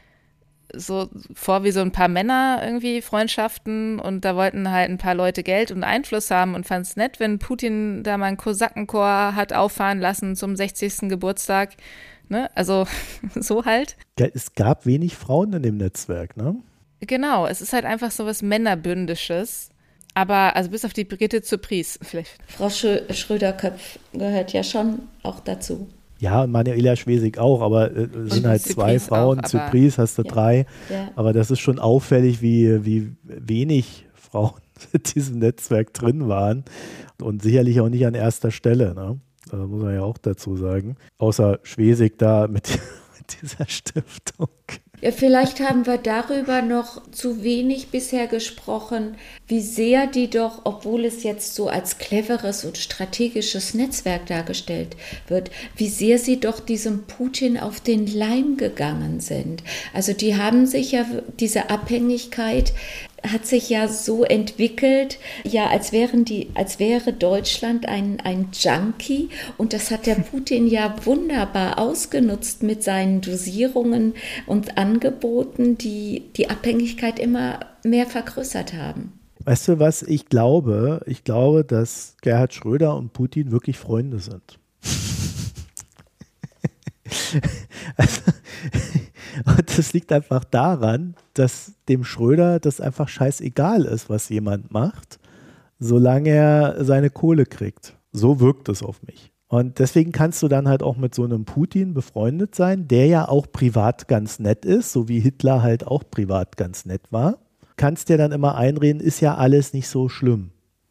so 0.75 1.09
vor 1.33 1.65
wie 1.65 1.71
so 1.71 1.81
ein 1.81 1.93
paar 1.93 2.09
Männer 2.09 2.61
irgendwie 2.63 3.01
Freundschaften 3.01 3.99
und 3.99 4.25
da 4.25 4.37
wollten 4.37 4.71
halt 4.71 4.91
ein 4.91 4.99
paar 4.99 5.15
Leute 5.15 5.43
Geld 5.43 5.71
und 5.71 5.83
Einfluss 5.83 6.31
haben 6.31 6.55
und 6.55 6.67
fand 6.67 6.87
es 6.87 6.97
nett, 6.97 7.21
wenn 7.21 7.39
Putin 7.39 8.03
da 8.03 8.19
mal 8.19 8.27
einen 8.27 8.37
Kosakenchor 8.37 9.35
hat 9.35 9.53
auffahren 9.53 9.99
lassen 9.99 10.37
zum 10.37 10.57
60. 10.57 11.09
Geburtstag. 11.09 11.71
Ne? 12.29 12.51
Also 12.55 12.87
so 13.35 13.65
halt. 13.65 13.97
Es 14.17 14.53
gab 14.55 14.87
wenig 14.87 15.17
Frauen 15.17 15.53
in 15.55 15.63
dem 15.63 15.77
Netzwerk, 15.79 16.37
ne? 16.37 16.57
Genau, 17.01 17.47
es 17.47 17.61
ist 17.61 17.73
halt 17.73 17.85
einfach 17.85 18.11
so 18.11 18.27
was 18.27 18.43
Männerbündisches. 18.43 19.71
Aber, 20.15 20.57
also 20.57 20.71
bis 20.71 20.85
auf 20.85 20.93
die 20.93 21.05
Brigitte 21.05 21.41
Pries 21.59 21.99
vielleicht. 22.03 22.39
Frau 22.49 22.69
Schröder-Köpf 22.71 24.01
gehört 24.13 24.53
ja 24.53 24.65
schon 24.65 25.03
auch 25.23 25.39
dazu. 25.41 25.87
Ja, 26.19 26.47
Manuela 26.49 26.97
Schwesig 26.97 27.39
auch, 27.39 27.61
aber 27.61 27.97
äh, 27.97 28.09
sind 28.25 28.47
halt 28.47 28.63
Zypries 28.63 28.75
zwei 28.75 28.99
Frauen. 28.99 29.45
Zypris 29.45 29.99
hast 29.99 30.19
du 30.19 30.23
ja. 30.23 30.31
drei. 30.31 30.67
Ja. 30.91 31.13
Aber 31.15 31.33
das 31.33 31.53
ist 31.53 31.61
schon 31.61 31.79
auffällig, 31.79 32.43
wie, 32.43 32.85
wie 32.85 33.13
wenig 33.23 34.07
Frauen 34.15 34.61
in 34.93 35.03
diesem 35.05 35.39
Netzwerk 35.39 35.95
drin 35.95 36.29
waren. 36.29 36.65
Und 37.23 37.43
sicherlich 37.43 37.81
auch 37.81 37.89
nicht 37.89 38.05
an 38.05 38.15
erster 38.15 38.51
Stelle. 38.51 38.95
Ne? 38.95 39.21
Das 39.51 39.61
muss 39.69 39.83
man 39.83 39.95
ja 39.95 40.03
auch 40.03 40.19
dazu 40.19 40.57
sagen. 40.57 40.97
Außer 41.19 41.61
Schwesig 41.63 42.19
da 42.19 42.49
mit, 42.49 42.71
mit 43.19 43.39
dieser 43.41 43.69
Stiftung. 43.69 44.49
Ja, 45.01 45.13
vielleicht 45.13 45.61
haben 45.61 45.87
wir 45.87 45.97
darüber 45.97 46.61
noch 46.61 47.03
zu 47.13 47.45
wenig 47.45 47.89
bisher 47.89 48.27
gesprochen, 48.27 49.15
wie 49.47 49.61
sehr 49.61 50.09
die 50.09 50.29
doch, 50.29 50.63
obwohl 50.65 51.05
es 51.05 51.23
jetzt 51.23 51.55
so 51.55 51.69
als 51.69 51.99
cleveres 51.99 52.65
und 52.65 52.79
strategisches 52.79 53.75
Netzwerk 53.75 54.27
dargestellt 54.27 54.97
wird, 55.29 55.53
wie 55.77 55.89
sehr 55.89 56.19
sie 56.19 56.41
doch 56.41 56.59
diesem 56.59 57.05
Putin 57.05 57.59
auf 57.59 57.81
den 57.81 58.09
Leim 58.09 58.57
gegangen 58.57 59.21
sind. 59.21 59.63
Also 59.95 60.13
die 60.15 60.37
haben 60.37 60.67
sich 60.67 60.91
ja 60.91 61.07
diese 61.39 61.71
Abhängigkeit 61.71 62.73
hat 63.23 63.47
sich 63.47 63.69
ja 63.69 63.89
so 63.89 64.25
entwickelt, 64.25 65.19
ja, 65.45 65.67
als 65.69 65.93
wären 65.93 66.25
die, 66.25 66.51
als 66.55 66.79
wäre 66.79 67.13
Deutschland 67.13 67.87
ein, 67.87 68.21
ein 68.21 68.49
Junkie 68.53 69.29
und 69.57 69.73
das 69.73 69.91
hat 69.91 70.07
der 70.07 70.15
Putin 70.31 70.67
ja 70.67 70.95
wunderbar 71.05 71.79
ausgenutzt 71.79 72.63
mit 72.63 72.83
seinen 72.83 73.21
Dosierungen 73.21 74.15
und 74.47 74.79
Angeboten, 74.79 75.79
die 75.79 76.25
die 76.37 76.51
Abhängigkeit 76.51 77.19
immer 77.19 77.61
mehr 77.85 78.07
vergrößert 78.07 78.75
haben. 78.75 79.13
Weißt 79.45 79.69
du 79.69 79.79
was, 79.79 80.03
ich 80.03 80.27
glaube, 80.27 81.01
ich 81.07 81.25
glaube, 81.25 81.65
dass 81.65 82.17
Gerhard 82.21 82.53
Schröder 82.53 82.97
und 82.97 83.13
Putin 83.13 83.51
wirklich 83.51 83.79
Freunde 83.79 84.19
sind. 84.19 84.59
also, 87.97 88.21
und 89.47 89.79
das 89.79 89.93
liegt 89.93 90.13
einfach 90.13 90.45
daran, 90.45 91.15
dass 91.35 91.73
dem 91.89 92.05
Schröder 92.05 92.61
das 92.61 92.81
einfach 92.81 93.09
scheißegal 93.09 93.85
ist, 93.85 94.09
was 94.09 94.29
jemand 94.29 94.73
macht, 94.73 95.19
solange 95.79 96.31
er 96.31 96.85
seine 96.85 97.11
Kohle 97.11 97.47
kriegt. 97.47 97.97
So 98.13 98.41
wirkt 98.41 98.69
es 98.69 98.83
auf 98.83 99.03
mich. 99.03 99.33
Und 99.49 99.79
deswegen 99.79 100.13
kannst 100.13 100.43
du 100.43 100.49
dann 100.49 100.69
halt 100.69 100.83
auch 100.83 100.99
mit 100.99 101.15
so 101.15 101.25
einem 101.25 101.47
Putin 101.47 101.95
befreundet 101.95 102.55
sein, 102.55 102.87
der 102.87 103.07
ja 103.07 103.29
auch 103.29 103.47
privat 103.51 104.07
ganz 104.07 104.39
nett 104.39 104.67
ist, 104.67 104.93
so 104.93 105.09
wie 105.09 105.21
Hitler 105.21 105.63
halt 105.63 105.87
auch 105.87 106.05
privat 106.11 106.59
ganz 106.59 106.85
nett 106.85 107.03
war. 107.11 107.39
Kannst 107.77 108.11
dir 108.11 108.19
dann 108.19 108.33
immer 108.33 108.57
einreden, 108.57 109.01
ist 109.01 109.21
ja 109.21 109.37
alles 109.37 109.73
nicht 109.73 109.89
so 109.89 110.09
schlimm. 110.09 110.51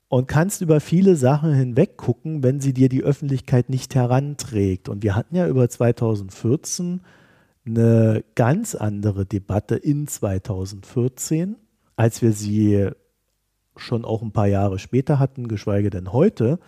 Und 0.10 0.28
kannst 0.28 0.62
über 0.62 0.80
viele 0.80 1.18
Sachen 1.18 1.54
hinweg 1.54 1.98
gucken, 1.98 2.42
wenn 2.42 2.60
sie 2.62 2.74
dir 2.74 2.90
die 2.90 3.04
Öffentlichkeit 3.04 3.70
nicht 3.70 3.94
heranträgt. 3.94 4.90
Und 4.90 5.04
wir 5.04 5.16
hatten 5.16 5.36
ja 5.36 5.48
über 5.48 5.70
2014 5.70 7.02
eine 7.68 8.24
ganz 8.36 8.76
andere 8.76 9.26
Debatte 9.26 9.76
in 9.76 10.08
2014, 10.08 11.56
als 11.96 12.22
wir 12.22 12.32
sie 12.32 12.90
schon 13.76 14.06
auch 14.06 14.22
ein 14.22 14.32
paar 14.32 14.48
Jahre 14.48 14.80
später 14.80 15.20
hatten, 15.20 15.48
geschweige 15.48 15.90
denn 15.90 16.12
heute. 16.14 16.60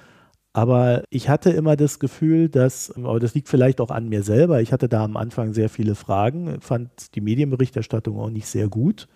Aber 0.53 1.03
ich 1.09 1.29
hatte 1.29 1.51
immer 1.51 1.75
das 1.75 1.99
Gefühl, 1.99 2.49
dass, 2.49 2.91
aber 2.95 3.19
das 3.19 3.35
liegt 3.35 3.49
vielleicht 3.49 3.81
auch 3.81 3.91
an 3.91 4.09
mir 4.09 4.23
selber, 4.23 4.61
ich 4.61 4.73
hatte 4.73 4.89
da 4.89 5.03
am 5.03 5.15
Anfang 5.17 5.53
sehr 5.53 5.69
viele 5.69 5.95
Fragen, 5.95 6.59
fand 6.61 7.15
die 7.15 7.21
Medienberichterstattung 7.21 8.19
auch 8.19 8.29
nicht 8.29 8.47
sehr 8.47 8.67
gut. 8.67 9.07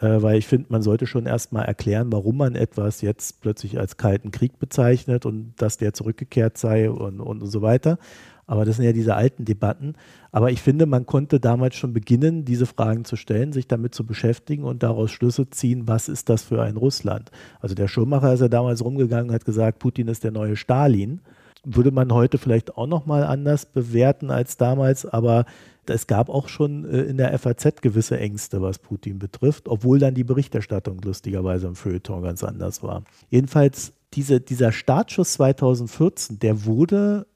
äh, 0.00 0.22
weil 0.22 0.38
ich 0.38 0.46
finde, 0.46 0.66
man 0.70 0.82
sollte 0.82 1.06
schon 1.06 1.26
erstmal 1.26 1.64
erklären, 1.64 2.12
warum 2.12 2.36
man 2.36 2.54
etwas 2.54 3.00
jetzt 3.00 3.40
plötzlich 3.40 3.78
als 3.78 3.96
Kalten 3.96 4.30
Krieg 4.30 4.58
bezeichnet 4.58 5.26
und 5.26 5.54
dass 5.58 5.78
der 5.78 5.94
zurückgekehrt 5.94 6.58
sei 6.58 6.90
und, 6.90 7.20
und, 7.20 7.42
und 7.42 7.46
so 7.48 7.62
weiter. 7.62 7.98
Aber 8.46 8.64
das 8.64 8.76
sind 8.76 8.84
ja 8.84 8.92
diese 8.92 9.14
alten 9.16 9.44
Debatten. 9.44 9.94
Aber 10.30 10.50
ich 10.50 10.62
finde, 10.62 10.86
man 10.86 11.06
konnte 11.06 11.40
damals 11.40 11.74
schon 11.74 11.92
beginnen, 11.92 12.44
diese 12.44 12.66
Fragen 12.66 13.04
zu 13.04 13.16
stellen, 13.16 13.52
sich 13.52 13.66
damit 13.66 13.94
zu 13.94 14.06
beschäftigen 14.06 14.64
und 14.64 14.82
daraus 14.82 15.10
Schlüsse 15.10 15.50
ziehen, 15.50 15.88
was 15.88 16.08
ist 16.08 16.28
das 16.28 16.42
für 16.42 16.62
ein 16.62 16.76
Russland. 16.76 17.30
Also 17.60 17.74
der 17.74 17.88
Schirmacher 17.88 18.32
ist 18.32 18.40
ja 18.40 18.48
damals 18.48 18.84
rumgegangen 18.84 19.30
und 19.30 19.34
hat 19.34 19.44
gesagt, 19.44 19.78
Putin 19.78 20.08
ist 20.08 20.24
der 20.24 20.32
neue 20.32 20.56
Stalin. 20.56 21.20
Würde 21.64 21.90
man 21.90 22.12
heute 22.12 22.38
vielleicht 22.38 22.76
auch 22.76 22.86
nochmal 22.86 23.24
anders 23.24 23.66
bewerten 23.66 24.30
als 24.30 24.56
damals, 24.56 25.04
aber 25.04 25.46
es 25.90 26.06
gab 26.06 26.28
auch 26.28 26.48
schon 26.48 26.84
äh, 26.84 27.02
in 27.02 27.16
der 27.16 27.36
FAZ 27.38 27.80
gewisse 27.80 28.18
Ängste, 28.18 28.62
was 28.62 28.78
Putin 28.78 29.18
betrifft, 29.18 29.68
obwohl 29.68 29.98
dann 29.98 30.14
die 30.14 30.24
Berichterstattung 30.24 31.00
lustigerweise 31.02 31.66
im 31.66 31.74
Feuilleton 31.74 32.22
ganz 32.22 32.44
anders 32.44 32.82
war. 32.82 33.02
Jedenfalls 33.30 33.92
diese, 34.14 34.40
dieser 34.40 34.72
Startschuss 34.72 35.34
2014, 35.34 36.38
der 36.38 36.64
wurde 36.64 37.26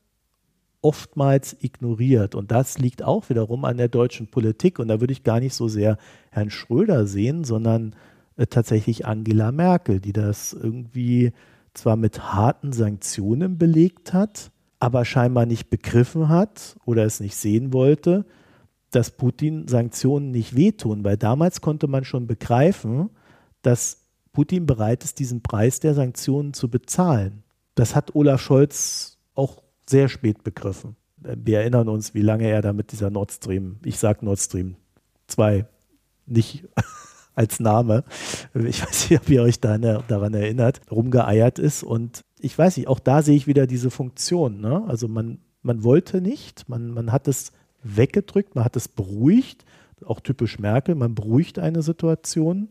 oftmals 0.82 1.56
ignoriert. 1.60 2.34
Und 2.34 2.50
das 2.50 2.78
liegt 2.78 3.02
auch 3.02 3.28
wiederum 3.28 3.64
an 3.64 3.76
der 3.76 3.88
deutschen 3.88 4.28
Politik. 4.28 4.78
Und 4.78 4.88
da 4.88 5.00
würde 5.00 5.12
ich 5.12 5.22
gar 5.22 5.40
nicht 5.40 5.54
so 5.54 5.68
sehr 5.68 5.98
Herrn 6.30 6.50
Schröder 6.50 7.06
sehen, 7.06 7.44
sondern 7.44 7.94
äh, 8.36 8.46
tatsächlich 8.46 9.06
Angela 9.06 9.52
Merkel, 9.52 10.00
die 10.00 10.12
das 10.12 10.52
irgendwie 10.52 11.32
zwar 11.74 11.96
mit 11.96 12.32
harten 12.32 12.72
Sanktionen 12.72 13.58
belegt 13.58 14.12
hat, 14.12 14.50
aber 14.78 15.04
scheinbar 15.04 15.46
nicht 15.46 15.70
begriffen 15.70 16.28
hat 16.28 16.76
oder 16.84 17.04
es 17.04 17.20
nicht 17.20 17.36
sehen 17.36 17.72
wollte, 17.72 18.24
dass 18.90 19.10
Putin 19.12 19.68
Sanktionen 19.68 20.30
nicht 20.30 20.56
wehtun, 20.56 21.04
weil 21.04 21.16
damals 21.16 21.60
konnte 21.60 21.86
man 21.86 22.04
schon 22.04 22.26
begreifen, 22.26 23.10
dass 23.62 24.06
Putin 24.32 24.66
bereit 24.66 25.04
ist, 25.04 25.18
diesen 25.18 25.42
Preis 25.42 25.80
der 25.80 25.94
Sanktionen 25.94 26.54
zu 26.54 26.68
bezahlen. 26.68 27.42
Das 27.74 27.94
hat 27.94 28.14
Olaf 28.14 28.40
Scholz 28.40 29.18
auch 29.34 29.62
sehr 29.90 30.08
spät 30.08 30.42
begriffen. 30.44 30.96
Wir 31.18 31.60
erinnern 31.60 31.88
uns, 31.88 32.14
wie 32.14 32.22
lange 32.22 32.48
er 32.48 32.62
da 32.62 32.72
mit 32.72 32.92
dieser 32.92 33.10
Nord 33.10 33.32
Stream, 33.32 33.76
ich 33.84 33.98
sage 33.98 34.24
Nord 34.24 34.38
Stream 34.38 34.76
2, 35.26 35.66
nicht 36.26 36.64
als 37.34 37.60
Name, 37.60 38.04
ich 38.54 38.82
weiß 38.82 39.10
nicht, 39.10 39.20
ob 39.20 39.28
ihr 39.28 39.42
euch 39.42 39.60
daran 39.60 40.34
erinnert, 40.34 40.80
rumgeeiert 40.90 41.58
ist. 41.58 41.82
Und 41.82 42.24
ich 42.38 42.56
weiß 42.56 42.78
nicht, 42.78 42.88
auch 42.88 43.00
da 43.00 43.22
sehe 43.22 43.36
ich 43.36 43.46
wieder 43.46 43.66
diese 43.66 43.90
Funktion. 43.90 44.60
Ne? 44.60 44.82
Also 44.86 45.08
man, 45.08 45.38
man 45.62 45.84
wollte 45.84 46.20
nicht, 46.20 46.68
man, 46.68 46.90
man 46.90 47.12
hat 47.12 47.28
es 47.28 47.52
weggedrückt, 47.82 48.54
man 48.54 48.64
hat 48.64 48.76
es 48.76 48.88
beruhigt, 48.88 49.64
auch 50.06 50.20
typisch 50.20 50.58
Merkel, 50.58 50.94
man 50.94 51.14
beruhigt 51.14 51.58
eine 51.58 51.82
Situation 51.82 52.70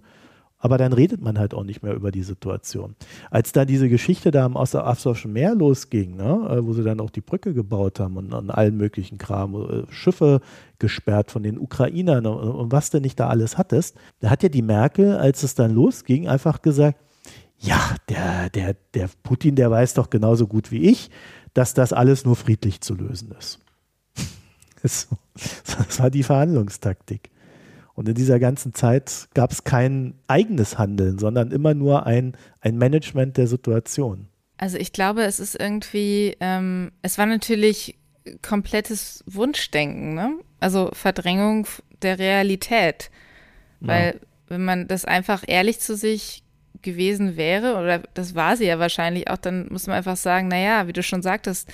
aber 0.60 0.78
dann 0.78 0.93
redet 0.93 1.22
man 1.22 1.39
halt 1.39 1.53
auch 1.53 1.64
nicht 1.64 1.82
mehr 1.82 1.93
über 1.93 2.12
die 2.12 2.24
Situation. 2.24 2.95
Als 3.32 3.53
da 3.53 3.66
diese 3.66 3.89
Geschichte 3.89 4.30
da 4.30 4.45
am 4.45 4.57
Asowschen 4.57 5.32
Meer 5.32 5.55
losging, 5.55 6.18
ne, 6.18 6.47
äh, 6.49 6.66
wo 6.66 6.74
sie 6.74 6.84
dann 6.84 6.99
auch 6.99 7.10
die 7.10 7.22
Brücke 7.22 7.53
gebaut 7.53 7.99
haben 7.99 8.18
und 8.18 8.34
an 8.34 8.49
allen 8.49 8.76
möglichen 8.78 9.18
Kram, 9.18 9.55
äh, 9.55 9.91
Schiffe 9.91 10.41
gesperrt 10.78 11.32
von 11.32 11.43
den 11.43 11.57
Ukrainern 11.57 12.26
und, 12.26 12.38
und 12.38 12.72
was 12.72 12.89
denn 12.89 13.03
nicht 13.03 13.20
da 13.20 13.30
alles 13.30 13.57
hattest, 13.57 13.95
da 14.20 14.30
hat 14.30 14.43
ja 14.43 14.49
die 14.49 14.62
Merkel, 14.62 15.16
als 15.16 15.43
es 15.43 15.55
dann 15.55 15.74
losging, 15.74 16.28
einfach 16.28 16.62
gesagt, 16.62 16.99
ja, 17.57 17.95
der, 18.07 18.49
der, 18.49 18.76
der 18.93 19.10
Putin, 19.24 19.55
der 19.55 19.72
weiß 19.72 19.93
doch 19.93 20.10
genauso 20.10 20.47
gut 20.47 20.72
wie 20.72 20.89
ich, 20.89 21.10
dass 21.53 21.74
das 21.74 21.93
alles 21.93 22.26
nur 22.26 22.36
friedlich 22.36 22.82
zu 22.82 22.95
lösen 22.95 23.34
ist. 23.38 23.60
das 24.82 25.99
war 25.99 26.10
die 26.10 26.24
Verhandlungstaktik. 26.24 27.30
Und 28.00 28.08
in 28.08 28.16
dieser 28.16 28.39
ganzen 28.39 28.74
Zeit 28.74 29.28
gab 29.34 29.52
es 29.52 29.66
kein 29.66 30.14
eigenes 30.26 30.78
Handeln, 30.78 31.20
sondern 31.20 31.52
immer 31.52 31.74
nur 31.74 32.06
ein, 32.06 32.38
ein 32.62 32.78
Management 32.78 33.36
der 33.36 33.45
Situation. 33.45 34.30
Also 34.56 34.78
ich 34.78 34.93
glaube, 34.93 35.24
es 35.24 35.41
ist 35.41 35.60
irgendwie, 35.60 36.38
ähm, 36.39 36.93
es 37.02 37.18
war 37.18 37.26
natürlich 37.26 38.00
komplettes 38.41 39.22
Wunschdenken, 39.28 40.14
ne? 40.14 40.32
Also 40.62 40.91
Verdrängung 40.93 41.68
der 42.02 42.20
Realität. 42.20 43.12
Weil 43.82 44.14
ja. 44.14 44.28
wenn 44.47 44.64
man 44.64 44.88
das 44.88 45.04
einfach 45.04 45.43
ehrlich 45.45 45.82
zu 45.82 45.97
sich 45.97 46.45
gewesen 46.82 47.36
wäre, 47.36 47.76
oder 47.76 48.00
das 48.14 48.34
war 48.34 48.56
sie 48.56 48.68
ja 48.68 48.80
wahrscheinlich 48.80 49.30
auch, 49.30 49.36
dann 49.36 49.68
muss 49.70 49.88
man 49.88 49.97
einfach 49.97 50.16
sagen, 50.16 50.47
naja, 50.47 50.88
wie 50.88 50.93
du 50.93 51.04
schon 51.04 51.22
sagtest, 51.22 51.70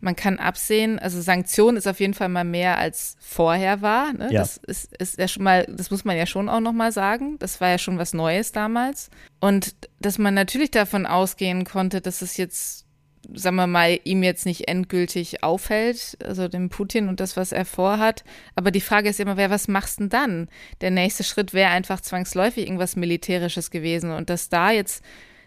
man 0.00 0.14
kann 0.14 0.38
absehen, 0.38 0.98
also 0.98 1.20
Sanktion 1.20 1.76
ist 1.76 1.88
auf 1.88 2.00
jeden 2.00 2.14
Fall 2.14 2.28
mal 2.28 2.44
mehr 2.44 2.78
als 2.78 3.16
vorher 3.20 3.82
war. 3.82 4.12
Ne? 4.12 4.28
Ja. 4.30 4.40
Das 4.40 4.56
ist, 4.58 4.96
ist 4.96 5.18
ja 5.18 5.26
schon 5.26 5.42
mal, 5.42 5.66
das 5.68 5.90
muss 5.90 6.04
man 6.04 6.16
ja 6.16 6.26
schon 6.26 6.48
auch 6.48 6.60
nochmal 6.60 6.92
sagen. 6.92 7.38
Das 7.38 7.60
war 7.60 7.70
ja 7.70 7.78
schon 7.78 7.98
was 7.98 8.14
Neues 8.14 8.52
damals. 8.52 9.10
Und 9.40 9.74
dass 10.00 10.18
man 10.18 10.34
natürlich 10.34 10.70
davon 10.70 11.06
ausgehen 11.06 11.64
konnte, 11.64 12.00
dass 12.00 12.22
es 12.22 12.36
jetzt, 12.36 12.86
sagen 13.34 13.56
wir 13.56 13.66
mal, 13.66 13.98
ihm 14.04 14.22
jetzt 14.22 14.46
nicht 14.46 14.68
endgültig 14.68 15.42
auffällt, 15.42 16.16
also 16.24 16.46
dem 16.46 16.68
Putin 16.68 17.08
und 17.08 17.18
das, 17.18 17.36
was 17.36 17.50
er 17.50 17.64
vorhat. 17.64 18.22
Aber 18.54 18.70
die 18.70 18.80
Frage 18.80 19.08
ist 19.08 19.18
immer, 19.18 19.36
wer, 19.36 19.50
was 19.50 19.66
machst 19.66 19.98
denn 19.98 20.10
dann? 20.10 20.48
Der 20.80 20.92
nächste 20.92 21.24
Schritt 21.24 21.54
wäre 21.54 21.70
einfach 21.70 22.00
zwangsläufig 22.00 22.64
irgendwas 22.64 22.94
Militärisches 22.94 23.72
gewesen. 23.72 24.12
Und 24.12 24.30
dass 24.30 24.48
da 24.48 24.70
jetzt 24.70 25.02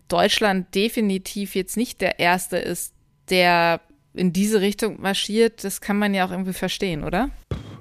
Deutschland 0.10 0.76
definitiv 0.76 1.56
jetzt 1.56 1.78
nicht 1.78 2.02
der 2.02 2.20
erste 2.20 2.58
ist, 2.58 2.94
der 3.30 3.80
in 4.14 4.34
diese 4.34 4.62
Richtung 4.62 5.02
marschiert, 5.02 5.64
das 5.64 5.82
kann 5.82 5.98
man 5.98 6.14
ja 6.14 6.26
auch 6.26 6.32
irgendwie 6.32 6.54
verstehen, 6.54 7.04
oder? 7.04 7.30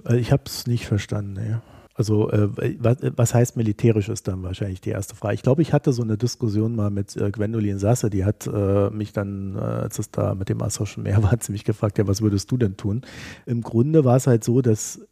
Also 0.04 0.18
ich 0.18 0.32
habe 0.32 0.42
es 0.46 0.66
nicht 0.66 0.86
verstanden, 0.86 1.40
ja. 1.48 1.62
Also 1.94 2.30
äh, 2.30 2.48
was, 2.78 2.96
was, 3.16 3.34
heißt 3.34 3.58
militärisch 3.58 4.08
ist 4.08 4.26
dann 4.26 4.42
wahrscheinlich 4.42 4.80
die 4.80 4.88
erste 4.88 5.14
Frage. 5.14 5.34
Ich 5.34 5.42
glaube, 5.42 5.60
ich 5.60 5.74
hatte 5.74 5.92
so 5.92 6.02
eine 6.02 6.16
Diskussion 6.16 6.74
mal 6.74 6.90
mit 6.90 7.14
äh, 7.14 7.30
Gwendolin 7.30 7.78
Sasse, 7.78 8.08
die 8.08 8.24
hat 8.24 8.46
äh, 8.46 8.88
mich 8.88 9.12
dann, 9.12 9.54
äh, 9.54 9.58
als 9.58 9.98
es 9.98 10.10
da 10.10 10.34
mit 10.34 10.48
dem 10.48 10.62
Assoschen 10.62 11.02
Meer 11.02 11.22
war, 11.22 11.38
ziemlich 11.40 11.64
gefragt, 11.64 11.98
ja, 11.98 12.06
was 12.06 12.22
würdest 12.22 12.50
du 12.50 12.56
denn 12.56 12.78
tun? 12.78 13.02
Im 13.44 13.60
Grunde 13.60 14.04
war 14.06 14.16
es 14.16 14.26
halt 14.26 14.44
so, 14.44 14.62
dass 14.62 15.06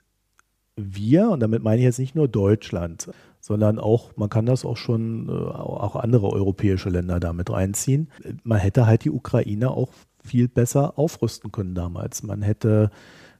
wir, 0.76 1.28
und 1.28 1.40
damit 1.40 1.62
meine 1.62 1.78
ich 1.78 1.84
jetzt 1.84 1.98
nicht 1.98 2.14
nur 2.14 2.26
Deutschland, 2.26 3.10
sondern 3.40 3.78
auch, 3.78 4.16
man 4.16 4.30
kann 4.30 4.46
das 4.46 4.64
auch 4.64 4.78
schon, 4.78 5.28
äh, 5.28 5.32
auch 5.32 5.94
andere 5.94 6.30
europäische 6.30 6.88
Länder 6.88 7.20
damit 7.20 7.50
reinziehen, 7.50 8.10
man 8.44 8.58
hätte 8.58 8.86
halt 8.86 9.04
die 9.04 9.10
Ukraine 9.10 9.72
auch 9.72 9.90
viel 10.28 10.48
besser 10.48 10.98
aufrüsten 10.98 11.50
können 11.52 11.74
damals. 11.74 12.22
Man 12.22 12.42
hätte 12.42 12.90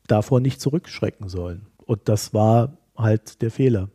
davor 0.07 0.41
nicht 0.41 0.61
zurückschrecken 0.61 1.29
sollen. 1.29 1.67
Und 1.87 2.09
das 2.09 2.35
war 2.35 2.79
halt 2.97 3.41
der 3.43 3.51
Fehler. 3.51 3.89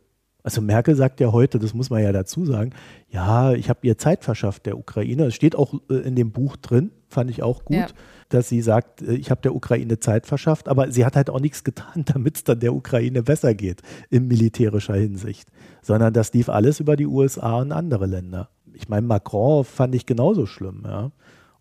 Also 0.44 0.60
Merkel 0.60 0.94
sagt 0.94 1.20
ja 1.20 1.32
heute, 1.32 1.58
das 1.58 1.72
muss 1.72 1.88
man 1.88 2.02
ja 2.02 2.12
dazu 2.12 2.44
sagen, 2.44 2.72
ja, 3.08 3.54
ich 3.54 3.70
habe 3.70 3.80
ihr 3.82 3.96
Zeit 3.96 4.24
verschafft, 4.24 4.66
der 4.66 4.76
Ukraine. 4.76 5.24
Es 5.24 5.34
steht 5.34 5.56
auch 5.56 5.72
äh, 5.88 5.94
in 5.94 6.16
dem 6.16 6.32
Buch 6.32 6.56
drin, 6.56 6.90
fand 7.08 7.30
ich 7.30 7.42
auch 7.42 7.64
gut, 7.64 7.76
ja. 7.76 7.86
dass 8.28 8.50
sie 8.50 8.60
sagt, 8.60 9.00
äh, 9.00 9.14
ich 9.14 9.30
habe 9.30 9.40
der 9.40 9.54
Ukraine 9.54 10.00
Zeit 10.00 10.26
verschafft, 10.26 10.68
aber 10.68 10.90
sie 10.92 11.06
hat 11.06 11.16
halt 11.16 11.30
auch 11.30 11.40
nichts 11.40 11.64
getan, 11.64 12.04
damit 12.04 12.36
es 12.36 12.44
dann 12.44 12.60
der 12.60 12.74
Ukraine 12.74 13.22
besser 13.22 13.54
geht 13.54 13.80
in 14.10 14.28
militärischer 14.28 14.96
Hinsicht, 14.96 15.48
sondern 15.80 16.12
das 16.12 16.34
lief 16.34 16.50
alles 16.50 16.78
über 16.78 16.96
die 16.96 17.06
USA 17.06 17.60
und 17.60 17.72
andere 17.72 18.04
Länder. 18.04 18.50
Ich 18.74 18.90
meine, 18.90 19.06
Macron 19.06 19.64
fand 19.64 19.94
ich 19.94 20.04
genauso 20.04 20.44
schlimm, 20.44 20.82
ja. 20.84 21.10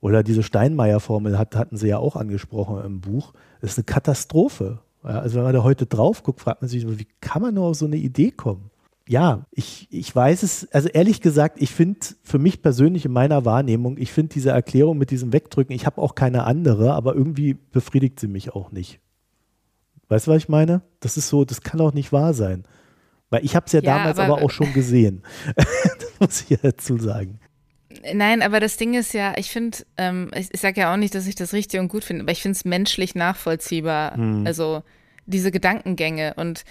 Oder 0.03 0.21
diese 0.21 0.43
Steinmeier-Formel 0.43 1.39
hat, 1.39 1.55
hatten 1.55 1.77
sie 1.77 1.87
ja 1.87 1.97
auch 1.97 2.17
angesprochen 2.17 2.83
im 2.83 2.99
Buch. 2.99 3.31
Das 3.61 3.71
ist 3.71 3.77
eine 3.77 3.85
Katastrophe. 3.85 4.79
Ja, 5.01 5.19
also 5.19 5.37
wenn 5.37 5.45
man 5.45 5.53
da 5.53 5.63
heute 5.63 5.85
drauf 5.85 6.23
guckt, 6.23 6.41
fragt 6.41 6.61
man 6.61 6.67
sich, 6.67 6.85
wie 6.85 7.07
kann 7.21 7.41
man 7.41 7.53
nur 7.53 7.67
auf 7.67 7.77
so 7.77 7.85
eine 7.85 7.95
Idee 7.95 8.29
kommen? 8.29 8.69
Ja, 9.07 9.45
ich, 9.51 9.87
ich 9.91 10.13
weiß 10.13 10.43
es, 10.43 10.67
also 10.73 10.89
ehrlich 10.89 11.21
gesagt, 11.21 11.61
ich 11.61 11.71
finde 11.71 12.01
für 12.21 12.37
mich 12.37 12.61
persönlich 12.61 13.05
in 13.05 13.13
meiner 13.13 13.45
Wahrnehmung, 13.45 13.97
ich 13.97 14.11
finde 14.11 14.33
diese 14.33 14.49
Erklärung 14.49 14.97
mit 14.97 15.09
diesem 15.09 15.31
Wegdrücken, 15.31 15.73
ich 15.73 15.85
habe 15.85 16.01
auch 16.01 16.15
keine 16.15 16.43
andere, 16.43 16.95
aber 16.95 17.15
irgendwie 17.15 17.53
befriedigt 17.53 18.19
sie 18.19 18.27
mich 18.27 18.53
auch 18.53 18.73
nicht. 18.73 18.99
Weißt 20.09 20.27
du, 20.27 20.31
was 20.31 20.37
ich 20.43 20.49
meine? 20.49 20.81
Das 20.99 21.15
ist 21.15 21.29
so, 21.29 21.45
das 21.45 21.61
kann 21.61 21.79
auch 21.79 21.93
nicht 21.93 22.11
wahr 22.11 22.33
sein. 22.33 22.65
Weil 23.29 23.45
ich 23.45 23.55
habe 23.55 23.67
es 23.67 23.71
ja, 23.71 23.79
ja, 23.81 23.99
damals 23.99 24.19
aber, 24.19 24.33
aber, 24.35 24.45
auch 24.45 24.51
schon 24.51 24.73
gesehen. 24.73 25.23
das 25.55 26.19
muss 26.19 26.41
ich 26.41 26.49
ja 26.49 26.57
dazu 26.61 26.97
sagen. 26.97 27.39
Nein, 28.13 28.41
aber 28.41 28.59
das 28.59 28.77
Ding 28.77 28.93
ist 28.93 29.13
ja, 29.13 29.33
ich 29.37 29.51
finde, 29.51 29.79
ähm, 29.97 30.31
ich, 30.35 30.47
ich 30.51 30.61
sage 30.61 30.81
ja 30.81 30.93
auch 30.93 30.97
nicht, 30.97 31.15
dass 31.15 31.27
ich 31.27 31.35
das 31.35 31.53
richtig 31.53 31.79
und 31.79 31.87
gut 31.87 32.03
finde, 32.03 32.23
aber 32.23 32.31
ich 32.31 32.41
finde 32.41 32.55
es 32.55 32.65
menschlich 32.65 33.15
nachvollziehbar. 33.15 34.17
Mhm. 34.17 34.45
Also 34.45 34.83
diese 35.25 35.51
Gedankengänge. 35.51 36.33
Und 36.35 36.63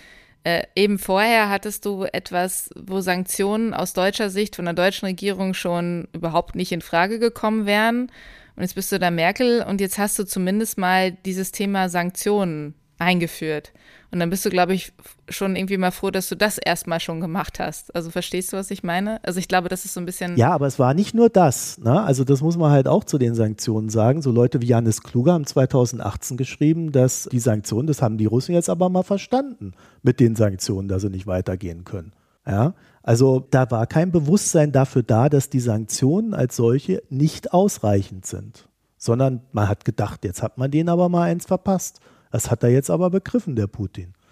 äh, 0.44 0.64
eben 0.74 0.98
vorher 0.98 1.48
hattest 1.48 1.84
du 1.84 2.04
etwas, 2.04 2.70
wo 2.76 3.00
Sanktionen 3.00 3.74
aus 3.74 3.92
deutscher 3.92 4.30
Sicht 4.30 4.56
von 4.56 4.64
der 4.64 4.74
deutschen 4.74 5.06
Regierung 5.06 5.54
schon 5.54 6.08
überhaupt 6.12 6.56
nicht 6.56 6.72
in 6.72 6.80
Frage 6.80 7.18
gekommen 7.18 7.66
wären. 7.66 8.10
Und 8.56 8.62
jetzt 8.62 8.74
bist 8.74 8.92
du 8.92 8.98
da 8.98 9.10
Merkel 9.10 9.62
und 9.62 9.80
jetzt 9.80 9.98
hast 9.98 10.18
du 10.18 10.24
zumindest 10.24 10.78
mal 10.78 11.12
dieses 11.12 11.52
Thema 11.52 11.88
Sanktionen 11.88 12.74
eingeführt. 13.02 13.72
Und 14.10 14.20
dann 14.20 14.28
bist 14.28 14.44
du, 14.44 14.50
glaube 14.50 14.74
ich, 14.74 14.92
schon 15.28 15.56
irgendwie 15.56 15.78
mal 15.78 15.90
froh, 15.90 16.10
dass 16.10 16.28
du 16.28 16.36
das 16.36 16.58
erstmal 16.58 17.00
schon 17.00 17.20
gemacht 17.20 17.58
hast. 17.58 17.94
Also 17.94 18.10
verstehst 18.10 18.52
du, 18.52 18.58
was 18.58 18.70
ich 18.70 18.82
meine? 18.82 19.24
Also 19.24 19.38
ich 19.38 19.48
glaube, 19.48 19.70
das 19.70 19.86
ist 19.86 19.94
so 19.94 20.00
ein 20.00 20.06
bisschen. 20.06 20.36
Ja, 20.36 20.50
aber 20.50 20.66
es 20.66 20.78
war 20.78 20.92
nicht 20.92 21.14
nur 21.14 21.30
das. 21.30 21.78
Ne? 21.78 22.02
Also 22.02 22.22
das 22.24 22.42
muss 22.42 22.58
man 22.58 22.70
halt 22.70 22.86
auch 22.86 23.04
zu 23.04 23.16
den 23.16 23.34
Sanktionen 23.34 23.88
sagen. 23.88 24.20
So 24.20 24.30
Leute 24.30 24.60
wie 24.60 24.66
Janis 24.66 25.02
Kluger 25.02 25.32
haben 25.32 25.46
2018 25.46 26.36
geschrieben, 26.36 26.92
dass 26.92 27.28
die 27.32 27.38
Sanktionen, 27.38 27.86
das 27.86 28.02
haben 28.02 28.18
die 28.18 28.26
Russen 28.26 28.54
jetzt 28.54 28.68
aber 28.68 28.90
mal 28.90 29.02
verstanden 29.02 29.72
mit 30.02 30.20
den 30.20 30.36
Sanktionen, 30.36 30.88
dass 30.88 31.02
sie 31.02 31.10
nicht 31.10 31.26
weitergehen 31.26 31.84
können. 31.84 32.12
Ja, 32.46 32.74
also 33.02 33.46
da 33.50 33.70
war 33.70 33.86
kein 33.86 34.10
Bewusstsein 34.10 34.72
dafür 34.72 35.02
da, 35.02 35.28
dass 35.28 35.48
die 35.48 35.60
Sanktionen 35.60 36.34
als 36.34 36.56
solche 36.56 37.02
nicht 37.08 37.52
ausreichend 37.52 38.26
sind, 38.26 38.68
sondern 38.98 39.42
man 39.52 39.68
hat 39.68 39.84
gedacht, 39.84 40.24
jetzt 40.24 40.42
hat 40.42 40.58
man 40.58 40.70
denen 40.70 40.88
aber 40.88 41.08
mal 41.08 41.22
eins 41.22 41.46
verpasst. 41.46 42.00
Das 42.32 42.50
hat 42.50 42.62
er 42.64 42.70
jetzt 42.70 42.90
aber 42.90 43.10
begriffen, 43.10 43.54
der 43.54 43.68
Putin. 43.68 44.14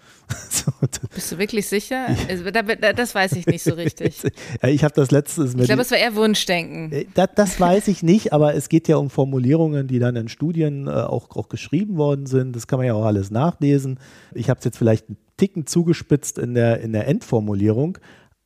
So, 0.49 0.71
Bist 1.13 1.31
du 1.31 1.37
wirklich 1.37 1.67
sicher? 1.67 2.07
Also, 2.29 2.43
das 2.51 3.15
weiß 3.15 3.33
ich 3.33 3.47
nicht 3.47 3.63
so 3.63 3.73
richtig. 3.73 4.21
ich 4.63 4.83
habe 4.83 4.93
das 4.93 5.11
letztes. 5.11 5.55
Ich 5.55 5.65
glaube, 5.65 5.81
es 5.81 5.91
war 5.91 5.97
eher 5.97 6.15
Wunschdenken. 6.15 6.91
Äh, 6.91 7.05
das, 7.13 7.29
das, 7.35 7.59
weiß 7.59 7.87
ich 7.87 8.03
nicht, 8.03 8.31
aber 8.31 8.53
es 8.53 8.69
geht 8.69 8.87
ja 8.87 8.97
um 8.97 9.09
Formulierungen, 9.09 9.87
die 9.87 9.99
dann 9.99 10.15
in 10.15 10.27
Studien 10.29 10.87
äh, 10.87 10.91
auch, 10.91 11.35
auch 11.35 11.49
geschrieben 11.49 11.97
worden 11.97 12.27
sind. 12.27 12.55
Das 12.55 12.67
kann 12.67 12.79
man 12.79 12.85
ja 12.85 12.93
auch 12.93 13.05
alles 13.05 13.31
nachlesen. 13.31 13.99
Ich 14.33 14.49
habe 14.49 14.59
es 14.59 14.65
jetzt 14.65 14.77
vielleicht 14.77 15.09
einen 15.09 15.17
Ticken 15.37 15.65
zugespitzt 15.65 16.37
in 16.37 16.53
der, 16.53 16.81
in 16.81 16.93
der 16.93 17.07
Endformulierung, 17.07 17.97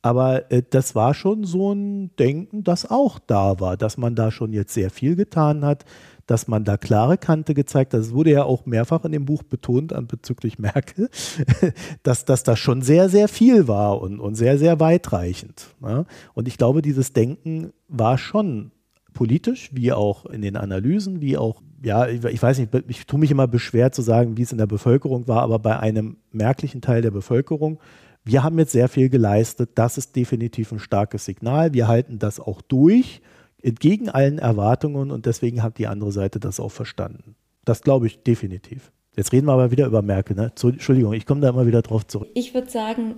aber 0.02 0.50
äh, 0.52 0.62
das 0.68 0.94
war 0.94 1.14
schon 1.14 1.44
so 1.44 1.72
ein 1.72 2.14
Denken, 2.16 2.62
das 2.62 2.88
auch 2.88 3.18
da 3.18 3.60
war, 3.60 3.76
dass 3.76 3.96
man 3.96 4.14
da 4.14 4.30
schon 4.30 4.52
jetzt 4.52 4.74
sehr 4.74 4.90
viel 4.90 5.16
getan 5.16 5.64
hat, 5.64 5.84
dass 6.26 6.48
man 6.48 6.64
da 6.64 6.76
klare 6.76 7.18
Kante 7.18 7.54
gezeigt 7.54 7.94
hat. 7.94 8.00
Es 8.00 8.12
wurde 8.12 8.30
ja 8.30 8.44
auch 8.44 8.66
mehrfach 8.66 9.04
in 9.04 9.12
dem 9.12 9.24
Buch 9.24 9.42
betont 9.42 9.92
an 9.92 10.06
bezüglich 10.06 10.58
Merkel, 10.60 11.08
dass, 12.02 12.24
dass 12.24 12.42
das 12.42 12.58
schon 12.58 12.82
sehr, 12.82 13.08
sehr 13.08 13.28
viel 13.28 13.68
war 13.68 14.00
und, 14.00 14.20
und 14.20 14.34
sehr, 14.34 14.58
sehr 14.58 14.80
weitreichend. 14.80 15.74
Ne? 15.80 16.06
Und 16.34 16.48
ich 16.48 16.58
glaube, 16.58 16.82
dieses 16.82 17.12
Denken 17.12 17.72
war 17.88 18.18
schon 18.18 18.72
politisch, 19.14 19.70
wie 19.72 19.92
auch 19.92 20.26
in 20.26 20.42
den 20.42 20.56
Analysen, 20.56 21.20
wie 21.20 21.38
auch, 21.38 21.62
ja, 21.82 22.06
ich, 22.06 22.22
ich 22.24 22.42
weiß 22.42 22.58
nicht, 22.58 22.70
ich 22.88 23.06
tue 23.06 23.18
mich 23.18 23.30
immer 23.30 23.46
beschwert 23.46 23.94
zu 23.94 24.02
sagen, 24.02 24.36
wie 24.36 24.42
es 24.42 24.52
in 24.52 24.58
der 24.58 24.66
Bevölkerung 24.66 25.26
war, 25.28 25.42
aber 25.42 25.58
bei 25.58 25.78
einem 25.78 26.18
merklichen 26.32 26.82
Teil 26.82 27.02
der 27.02 27.10
Bevölkerung 27.10 27.78
wir 28.26 28.42
haben 28.42 28.58
jetzt 28.58 28.72
sehr 28.72 28.88
viel 28.88 29.08
geleistet. 29.08 29.70
Das 29.76 29.96
ist 29.98 30.16
definitiv 30.16 30.72
ein 30.72 30.80
starkes 30.80 31.24
Signal. 31.24 31.72
Wir 31.74 31.86
halten 31.86 32.18
das 32.18 32.40
auch 32.40 32.60
durch 32.60 33.22
entgegen 33.62 34.08
allen 34.08 34.38
Erwartungen 34.38 35.10
und 35.10 35.26
deswegen 35.26 35.62
hat 35.62 35.78
die 35.78 35.86
andere 35.86 36.12
Seite 36.12 36.40
das 36.40 36.60
auch 36.60 36.72
verstanden. 36.72 37.36
Das 37.64 37.82
glaube 37.82 38.06
ich 38.06 38.22
definitiv. 38.22 38.92
Jetzt 39.16 39.32
reden 39.32 39.46
wir 39.46 39.52
aber 39.52 39.70
wieder 39.70 39.86
über 39.86 40.02
Merkel. 40.02 40.36
Ne? 40.36 40.52
Entschuldigung, 40.62 41.14
ich 41.14 41.26
komme 41.26 41.40
da 41.40 41.48
immer 41.48 41.66
wieder 41.66 41.82
drauf 41.82 42.06
zurück. 42.06 42.28
Ich 42.34 42.54
würde 42.54 42.70
sagen, 42.70 43.14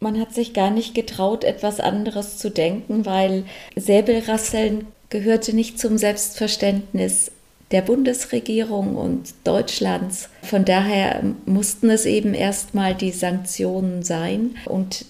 man 0.00 0.18
hat 0.18 0.34
sich 0.34 0.52
gar 0.52 0.70
nicht 0.70 0.94
getraut, 0.94 1.44
etwas 1.44 1.80
anderes 1.80 2.38
zu 2.38 2.50
denken, 2.50 3.06
weil 3.06 3.44
Säbelrasseln 3.76 4.86
gehörte 5.10 5.54
nicht 5.54 5.78
zum 5.78 5.98
Selbstverständnis 5.98 7.30
der 7.70 7.82
Bundesregierung 7.82 8.96
und 8.96 9.34
Deutschlands. 9.44 10.28
Von 10.42 10.64
daher 10.64 11.22
mussten 11.46 11.90
es 11.90 12.06
eben 12.06 12.34
erstmal 12.34 12.94
die 12.94 13.10
Sanktionen 13.10 14.02
sein 14.02 14.56
und 14.66 15.06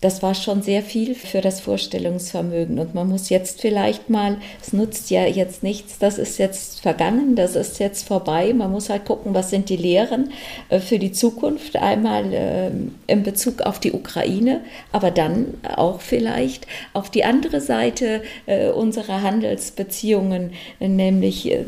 das 0.00 0.22
war 0.22 0.34
schon 0.34 0.62
sehr 0.62 0.82
viel 0.82 1.14
für 1.14 1.42
das 1.42 1.60
Vorstellungsvermögen. 1.60 2.78
Und 2.78 2.94
man 2.94 3.08
muss 3.08 3.28
jetzt 3.28 3.60
vielleicht 3.60 4.08
mal, 4.08 4.38
es 4.60 4.72
nutzt 4.72 5.10
ja 5.10 5.26
jetzt 5.26 5.62
nichts, 5.62 5.98
das 5.98 6.18
ist 6.18 6.38
jetzt 6.38 6.80
vergangen, 6.80 7.36
das 7.36 7.54
ist 7.54 7.78
jetzt 7.78 8.08
vorbei. 8.08 8.54
Man 8.54 8.72
muss 8.72 8.88
halt 8.88 9.04
gucken, 9.04 9.34
was 9.34 9.50
sind 9.50 9.68
die 9.68 9.76
Lehren 9.76 10.32
äh, 10.70 10.80
für 10.80 10.98
die 10.98 11.12
Zukunft. 11.12 11.76
Einmal 11.76 12.32
äh, 12.32 12.70
in 13.06 13.22
Bezug 13.22 13.60
auf 13.60 13.78
die 13.78 13.92
Ukraine, 13.92 14.62
aber 14.90 15.10
dann 15.10 15.54
auch 15.76 16.00
vielleicht 16.00 16.66
auf 16.94 17.10
die 17.10 17.24
andere 17.24 17.60
Seite 17.60 18.22
äh, 18.46 18.70
unserer 18.70 19.22
Handelsbeziehungen, 19.22 20.52
nämlich 20.78 21.58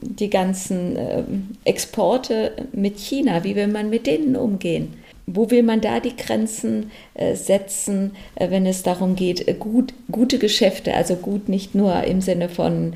die 0.00 0.30
ganzen 0.30 1.54
Exporte 1.64 2.52
mit 2.72 2.98
China. 2.98 3.44
Wie 3.44 3.56
will 3.56 3.68
man 3.68 3.88
mit 3.88 4.06
denen 4.06 4.36
umgehen? 4.36 4.94
Wo 5.34 5.50
will 5.50 5.62
man 5.62 5.80
da 5.80 6.00
die 6.00 6.16
Grenzen 6.16 6.90
äh, 7.14 7.34
setzen, 7.34 8.16
äh, 8.34 8.50
wenn 8.50 8.66
es 8.66 8.82
darum 8.82 9.16
geht, 9.16 9.46
äh, 9.48 9.54
gut, 9.54 9.94
gute 10.10 10.38
Geschäfte, 10.38 10.94
also 10.94 11.16
gut 11.16 11.48
nicht 11.48 11.74
nur 11.74 12.04
im 12.04 12.20
Sinne 12.20 12.48
von 12.48 12.94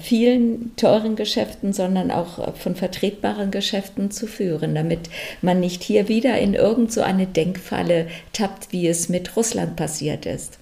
vielen 0.00 0.74
teuren 0.76 1.14
Geschäften, 1.14 1.72
sondern 1.72 2.10
auch 2.10 2.56
von 2.56 2.74
vertretbaren 2.74 3.50
Geschäften 3.50 4.10
zu 4.10 4.26
führen, 4.26 4.74
damit 4.74 5.10
man 5.40 5.60
nicht 5.60 5.82
hier 5.82 6.08
wieder 6.08 6.38
in 6.38 6.54
irgend 6.54 6.92
so 6.92 7.02
eine 7.02 7.26
Denkfalle 7.26 8.08
tappt, 8.32 8.72
wie 8.72 8.88
es 8.88 9.08
mit 9.08 9.36
Russland 9.36 9.76
passiert 9.76 10.26
ist. 10.26 10.58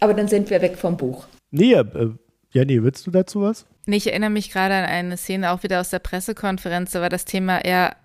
Aber 0.00 0.14
dann 0.14 0.28
sind 0.28 0.50
wir 0.50 0.60
weg 0.62 0.76
vom 0.76 0.96
Buch. 0.96 1.26
Nee, 1.50 1.74
äh, 1.74 2.10
Jenny, 2.52 2.82
willst 2.82 3.06
du 3.06 3.10
dazu 3.10 3.42
was? 3.42 3.66
Nee, 3.86 3.96
ich 3.96 4.08
erinnere 4.08 4.30
mich 4.30 4.50
gerade 4.50 4.74
an 4.74 4.84
eine 4.84 5.16
Szene 5.16 5.52
auch 5.52 5.62
wieder 5.62 5.80
aus 5.80 5.90
der 5.90 6.00
Pressekonferenz, 6.00 6.90
da 6.92 7.00
war 7.00 7.08
das 7.08 7.24
Thema 7.24 7.64
eher, 7.64 7.96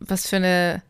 was 0.00 0.28
für 0.28 0.36
eine 0.36 0.82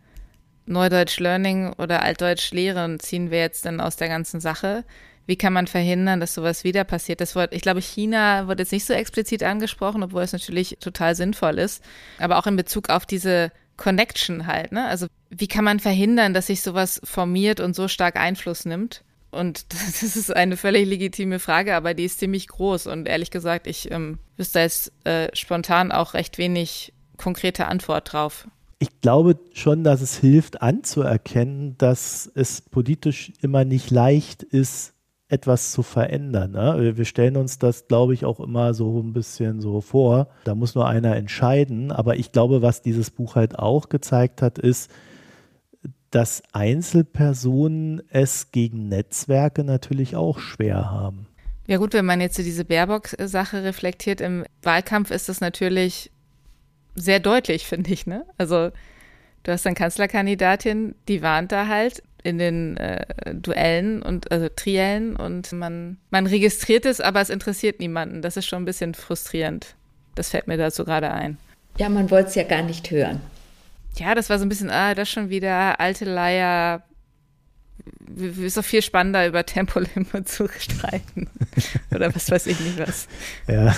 Neudeutsch 0.72 1.20
Learning 1.20 1.72
oder 1.74 2.02
Altdeutsch 2.02 2.50
Lehren 2.52 2.98
ziehen 2.98 3.30
wir 3.30 3.38
jetzt 3.38 3.64
denn 3.64 3.80
aus 3.80 3.96
der 3.96 4.08
ganzen 4.08 4.40
Sache? 4.40 4.84
Wie 5.26 5.36
kann 5.36 5.52
man 5.52 5.66
verhindern, 5.68 6.18
dass 6.18 6.34
sowas 6.34 6.64
wieder 6.64 6.82
passiert? 6.84 7.20
Das 7.20 7.36
Wort, 7.36 7.54
ich 7.54 7.62
glaube, 7.62 7.80
China 7.80 8.48
wird 8.48 8.58
jetzt 8.58 8.72
nicht 8.72 8.84
so 8.84 8.92
explizit 8.92 9.44
angesprochen, 9.44 10.02
obwohl 10.02 10.22
es 10.22 10.32
natürlich 10.32 10.78
total 10.80 11.14
sinnvoll 11.14 11.58
ist. 11.58 11.84
Aber 12.18 12.38
auch 12.38 12.46
in 12.46 12.56
Bezug 12.56 12.90
auf 12.90 13.06
diese 13.06 13.52
Connection 13.76 14.46
halt, 14.46 14.72
ne? 14.72 14.86
Also, 14.86 15.06
wie 15.30 15.46
kann 15.46 15.64
man 15.64 15.80
verhindern, 15.80 16.34
dass 16.34 16.48
sich 16.48 16.60
sowas 16.60 17.00
formiert 17.04 17.60
und 17.60 17.74
so 17.74 17.86
stark 17.86 18.16
Einfluss 18.16 18.64
nimmt? 18.64 19.04
Und 19.30 19.66
das 19.72 20.02
ist 20.02 20.34
eine 20.34 20.56
völlig 20.56 20.88
legitime 20.88 21.38
Frage, 21.38 21.76
aber 21.76 21.94
die 21.94 22.04
ist 22.04 22.18
ziemlich 22.18 22.48
groß. 22.48 22.88
Und 22.88 23.06
ehrlich 23.06 23.30
gesagt, 23.30 23.66
ich 23.68 23.90
ähm, 23.92 24.18
wüsste 24.36 24.60
jetzt 24.60 24.92
äh, 25.04 25.28
spontan 25.34 25.92
auch 25.92 26.14
recht 26.14 26.36
wenig 26.36 26.92
konkrete 27.16 27.66
Antwort 27.66 28.12
drauf 28.12 28.48
ich 28.82 29.00
glaube 29.00 29.38
schon, 29.52 29.84
dass 29.84 30.00
es 30.00 30.16
hilft 30.16 30.60
anzuerkennen, 30.60 31.76
dass 31.78 32.28
es 32.34 32.60
politisch 32.62 33.32
immer 33.40 33.64
nicht 33.64 33.92
leicht 33.92 34.42
ist, 34.42 34.94
etwas 35.28 35.70
zu 35.70 35.84
verändern. 35.84 36.50
Ne? 36.50 36.96
Wir 36.96 37.04
stellen 37.04 37.36
uns 37.36 37.60
das, 37.60 37.86
glaube 37.86 38.12
ich, 38.12 38.24
auch 38.24 38.40
immer 38.40 38.74
so 38.74 38.98
ein 38.98 39.12
bisschen 39.12 39.60
so 39.60 39.80
vor. 39.80 40.28
Da 40.42 40.56
muss 40.56 40.74
nur 40.74 40.88
einer 40.88 41.14
entscheiden. 41.14 41.92
Aber 41.92 42.16
ich 42.16 42.32
glaube, 42.32 42.60
was 42.60 42.82
dieses 42.82 43.12
Buch 43.12 43.36
halt 43.36 43.56
auch 43.56 43.88
gezeigt 43.88 44.42
hat, 44.42 44.58
ist, 44.58 44.90
dass 46.10 46.42
Einzelpersonen 46.52 48.02
es 48.10 48.50
gegen 48.50 48.88
Netzwerke 48.88 49.62
natürlich 49.62 50.16
auch 50.16 50.40
schwer 50.40 50.90
haben. 50.90 51.28
Ja 51.68 51.78
gut, 51.78 51.94
wenn 51.94 52.04
man 52.04 52.20
jetzt 52.20 52.36
diese 52.36 52.64
Baerbock-Sache 52.64 53.62
reflektiert, 53.62 54.20
im 54.20 54.44
Wahlkampf 54.60 55.12
ist 55.12 55.28
das 55.28 55.40
natürlich 55.40 56.10
sehr 56.94 57.20
deutlich, 57.20 57.66
finde 57.66 57.92
ich. 57.92 58.06
Ne? 58.06 58.24
Also 58.38 58.70
du 59.42 59.52
hast 59.52 59.66
eine 59.66 59.74
Kanzlerkandidatin, 59.74 60.94
die 61.08 61.22
warnt 61.22 61.52
da 61.52 61.66
halt 61.66 62.02
in 62.22 62.38
den 62.38 62.76
äh, 62.76 63.34
Duellen 63.34 64.02
und 64.02 64.30
also 64.30 64.48
Triellen 64.48 65.16
und 65.16 65.52
man, 65.52 65.98
man 66.10 66.26
registriert 66.26 66.86
es, 66.86 67.00
aber 67.00 67.20
es 67.20 67.30
interessiert 67.30 67.80
niemanden. 67.80 68.22
Das 68.22 68.36
ist 68.36 68.46
schon 68.46 68.62
ein 68.62 68.66
bisschen 68.66 68.94
frustrierend. 68.94 69.74
Das 70.14 70.30
fällt 70.30 70.46
mir 70.46 70.56
dazu 70.56 70.84
gerade 70.84 71.10
ein. 71.10 71.38
Ja, 71.78 71.88
man 71.88 72.10
wollte 72.10 72.28
es 72.28 72.34
ja 72.34 72.44
gar 72.44 72.62
nicht 72.62 72.90
hören. 72.90 73.20
Ja, 73.96 74.14
das 74.14 74.30
war 74.30 74.38
so 74.38 74.44
ein 74.44 74.48
bisschen, 74.48 74.70
ah, 74.70 74.94
das 74.94 75.10
schon 75.10 75.30
wieder 75.30 75.80
alte 75.80 76.04
Leier. 76.04 76.82
Ist 78.16 78.56
doch 78.56 78.64
viel 78.64 78.82
spannender, 78.82 79.26
über 79.26 79.44
Tempolimit 79.44 80.06
zu 80.28 80.48
streiten. 80.48 81.28
Oder 81.94 82.14
was 82.14 82.30
weiß 82.30 82.46
ich 82.46 82.60
nicht 82.60 82.78
was. 82.78 83.08
Ja. 83.48 83.74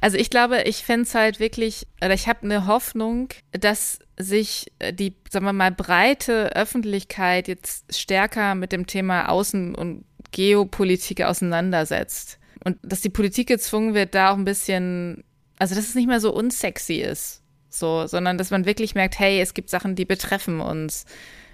Also 0.00 0.16
ich 0.16 0.30
glaube, 0.30 0.62
ich 0.62 0.84
fände 0.84 1.02
es 1.02 1.14
halt 1.14 1.40
wirklich, 1.40 1.86
oder 2.02 2.14
ich 2.14 2.28
habe 2.28 2.42
eine 2.42 2.66
Hoffnung, 2.66 3.28
dass 3.52 3.98
sich 4.18 4.72
äh, 4.78 4.92
die, 4.92 5.16
sagen 5.30 5.46
wir 5.46 5.52
mal, 5.52 5.70
breite 5.70 6.54
Öffentlichkeit 6.54 7.48
jetzt 7.48 7.96
stärker 7.96 8.54
mit 8.54 8.72
dem 8.72 8.86
Thema 8.86 9.28
Außen- 9.28 9.74
und 9.74 10.04
Geopolitik 10.30 11.22
auseinandersetzt. 11.22 12.38
Und 12.64 12.78
dass 12.82 13.00
die 13.00 13.10
Politik 13.10 13.48
gezwungen 13.48 13.94
wird, 13.94 14.14
da 14.14 14.32
auch 14.32 14.36
ein 14.36 14.44
bisschen, 14.44 15.24
also 15.58 15.74
dass 15.74 15.88
es 15.88 15.94
nicht 15.94 16.06
mehr 16.06 16.20
so 16.20 16.32
unsexy 16.32 16.94
ist, 16.94 17.42
so, 17.68 18.06
sondern 18.06 18.38
dass 18.38 18.50
man 18.50 18.66
wirklich 18.66 18.94
merkt, 18.94 19.18
hey, 19.18 19.40
es 19.40 19.54
gibt 19.54 19.70
Sachen, 19.70 19.94
die 19.94 20.04
betreffen 20.04 20.60
uns. 20.60 21.04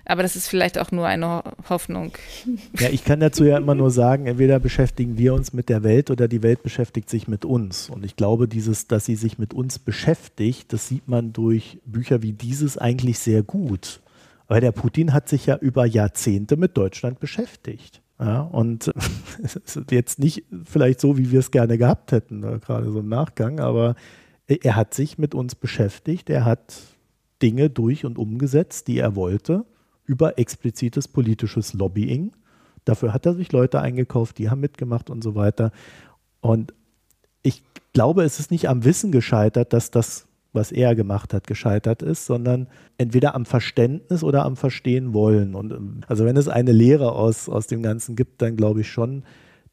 Aber 0.09 0.23
das 0.23 0.37
ist 0.37 0.49
vielleicht 0.49 0.79
auch 0.79 0.91
nur 0.91 1.07
eine 1.07 1.43
Hoffnung. 1.69 2.13
Ja, 2.81 2.89
ich 2.89 3.05
kann 3.05 3.21
dazu 3.21 3.45
ja 3.45 3.59
immer 3.59 3.75
nur 3.75 3.91
sagen, 3.91 4.27
entweder 4.27 4.59
beschäftigen 4.59 5.19
wir 5.19 5.35
uns 5.35 5.53
mit 5.53 5.69
der 5.69 5.83
Welt 5.83 6.11
oder 6.11 6.29
die 6.29 6.43
Welt 6.43 6.63
beschäftigt 6.63 7.11
sich 7.11 7.29
mit 7.29 7.45
uns. 7.45 7.91
Und 7.91 8.07
ich 8.07 8.17
glaube, 8.17 8.49
dieses, 8.49 8.89
dass 8.89 9.05
sie 9.05 9.17
sich 9.17 9.39
mit 9.39 9.53
uns 9.53 9.79
beschäftigt, 9.79 10.73
das 10.73 10.89
sieht 10.89 11.09
man 11.09 11.35
durch 11.35 11.79
Bücher 11.85 12.23
wie 12.23 12.33
dieses 12.33 12.79
eigentlich 12.79 13.19
sehr 13.19 13.43
gut. 13.43 14.01
Weil 14.47 14.63
der 14.63 14.73
Putin 14.73 15.13
hat 15.13 15.29
sich 15.29 15.45
ja 15.45 15.59
über 15.59 15.85
Jahrzehnte 15.85 16.57
mit 16.57 16.79
Deutschland 16.79 17.21
beschäftigt. 17.21 18.01
Ja, 18.19 18.41
und 18.41 18.91
jetzt 19.91 20.19
nicht 20.21 20.47
vielleicht 20.65 21.03
so, 21.03 21.19
wie 21.19 21.31
wir 21.31 21.41
es 21.41 21.51
gerne 21.51 21.77
gehabt 21.77 22.13
hätten, 22.13 22.41
ne, 22.41 22.59
gerade 22.65 22.91
so 22.91 23.01
im 23.01 23.11
Nachgang, 23.11 23.61
aber 23.61 23.95
er 24.47 24.75
hat 24.75 24.95
sich 24.95 25.19
mit 25.19 25.35
uns 25.35 25.55
beschäftigt, 25.55 26.31
er 26.31 26.47
hat 26.47 26.75
Dinge 27.43 27.69
durch 27.69 28.07
und 28.07 28.17
umgesetzt, 28.17 28.89
die 28.89 28.99
er 28.99 29.15
wollte 29.15 29.67
über 30.09 30.39
explizites 30.39 31.07
politisches 31.07 31.75
Lobbying. 31.75 32.33
Dafür 32.85 33.13
hat 33.13 33.27
er 33.27 33.35
sich 33.35 33.53
Leute 33.53 33.81
eingekauft, 33.81 34.39
die 34.39 34.51
haben 34.51 34.61
mitgemacht 34.61 35.11
und 35.11 35.23
so 35.23 35.35
weiter. 35.35 35.71
Und 36.41 36.75
ich 37.43 37.63
glaube, 37.93 38.25
es 38.25 38.41
ist 38.41 38.51
nicht 38.51 38.69
am 38.69 38.85
Wissen 38.85 39.13
gescheitert, 39.13 39.73
dass 39.73 39.91
das 39.91 40.29
was 40.53 40.73
er 40.73 40.95
gemacht 40.95 41.35
hat, 41.35 41.47
gescheitert 41.47 42.03
ist, 42.03 42.27
sondern 42.27 42.69
entweder 42.97 43.35
am 43.35 43.45
Verständnis 43.45 44.23
oder 44.23 44.45
am 44.45 44.57
Verstehen 44.57 45.13
wollen. 45.13 45.55
Und 45.55 45.73
ähm, 45.73 46.01
also 46.07 46.25
wenn 46.25 46.37
es 46.37 46.49
eine 46.49 46.73
Lehre 46.73 47.13
aus, 47.13 47.49
aus 47.49 47.67
dem 47.67 47.83
Ganzen 47.83 48.17
gibt, 48.17 48.41
dann 48.43 48.57
glaube 48.57 48.81
ich 48.81 48.91
schon, 48.91 49.25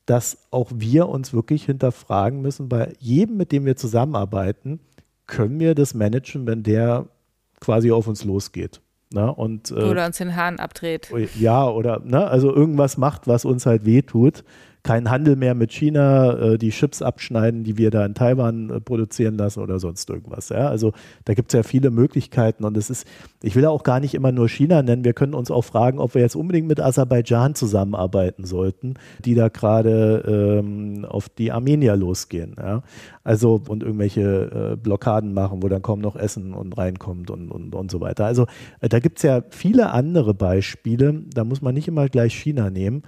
dass 0.05 0.37
auch 0.51 0.71
wir 0.75 1.09
uns 1.09 1.33
wirklich 1.33 1.65
hinterfragen 1.65 2.41
müssen, 2.41 2.69
bei 2.69 2.93
jedem, 2.99 3.37
mit 3.37 3.51
dem 3.51 3.65
wir 3.65 3.75
zusammenarbeiten, 3.75 4.79
können 5.25 5.59
wir 5.59 5.73
das 5.73 5.93
managen, 5.95 6.45
wenn 6.45 6.61
der 6.61 7.07
quasi 7.59 7.91
auf 7.91 8.07
uns 8.07 8.23
losgeht. 8.23 8.81
Ne? 9.15 9.33
Und, 9.33 9.71
äh, 9.71 9.75
oder 9.75 10.05
uns 10.05 10.17
den 10.17 10.35
Hahn 10.35 10.59
abdreht. 10.59 11.09
Ja, 11.39 11.67
oder 11.67 12.01
ne? 12.03 12.27
also 12.27 12.53
irgendwas 12.53 12.97
macht, 12.97 13.27
was 13.27 13.45
uns 13.45 13.65
halt 13.65 13.85
wehtut 13.85 14.43
keinen 14.85 15.09
Handel 15.09 15.35
mehr 15.35 15.55
mit 15.55 15.73
China, 15.73 16.37
äh, 16.37 16.57
die 16.59 16.69
Chips 16.69 17.01
abschneiden, 17.01 17.63
die 17.63 17.77
wir 17.77 17.89
da 17.89 18.05
in 18.05 18.13
Taiwan 18.13 18.69
äh, 18.69 18.79
produzieren 18.79 19.35
lassen 19.35 19.61
oder 19.61 19.79
sonst 19.79 20.07
irgendwas. 20.09 20.49
Ja? 20.49 20.69
Also 20.69 20.93
da 21.25 21.33
gibt 21.33 21.51
es 21.51 21.57
ja 21.57 21.63
viele 21.63 21.89
Möglichkeiten 21.89 22.63
und 22.63 22.77
es 22.77 22.91
ist, 22.91 23.07
ich 23.41 23.55
will 23.55 23.65
auch 23.65 23.81
gar 23.81 23.99
nicht 23.99 24.13
immer 24.13 24.31
nur 24.31 24.47
China 24.47 24.83
nennen, 24.83 25.03
wir 25.03 25.13
können 25.13 25.33
uns 25.33 25.49
auch 25.49 25.63
fragen, 25.63 25.97
ob 25.97 26.13
wir 26.13 26.21
jetzt 26.21 26.35
unbedingt 26.35 26.67
mit 26.67 26.79
Aserbaidschan 26.79 27.55
zusammenarbeiten 27.55 28.45
sollten, 28.45 28.93
die 29.25 29.33
da 29.33 29.47
gerade 29.47 30.61
ähm, 30.63 31.03
auf 31.03 31.29
die 31.29 31.51
Armenier 31.51 31.95
losgehen. 31.95 32.55
Ja? 32.59 32.83
Also 33.23 33.59
und 33.67 33.81
irgendwelche 33.81 34.73
äh, 34.73 34.75
Blockaden 34.75 35.33
machen, 35.33 35.63
wo 35.63 35.67
dann 35.67 35.81
kaum 35.81 35.99
noch 35.99 36.15
Essen 36.15 36.53
und 36.53 36.77
reinkommt 36.77 37.31
und, 37.31 37.49
und, 37.49 37.73
und 37.73 37.89
so 37.89 38.01
weiter. 38.01 38.27
Also 38.27 38.45
äh, 38.81 38.89
da 38.89 38.99
gibt 38.99 39.17
es 39.17 39.23
ja 39.23 39.41
viele 39.49 39.89
andere 39.89 40.35
Beispiele, 40.35 41.23
da 41.33 41.43
muss 41.43 41.63
man 41.63 41.73
nicht 41.73 41.87
immer 41.87 42.07
gleich 42.07 42.35
China 42.35 42.69
nehmen. 42.69 43.01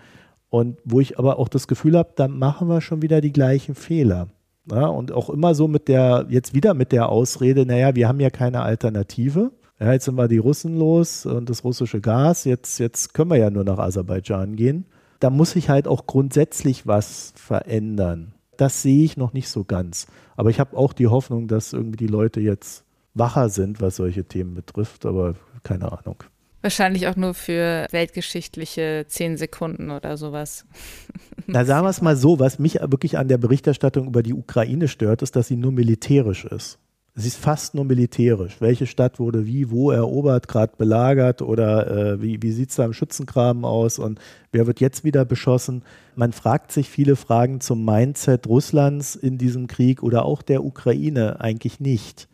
Und 0.49 0.79
wo 0.85 0.99
ich 0.99 1.19
aber 1.19 1.39
auch 1.39 1.49
das 1.49 1.67
Gefühl 1.67 1.97
habe, 1.97 2.11
da 2.15 2.27
machen 2.27 2.69
wir 2.69 2.81
schon 2.81 3.01
wieder 3.01 3.21
die 3.21 3.33
gleichen 3.33 3.75
Fehler. 3.75 4.27
Ja, 4.69 4.87
und 4.87 5.11
auch 5.11 5.29
immer 5.29 5.55
so 5.55 5.67
mit 5.67 5.87
der, 5.87 6.25
jetzt 6.29 6.53
wieder 6.53 6.73
mit 6.73 6.91
der 6.91 7.09
Ausrede, 7.09 7.65
naja, 7.65 7.95
wir 7.95 8.07
haben 8.07 8.19
ja 8.19 8.29
keine 8.29 8.61
Alternative. 8.61 9.51
Ja, 9.79 9.93
jetzt 9.93 10.05
sind 10.05 10.15
wir 10.15 10.27
die 10.27 10.39
Russen 10.39 10.77
los 10.77 11.25
und 11.25 11.49
das 11.49 11.63
russische 11.63 12.01
Gas, 12.01 12.45
jetzt, 12.45 12.79
jetzt 12.79 13.13
können 13.13 13.29
wir 13.29 13.37
ja 13.37 13.49
nur 13.49 13.63
nach 13.63 13.77
Aserbaidschan 13.77 14.55
gehen. 14.55 14.85
Da 15.19 15.29
muss 15.29 15.51
sich 15.51 15.69
halt 15.69 15.87
auch 15.87 16.05
grundsätzlich 16.05 16.87
was 16.87 17.33
verändern. 17.35 18.33
Das 18.57 18.81
sehe 18.81 19.03
ich 19.03 19.17
noch 19.17 19.33
nicht 19.33 19.49
so 19.49 19.63
ganz. 19.63 20.07
Aber 20.35 20.49
ich 20.49 20.59
habe 20.59 20.75
auch 20.75 20.93
die 20.93 21.07
Hoffnung, 21.07 21.47
dass 21.47 21.73
irgendwie 21.73 21.97
die 21.97 22.07
Leute 22.07 22.39
jetzt 22.39 22.83
wacher 23.13 23.49
sind, 23.49 23.81
was 23.81 23.95
solche 23.95 24.25
Themen 24.25 24.53
betrifft, 24.53 25.05
aber 25.05 25.35
keine 25.63 25.91
Ahnung. 25.91 26.23
Wahrscheinlich 26.61 27.07
auch 27.07 27.15
nur 27.15 27.33
für 27.33 27.87
weltgeschichtliche 27.91 29.05
zehn 29.07 29.37
Sekunden 29.37 29.91
oder 29.91 30.17
sowas. 30.17 30.65
Na, 31.47 31.65
sagen 31.65 31.85
wir 31.85 31.89
es 31.89 32.01
mal 32.01 32.15
so, 32.15 32.39
was 32.39 32.59
mich 32.59 32.75
wirklich 32.81 33.17
an 33.17 33.27
der 33.27 33.37
Berichterstattung 33.37 34.07
über 34.07 34.23
die 34.23 34.33
Ukraine 34.33 34.87
stört, 34.87 35.21
ist, 35.21 35.35
dass 35.35 35.47
sie 35.47 35.55
nur 35.55 35.71
militärisch 35.71 36.45
ist. 36.45 36.79
Sie 37.19 37.29
ist 37.29 37.37
fast 37.37 37.73
nur 37.73 37.83
militärisch. 37.83 38.57
Welche 38.59 38.85
Stadt 38.85 39.19
wurde 39.19 39.47
wie, 39.47 39.71
wo 39.71 39.89
erobert, 39.89 40.47
gerade 40.47 40.73
belagert 40.77 41.41
oder 41.41 41.87
äh, 41.87 42.21
wie, 42.21 42.43
wie 42.43 42.51
sieht 42.51 42.69
es 42.69 42.75
da 42.75 42.85
im 42.85 42.93
Schützengraben 42.93 43.65
aus 43.65 43.97
und 43.97 44.19
wer 44.51 44.67
wird 44.67 44.79
jetzt 44.79 45.03
wieder 45.03 45.25
beschossen? 45.25 45.83
Man 46.15 46.31
fragt 46.31 46.71
sich 46.71 46.89
viele 46.89 47.15
Fragen 47.15 47.59
zum 47.59 47.83
Mindset 47.83 48.45
Russlands 48.45 49.15
in 49.15 49.39
diesem 49.39 49.65
Krieg 49.65 50.03
oder 50.03 50.25
auch 50.25 50.43
der 50.43 50.63
Ukraine 50.63 51.41
eigentlich 51.41 51.79
nicht. 51.79 52.27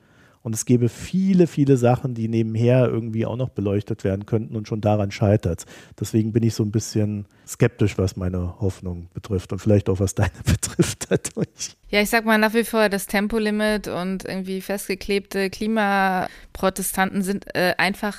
Und 0.43 0.53
es 0.53 0.65
gäbe 0.65 0.89
viele, 0.89 1.47
viele 1.47 1.77
Sachen, 1.77 2.13
die 2.13 2.27
nebenher 2.27 2.87
irgendwie 2.87 3.25
auch 3.25 3.37
noch 3.37 3.49
beleuchtet 3.49 4.03
werden 4.03 4.25
könnten 4.25 4.57
und 4.57 4.67
schon 4.67 4.81
daran 4.81 5.09
scheitert. 5.09 5.65
Deswegen 5.97 6.33
bin 6.33 6.43
ich 6.43 6.53
so 6.53 6.63
ein 6.63 6.71
bisschen 6.71 7.25
skeptisch, 7.47 7.97
was 7.97 8.17
meine 8.17 8.59
Hoffnung 8.59 9.07
betrifft 9.13 9.53
und 9.53 9.59
vielleicht 9.59 9.87
auch 9.87 10.01
was 10.01 10.15
deine 10.15 10.31
betrifft 10.45 11.05
dadurch. 11.09 11.77
Ja, 11.89 12.01
ich 12.01 12.09
sag 12.09 12.25
mal 12.25 12.37
nach 12.37 12.53
wie 12.53 12.65
vor, 12.65 12.89
das 12.89 13.07
Tempolimit 13.07 13.87
und 13.87 14.25
irgendwie 14.25 14.59
festgeklebte 14.59 15.49
Klimaprotestanten 15.49 17.21
sind 17.21 17.45
äh, 17.55 17.75
einfach 17.77 18.17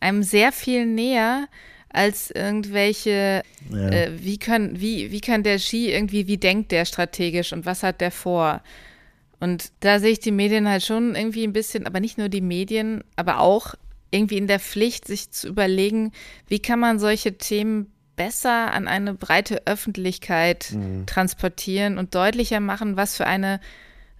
einem 0.00 0.22
sehr 0.22 0.52
viel 0.52 0.86
näher 0.86 1.46
als 1.90 2.30
irgendwelche, 2.30 3.42
ja. 3.70 3.88
äh, 3.88 4.10
wie, 4.18 4.38
kann, 4.38 4.80
wie, 4.80 5.10
wie 5.12 5.20
kann 5.20 5.42
der 5.42 5.58
Ski 5.58 5.92
irgendwie, 5.92 6.26
wie 6.26 6.36
denkt 6.36 6.72
der 6.72 6.86
strategisch 6.86 7.52
und 7.52 7.66
was 7.66 7.82
hat 7.82 8.00
der 8.00 8.10
vor? 8.10 8.62
Und 9.40 9.72
da 9.80 9.98
sehe 9.98 10.12
ich 10.12 10.20
die 10.20 10.32
Medien 10.32 10.68
halt 10.68 10.84
schon 10.84 11.14
irgendwie 11.14 11.44
ein 11.44 11.52
bisschen, 11.52 11.86
aber 11.86 12.00
nicht 12.00 12.18
nur 12.18 12.28
die 12.28 12.40
Medien, 12.40 13.04
aber 13.16 13.40
auch 13.40 13.74
irgendwie 14.10 14.38
in 14.38 14.46
der 14.46 14.60
Pflicht, 14.60 15.06
sich 15.06 15.30
zu 15.30 15.48
überlegen, 15.48 16.12
wie 16.48 16.58
kann 16.58 16.80
man 16.80 16.98
solche 16.98 17.36
Themen 17.36 17.92
besser 18.16 18.72
an 18.72 18.88
eine 18.88 19.12
breite 19.12 19.66
Öffentlichkeit 19.66 20.72
mhm. 20.72 21.04
transportieren 21.06 21.98
und 21.98 22.14
deutlicher 22.14 22.60
machen, 22.60 22.96
was 22.96 23.16
für 23.16 23.26
eine 23.26 23.60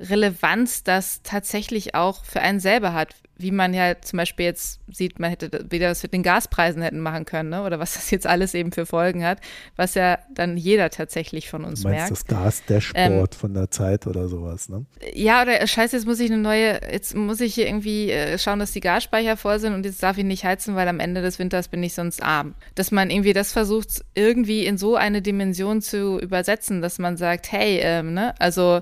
Relevanz 0.00 0.84
das 0.84 1.22
tatsächlich 1.22 1.94
auch 1.94 2.24
für 2.24 2.40
einen 2.40 2.60
selber 2.60 2.92
hat 2.92 3.14
wie 3.38 3.50
man 3.50 3.74
ja 3.74 4.00
zum 4.00 4.16
Beispiel 4.16 4.46
jetzt 4.46 4.80
sieht, 4.90 5.18
man 5.18 5.30
hätte 5.30 5.66
wieder 5.70 5.88
das 5.88 6.02
mit 6.02 6.14
den 6.14 6.22
Gaspreisen 6.22 6.80
hätten 6.80 7.00
machen 7.00 7.26
können, 7.26 7.50
ne? 7.50 7.64
oder 7.64 7.78
was 7.78 7.94
das 7.94 8.10
jetzt 8.10 8.26
alles 8.26 8.54
eben 8.54 8.72
für 8.72 8.86
Folgen 8.86 9.24
hat, 9.24 9.40
was 9.76 9.94
ja 9.94 10.18
dann 10.34 10.56
jeder 10.56 10.88
tatsächlich 10.88 11.50
von 11.50 11.64
uns 11.64 11.82
du 11.82 11.88
meinst 11.88 11.98
merkt. 11.98 12.12
das 12.12 12.24
Gas-Dashboard 12.26 13.34
ähm, 13.34 13.38
von 13.38 13.54
der 13.54 13.70
Zeit 13.70 14.06
oder 14.06 14.28
sowas, 14.28 14.68
ne? 14.68 14.86
Ja, 15.12 15.42
oder 15.42 15.60
äh, 15.60 15.66
scheiße, 15.66 15.96
jetzt 15.96 16.06
muss 16.06 16.20
ich 16.20 16.30
eine 16.30 16.40
neue, 16.40 16.80
jetzt 16.90 17.14
muss 17.14 17.40
ich 17.40 17.54
hier 17.54 17.66
irgendwie 17.66 18.10
äh, 18.10 18.38
schauen, 18.38 18.58
dass 18.58 18.72
die 18.72 18.80
Gasspeicher 18.80 19.36
voll 19.36 19.58
sind 19.58 19.74
und 19.74 19.84
jetzt 19.84 20.02
darf 20.02 20.16
ich 20.16 20.24
nicht 20.24 20.44
heizen, 20.44 20.74
weil 20.74 20.88
am 20.88 21.00
Ende 21.00 21.20
des 21.20 21.38
Winters 21.38 21.68
bin 21.68 21.82
ich 21.82 21.92
sonst 21.92 22.22
arm. 22.22 22.54
Dass 22.74 22.90
man 22.90 23.10
irgendwie 23.10 23.34
das 23.34 23.52
versucht, 23.52 24.02
irgendwie 24.14 24.64
in 24.64 24.78
so 24.78 24.96
eine 24.96 25.20
Dimension 25.20 25.82
zu 25.82 26.18
übersetzen, 26.18 26.80
dass 26.80 26.98
man 26.98 27.18
sagt, 27.18 27.52
hey, 27.52 27.80
ähm, 27.82 28.14
ne, 28.14 28.34
also 28.38 28.80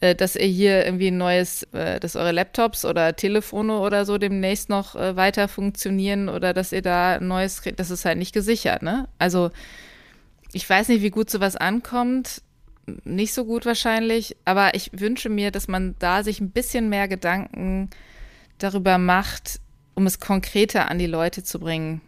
äh, 0.00 0.14
dass 0.14 0.36
ihr 0.36 0.46
hier 0.46 0.84
irgendwie 0.84 1.08
ein 1.08 1.18
neues, 1.18 1.64
äh, 1.72 2.00
dass 2.00 2.16
eure 2.16 2.32
Laptops 2.32 2.84
oder 2.84 3.14
Telefone 3.14 3.78
oder 3.78 4.04
so 4.04 4.18
demnächst 4.18 4.68
noch 4.68 4.96
äh, 4.96 5.16
weiter 5.16 5.48
funktionieren 5.48 6.28
oder 6.28 6.54
dass 6.54 6.72
ihr 6.72 6.82
da 6.82 7.16
ein 7.16 7.28
neues 7.28 7.62
kriegt, 7.62 7.80
das 7.80 7.90
ist 7.90 8.04
halt 8.04 8.18
nicht 8.18 8.32
gesichert, 8.32 8.82
ne? 8.82 9.08
Also 9.18 9.50
ich 10.52 10.68
weiß 10.68 10.88
nicht, 10.88 11.02
wie 11.02 11.10
gut 11.10 11.30
sowas 11.30 11.56
ankommt. 11.56 12.42
Nicht 13.04 13.34
so 13.34 13.44
gut 13.44 13.66
wahrscheinlich, 13.66 14.36
aber 14.44 14.74
ich 14.74 14.90
wünsche 14.92 15.28
mir, 15.28 15.52
dass 15.52 15.68
man 15.68 15.94
da 16.00 16.24
sich 16.24 16.40
ein 16.40 16.50
bisschen 16.50 16.88
mehr 16.88 17.06
Gedanken 17.06 17.90
darüber 18.58 18.98
macht, 18.98 19.60
um 19.94 20.06
es 20.06 20.18
konkreter 20.18 20.90
an 20.90 20.98
die 20.98 21.06
Leute 21.06 21.44
zu 21.44 21.60
bringen. 21.60 22.00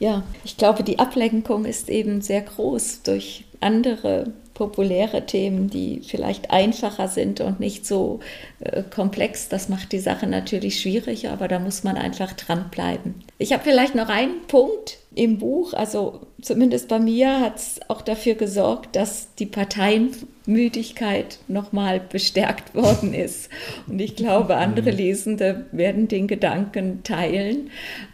Ja, 0.00 0.22
ich 0.44 0.56
glaube, 0.56 0.82
die 0.82 0.98
Ablenkung 0.98 1.64
ist 1.64 1.88
eben 1.88 2.20
sehr 2.20 2.42
groß 2.42 3.04
durch 3.04 3.44
andere 3.60 4.32
populäre 4.62 5.26
Themen, 5.26 5.70
die 5.70 6.02
vielleicht 6.06 6.52
einfacher 6.52 7.08
sind 7.08 7.40
und 7.40 7.58
nicht 7.58 7.84
so 7.84 8.20
äh, 8.60 8.84
komplex. 8.84 9.48
Das 9.48 9.68
macht 9.68 9.90
die 9.90 9.98
Sache 9.98 10.28
natürlich 10.28 10.80
schwierig, 10.80 11.28
aber 11.28 11.48
da 11.48 11.58
muss 11.58 11.82
man 11.82 11.96
einfach 11.96 12.32
dranbleiben. 12.32 13.16
Ich 13.38 13.52
habe 13.52 13.64
vielleicht 13.64 13.96
noch 13.96 14.08
einen 14.08 14.46
Punkt 14.46 14.98
im 15.16 15.38
Buch, 15.38 15.72
also 15.72 16.20
zumindest 16.40 16.86
bei 16.86 17.00
mir 17.00 17.40
hat 17.40 17.56
es 17.56 17.80
auch 17.88 18.02
dafür 18.02 18.36
gesorgt, 18.36 18.94
dass 18.94 19.34
die 19.34 19.46
Parteienmüdigkeit 19.46 21.40
nochmal 21.48 21.98
bestärkt 21.98 22.72
worden 22.76 23.14
ist. 23.14 23.48
Und 23.88 24.00
ich 24.00 24.14
glaube, 24.14 24.58
andere 24.58 24.92
mhm. 24.92 24.96
Lesende 24.96 25.66
werden 25.72 26.06
den 26.06 26.28
Gedanken 26.28 27.02
teilen, 27.02 27.70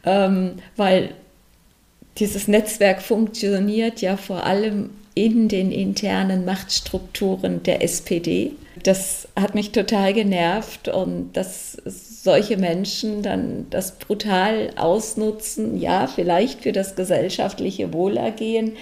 ähm, 0.06 0.54
weil 0.76 1.10
dieses 2.16 2.48
Netzwerk 2.48 3.02
funktioniert 3.02 4.00
ja 4.00 4.16
vor 4.16 4.44
allem 4.44 4.90
in 5.24 5.48
den 5.48 5.72
internen 5.72 6.44
Machtstrukturen 6.44 7.64
der 7.64 7.82
SPD. 7.82 8.52
Das 8.84 9.26
hat 9.34 9.56
mich 9.56 9.72
total 9.72 10.14
genervt 10.14 10.86
und 10.86 11.32
dass 11.32 11.76
solche 11.84 12.56
Menschen 12.56 13.22
dann 13.22 13.66
das 13.70 13.98
brutal 13.98 14.70
ausnutzen, 14.76 15.80
ja, 15.80 16.06
vielleicht 16.06 16.62
für 16.62 16.70
das 16.70 16.94
gesellschaftliche 16.94 17.92
Wohlergehen, 17.92 18.76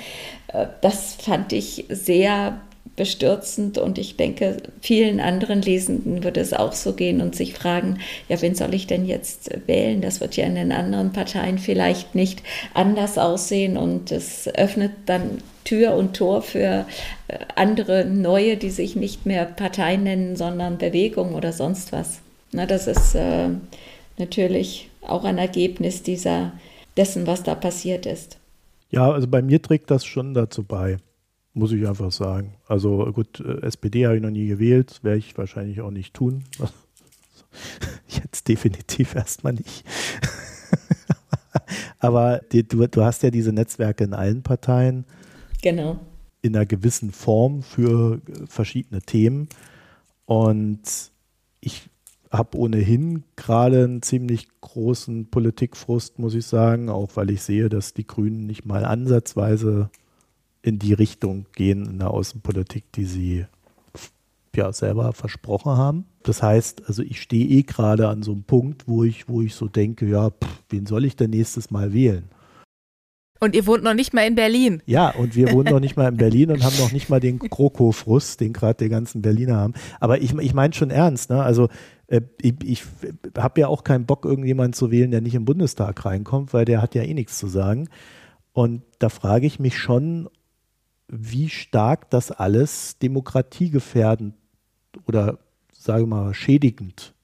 äh, 0.49 0.66
das 0.82 1.14
fand 1.14 1.55
ich 1.55 1.87
sehr 1.89 2.61
bestürzend 2.97 3.78
und 3.78 3.99
ich 3.99 4.16
denke, 4.16 4.57
vielen 4.80 5.20
anderen 5.20 5.62
Lesenden 5.62 6.24
würde 6.24 6.40
es 6.40 6.55
auch 6.55 6.72
so 6.72 6.94
gehen 6.94 7.20
und 7.20 7.36
sich 7.36 7.55
fragen, 7.55 7.99
ja, 8.28 8.40
wen 8.40 8.55
soll 8.55 8.74
ich 8.74 8.86
denn 8.86 9.07
jetzt 9.07 9.51
wählen? 9.66 10.01
Das 10.01 10.20
wird 10.20 10.36
ja 10.36 10.47
in 10.47 10.55
den 10.55 10.72
anderen 10.72 11.12
Parteien 11.12 11.59
vielleicht 11.59 12.14
nicht 12.14 12.42
anders 12.74 13.18
aussehen 13.18 13.76
und 13.76 14.11
es 14.11 14.49
öffnet 14.49 14.92
dann 15.05 15.38
Tür 15.64 15.94
und 15.94 16.16
Tor 16.16 16.42
für 16.42 16.86
äh, 17.28 17.38
andere 17.55 18.07
neue, 18.07 18.57
die 18.57 18.70
sich 18.70 18.97
nicht 18.97 19.26
mehr 19.26 19.44
Partei 19.44 19.97
nennen, 19.97 20.36
sondern 20.36 20.78
Bewegung 20.78 21.34
oder 21.34 21.53
sonst 21.53 21.92
was. 21.92 22.20
Na, 22.53 22.66
das 22.66 22.86
ist 22.86 23.14
äh, 23.14 23.49
natürlich 24.16 24.88
auch 25.03 25.24
ein 25.24 25.38
Ergebnis 25.38 26.03
dieser, 26.03 26.53
dessen, 26.97 27.26
was 27.26 27.42
da 27.42 27.55
passiert 27.55 28.07
ist. 28.07 28.38
Ja, 28.90 29.11
also 29.11 29.26
bei 29.26 29.42
mir 29.42 29.61
trägt 29.61 29.90
das 29.90 30.05
schon 30.05 30.32
dazu 30.34 30.62
bei, 30.62 30.99
muss 31.57 31.72
ich 31.72 31.88
einfach 31.88 32.12
sagen. 32.12 32.54
Also 32.68 33.11
gut, 33.12 33.40
äh, 33.40 33.62
SPD 33.62 34.07
habe 34.07 34.16
ich 34.16 34.22
noch 34.22 34.30
nie 34.30 34.46
gewählt, 34.46 35.00
werde 35.02 35.18
ich 35.18 35.36
wahrscheinlich 35.38 35.80
auch 35.80 35.90
nicht 35.90 36.12
tun. 36.12 36.44
Jetzt 38.09 38.46
definitiv 38.46 39.14
erstmal 39.14 39.54
nicht. 39.54 39.84
Aber 41.98 42.40
die, 42.52 42.68
du, 42.68 42.86
du 42.86 43.02
hast 43.02 43.22
ja 43.22 43.30
diese 43.30 43.52
Netzwerke 43.52 44.04
in 44.04 44.12
allen 44.12 44.42
Parteien. 44.42 45.07
Genau. 45.62 45.98
In 46.42 46.54
einer 46.54 46.66
gewissen 46.66 47.11
Form 47.11 47.62
für 47.62 48.20
äh, 48.28 48.46
verschiedene 48.46 49.00
Themen. 49.00 49.48
Und 50.26 51.11
ich 51.61 51.88
habe 52.30 52.59
ohnehin 52.59 53.24
gerade 53.36 53.84
einen 53.84 54.02
ziemlich 54.02 54.48
großen 54.61 55.30
Politikfrust, 55.30 56.18
muss 56.18 56.34
ich 56.34 56.44
sagen, 56.44 56.90
auch 56.90 57.12
weil 57.14 57.30
ich 57.30 57.40
sehe, 57.40 57.70
dass 57.70 57.94
die 57.94 58.07
Grünen 58.07 58.46
nicht 58.46 58.66
mal 58.66 58.84
ansatzweise 58.84 59.88
in 60.66 60.80
die 60.80 60.92
Richtung 60.92 61.46
gehen 61.54 61.86
in 61.86 61.98
der 62.00 62.10
Außenpolitik, 62.10 62.90
die 62.92 63.04
sie 63.04 63.46
ja 64.54 64.72
selber 64.72 65.12
versprochen 65.12 65.72
haben. 65.72 66.06
Das 66.24 66.42
heißt, 66.42 66.88
also 66.88 67.02
ich 67.02 67.20
stehe 67.20 67.46
eh 67.46 67.62
gerade 67.62 68.08
an 68.08 68.22
so 68.22 68.32
einem 68.32 68.42
Punkt, 68.42 68.88
wo 68.88 69.04
ich, 69.04 69.28
wo 69.28 69.42
ich 69.42 69.54
so 69.54 69.68
denke, 69.68 70.06
ja, 70.06 70.30
pff, 70.30 70.62
wen 70.70 70.86
soll 70.86 71.04
ich 71.04 71.14
denn 71.14 71.30
nächstes 71.30 71.70
Mal 71.70 71.92
wählen? 71.92 72.24
Und 73.38 73.54
ihr 73.54 73.66
wohnt 73.66 73.84
noch 73.84 73.94
nicht 73.94 74.14
mal 74.14 74.26
in 74.26 74.34
Berlin. 74.34 74.82
Ja, 74.86 75.10
und 75.10 75.36
wir 75.36 75.52
wohnen 75.52 75.70
noch 75.70 75.78
nicht 75.78 75.96
mal 75.96 76.08
in 76.08 76.16
Berlin 76.16 76.50
und 76.50 76.64
haben 76.64 76.76
noch 76.78 76.90
nicht 76.90 77.10
mal 77.10 77.20
den 77.20 77.38
Kroko-Frust, 77.38 78.40
den 78.40 78.52
gerade 78.52 78.82
die 78.84 78.90
ganzen 78.90 79.22
Berliner 79.22 79.56
haben. 79.56 79.74
Aber 80.00 80.20
ich, 80.20 80.34
ich 80.34 80.54
meine 80.54 80.74
schon 80.74 80.90
ernst, 80.90 81.30
ne? 81.30 81.42
Also 81.42 81.68
äh, 82.08 82.22
ich, 82.40 82.54
ich 82.64 82.82
habe 83.36 83.60
ja 83.60 83.68
auch 83.68 83.84
keinen 83.84 84.06
Bock, 84.06 84.24
irgendjemanden 84.24 84.72
zu 84.72 84.90
wählen, 84.90 85.10
der 85.10 85.20
nicht 85.20 85.34
im 85.34 85.44
Bundestag 85.44 86.04
reinkommt, 86.04 86.54
weil 86.54 86.64
der 86.64 86.82
hat 86.82 86.94
ja 86.94 87.02
eh 87.02 87.14
nichts 87.14 87.38
zu 87.38 87.46
sagen. 87.46 87.88
Und 88.52 88.82
da 88.98 89.10
frage 89.10 89.46
ich 89.46 89.60
mich 89.60 89.76
schon, 89.76 90.30
wie 91.09 91.48
stark 91.48 92.11
das 92.11 92.30
alles 92.30 92.98
demokratiegefährdend 92.98 94.34
oder 95.07 95.38
sage 95.72 96.07
mal 96.07 96.34
schädigend 96.34 97.14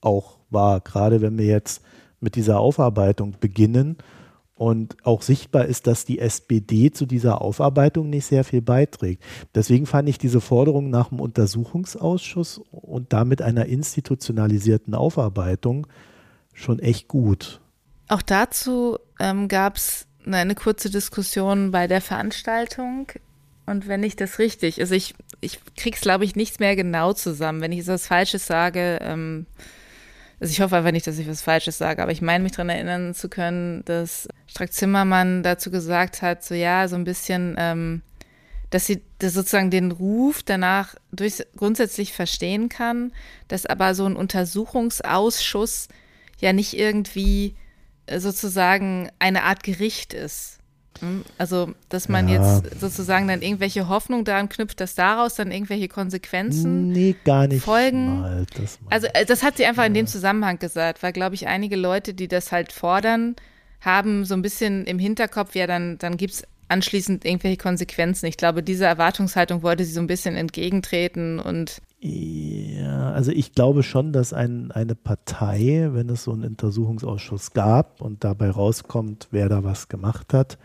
auch 0.00 0.38
war, 0.50 0.80
gerade 0.80 1.20
wenn 1.20 1.38
wir 1.38 1.46
jetzt 1.46 1.82
mit 2.20 2.36
dieser 2.36 2.60
Aufarbeitung 2.60 3.36
beginnen 3.40 3.96
und 4.54 4.96
auch 5.04 5.22
sichtbar 5.22 5.64
ist, 5.64 5.86
dass 5.86 6.04
die 6.04 6.18
SPD 6.18 6.90
zu 6.90 7.06
dieser 7.06 7.40
Aufarbeitung 7.40 8.10
nicht 8.10 8.26
sehr 8.26 8.44
viel 8.44 8.62
beiträgt. 8.62 9.22
Deswegen 9.54 9.86
fand 9.86 10.08
ich 10.08 10.18
diese 10.18 10.40
Forderung 10.40 10.90
nach 10.90 11.08
dem 11.08 11.20
Untersuchungsausschuss 11.20 12.60
und 12.70 13.12
damit 13.12 13.42
einer 13.42 13.66
institutionalisierten 13.66 14.94
Aufarbeitung 14.94 15.86
schon 16.52 16.78
echt 16.78 17.08
gut. 17.08 17.60
Auch 18.08 18.22
dazu 18.22 18.98
ähm, 19.18 19.48
gab 19.48 19.76
es 19.76 20.06
eine 20.30 20.54
kurze 20.54 20.90
Diskussion 20.90 21.70
bei 21.70 21.86
der 21.86 22.00
Veranstaltung. 22.00 23.08
Und 23.66 23.88
wenn 23.88 24.02
ich 24.02 24.16
das 24.16 24.38
richtig, 24.38 24.80
also 24.80 24.94
ich, 24.94 25.14
ich 25.40 25.60
krieg's, 25.76 26.00
glaube 26.00 26.24
ich, 26.24 26.36
nichts 26.36 26.58
mehr 26.58 26.76
genau 26.76 27.12
zusammen. 27.12 27.60
Wenn 27.60 27.72
ich 27.72 27.80
etwas 27.80 28.06
Falsches 28.06 28.46
sage, 28.46 28.98
ähm, 29.02 29.46
also 30.40 30.50
ich 30.50 30.60
hoffe 30.60 30.76
einfach 30.76 30.90
nicht, 30.90 31.06
dass 31.06 31.18
ich 31.18 31.28
was 31.28 31.42
Falsches 31.42 31.78
sage, 31.78 32.02
aber 32.02 32.10
ich 32.10 32.20
meine 32.20 32.42
mich 32.42 32.52
daran 32.52 32.68
erinnern 32.68 33.14
zu 33.14 33.28
können, 33.28 33.84
dass 33.84 34.28
Strack 34.48 34.72
Zimmermann 34.72 35.44
dazu 35.44 35.70
gesagt 35.70 36.20
hat, 36.20 36.42
so 36.42 36.54
ja, 36.54 36.88
so 36.88 36.96
ein 36.96 37.04
bisschen, 37.04 37.54
ähm, 37.58 38.02
dass 38.70 38.86
sie 38.86 39.02
dass 39.20 39.34
sozusagen 39.34 39.70
den 39.70 39.92
Ruf 39.92 40.42
danach 40.42 40.96
durch, 41.12 41.44
grundsätzlich 41.56 42.12
verstehen 42.12 42.68
kann, 42.68 43.12
dass 43.46 43.66
aber 43.66 43.94
so 43.94 44.04
ein 44.04 44.16
Untersuchungsausschuss 44.16 45.86
ja 46.40 46.52
nicht 46.52 46.76
irgendwie 46.76 47.54
sozusagen 48.10 49.10
eine 49.18 49.44
Art 49.44 49.62
Gericht 49.62 50.14
ist. 50.14 50.58
Hm? 51.00 51.24
Also, 51.38 51.72
dass 51.88 52.08
man 52.08 52.28
ja. 52.28 52.58
jetzt 52.58 52.80
sozusagen 52.80 53.26
dann 53.26 53.42
irgendwelche 53.42 53.88
Hoffnung 53.88 54.24
daran 54.24 54.48
knüpft, 54.48 54.80
dass 54.80 54.94
daraus 54.94 55.34
dann 55.34 55.50
irgendwelche 55.50 55.88
Konsequenzen 55.88 56.90
nee, 56.92 57.16
gar 57.24 57.48
nicht 57.48 57.64
folgen. 57.64 58.20
Mal, 58.20 58.46
das 58.56 58.78
also, 58.90 59.08
äh, 59.08 59.24
das 59.24 59.42
hat 59.42 59.56
sie 59.56 59.66
einfach 59.66 59.82
ja. 59.82 59.88
in 59.88 59.94
dem 59.94 60.06
Zusammenhang 60.06 60.58
gesagt, 60.58 61.02
weil, 61.02 61.12
glaube 61.12 61.34
ich, 61.34 61.48
einige 61.48 61.76
Leute, 61.76 62.14
die 62.14 62.28
das 62.28 62.52
halt 62.52 62.72
fordern, 62.72 63.34
haben 63.80 64.24
so 64.24 64.34
ein 64.34 64.42
bisschen 64.42 64.84
im 64.84 64.98
Hinterkopf, 64.98 65.54
ja, 65.54 65.66
dann, 65.66 65.98
dann 65.98 66.16
gibt 66.16 66.34
es 66.34 66.44
anschließend 66.68 67.24
irgendwelche 67.24 67.58
Konsequenzen. 67.58 68.26
Ich 68.26 68.36
glaube, 68.36 68.62
dieser 68.62 68.86
Erwartungshaltung 68.86 69.62
wollte 69.62 69.84
sie 69.84 69.92
so 69.92 70.00
ein 70.00 70.06
bisschen 70.06 70.36
entgegentreten 70.36 71.38
und 71.38 71.82
ja, 72.04 73.12
also 73.12 73.30
ich 73.30 73.52
glaube 73.52 73.84
schon, 73.84 74.12
dass 74.12 74.32
ein, 74.32 74.72
eine 74.72 74.96
Partei, 74.96 75.90
wenn 75.92 76.08
es 76.08 76.24
so 76.24 76.32
einen 76.32 76.44
Untersuchungsausschuss 76.44 77.52
gab 77.52 78.00
und 78.00 78.24
dabei 78.24 78.50
rauskommt, 78.50 79.28
wer 79.30 79.48
da 79.48 79.62
was 79.62 79.88
gemacht 79.88 80.34
hat, 80.34 80.58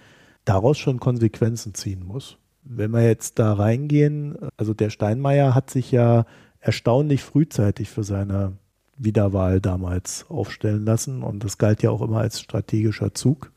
daraus 0.45 0.79
schon 0.79 0.99
Konsequenzen 0.99 1.75
ziehen 1.75 2.03
muss. 2.03 2.37
Wenn 2.63 2.89
wir 2.89 3.05
jetzt 3.05 3.37
da 3.37 3.53
reingehen, 3.53 4.35
also 4.57 4.73
der 4.73 4.89
Steinmeier 4.89 5.53
hat 5.53 5.69
sich 5.69 5.91
ja 5.91 6.25
erstaunlich 6.59 7.23
frühzeitig 7.23 7.89
für 7.89 8.03
seine 8.03 8.53
Wiederwahl 8.97 9.61
damals 9.61 10.25
aufstellen 10.29 10.85
lassen 10.85 11.21
und 11.21 11.43
das 11.43 11.59
galt 11.59 11.83
ja 11.83 11.91
auch 11.91 12.01
immer 12.01 12.21
als 12.21 12.41
strategischer 12.41 13.13
Zug, 13.13 13.51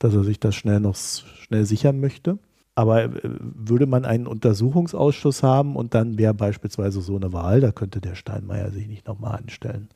dass 0.00 0.12
er 0.12 0.24
sich 0.24 0.40
das 0.40 0.56
schnell 0.56 0.80
noch 0.80 0.96
schnell 0.96 1.66
sichern 1.66 2.00
möchte. 2.00 2.38
Aber 2.74 3.04
äh, 3.04 3.10
würde 3.22 3.86
man 3.86 4.04
einen 4.04 4.26
Untersuchungsausschuss 4.26 5.42
haben 5.42 5.76
und 5.76 5.94
dann 5.94 6.18
wäre 6.18 6.34
beispielsweise 6.34 7.00
so 7.00 7.16
eine 7.16 7.32
Wahl, 7.32 7.60
da 7.60 7.72
könnte 7.72 8.00
der 8.00 8.14
Steinmeier 8.14 8.70
sich 8.70 8.86
nicht 8.86 9.06
nochmal 9.06 9.38
anstellen. 9.38 9.88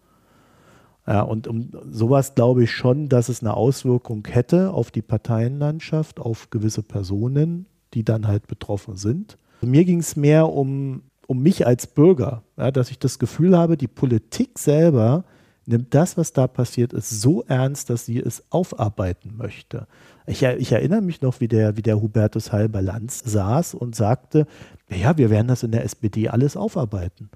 Ja, 1.07 1.23
und 1.23 1.47
um 1.47 1.71
sowas 1.89 2.35
glaube 2.35 2.65
ich 2.65 2.73
schon, 2.73 3.09
dass 3.09 3.29
es 3.29 3.41
eine 3.41 3.55
Auswirkung 3.55 4.27
hätte 4.29 4.73
auf 4.73 4.91
die 4.91 5.03
Parteienlandschaft, 5.03 6.19
auf 6.19 6.51
gewisse 6.51 6.83
Personen, 6.83 7.67
die 7.95 8.05
dann 8.05 8.27
halt 8.27 8.49
betroffen 8.49 8.97
sind. 8.97 9.39
Mir 9.63 9.85
ging 9.85 10.01
es 10.01 10.17
mehr 10.17 10.49
um, 10.53 11.03
um 11.29 11.43
mich 11.43 11.67
als 11.67 11.87
Bürger, 11.87 12.43
ja, 12.57 12.73
dass 12.73 12.91
ich 12.91 12.99
das 12.99 13.19
Gefühl 13.19 13.57
habe, 13.57 13.77
die 13.77 13.89
Politik 13.89 14.59
selber 14.59 15.25
nimmt 15.65 15.95
das, 15.95 16.17
was 16.17 16.33
da 16.33 16.47
passiert 16.47 16.93
ist, 16.93 17.21
so 17.21 17.43
ernst, 17.43 17.91
dass 17.91 18.07
sie 18.07 18.19
es 18.19 18.43
aufarbeiten 18.51 19.37
möchte. 19.37 19.87
Ich, 20.27 20.43
ich 20.43 20.73
erinnere 20.73 21.03
mich 21.03 21.21
noch, 21.23 21.41
wie 21.41 21.49
der, 21.49 21.77
wie 21.77 21.83
der 21.83 22.01
Hubertus 22.01 22.53
Heil-Balanz 22.53 23.23
saß 23.25 23.75
und 23.75 23.95
sagte, 23.95 24.47
ja, 24.89 25.17
wir 25.17 25.31
werden 25.31 25.49
das 25.49 25.63
in 25.63 25.73
der 25.73 25.85
SPD 25.85 26.29
alles 26.29 26.57
aufarbeiten 26.57 27.31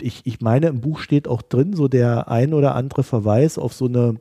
ich, 0.00 0.26
ich 0.26 0.40
meine, 0.40 0.68
im 0.68 0.80
Buch 0.80 1.00
steht 1.00 1.28
auch 1.28 1.42
drin, 1.42 1.74
so 1.74 1.88
der 1.88 2.28
ein 2.28 2.54
oder 2.54 2.74
andere 2.74 3.02
Verweis 3.02 3.58
auf 3.58 3.72
so 3.72 3.86
eine 3.86 4.16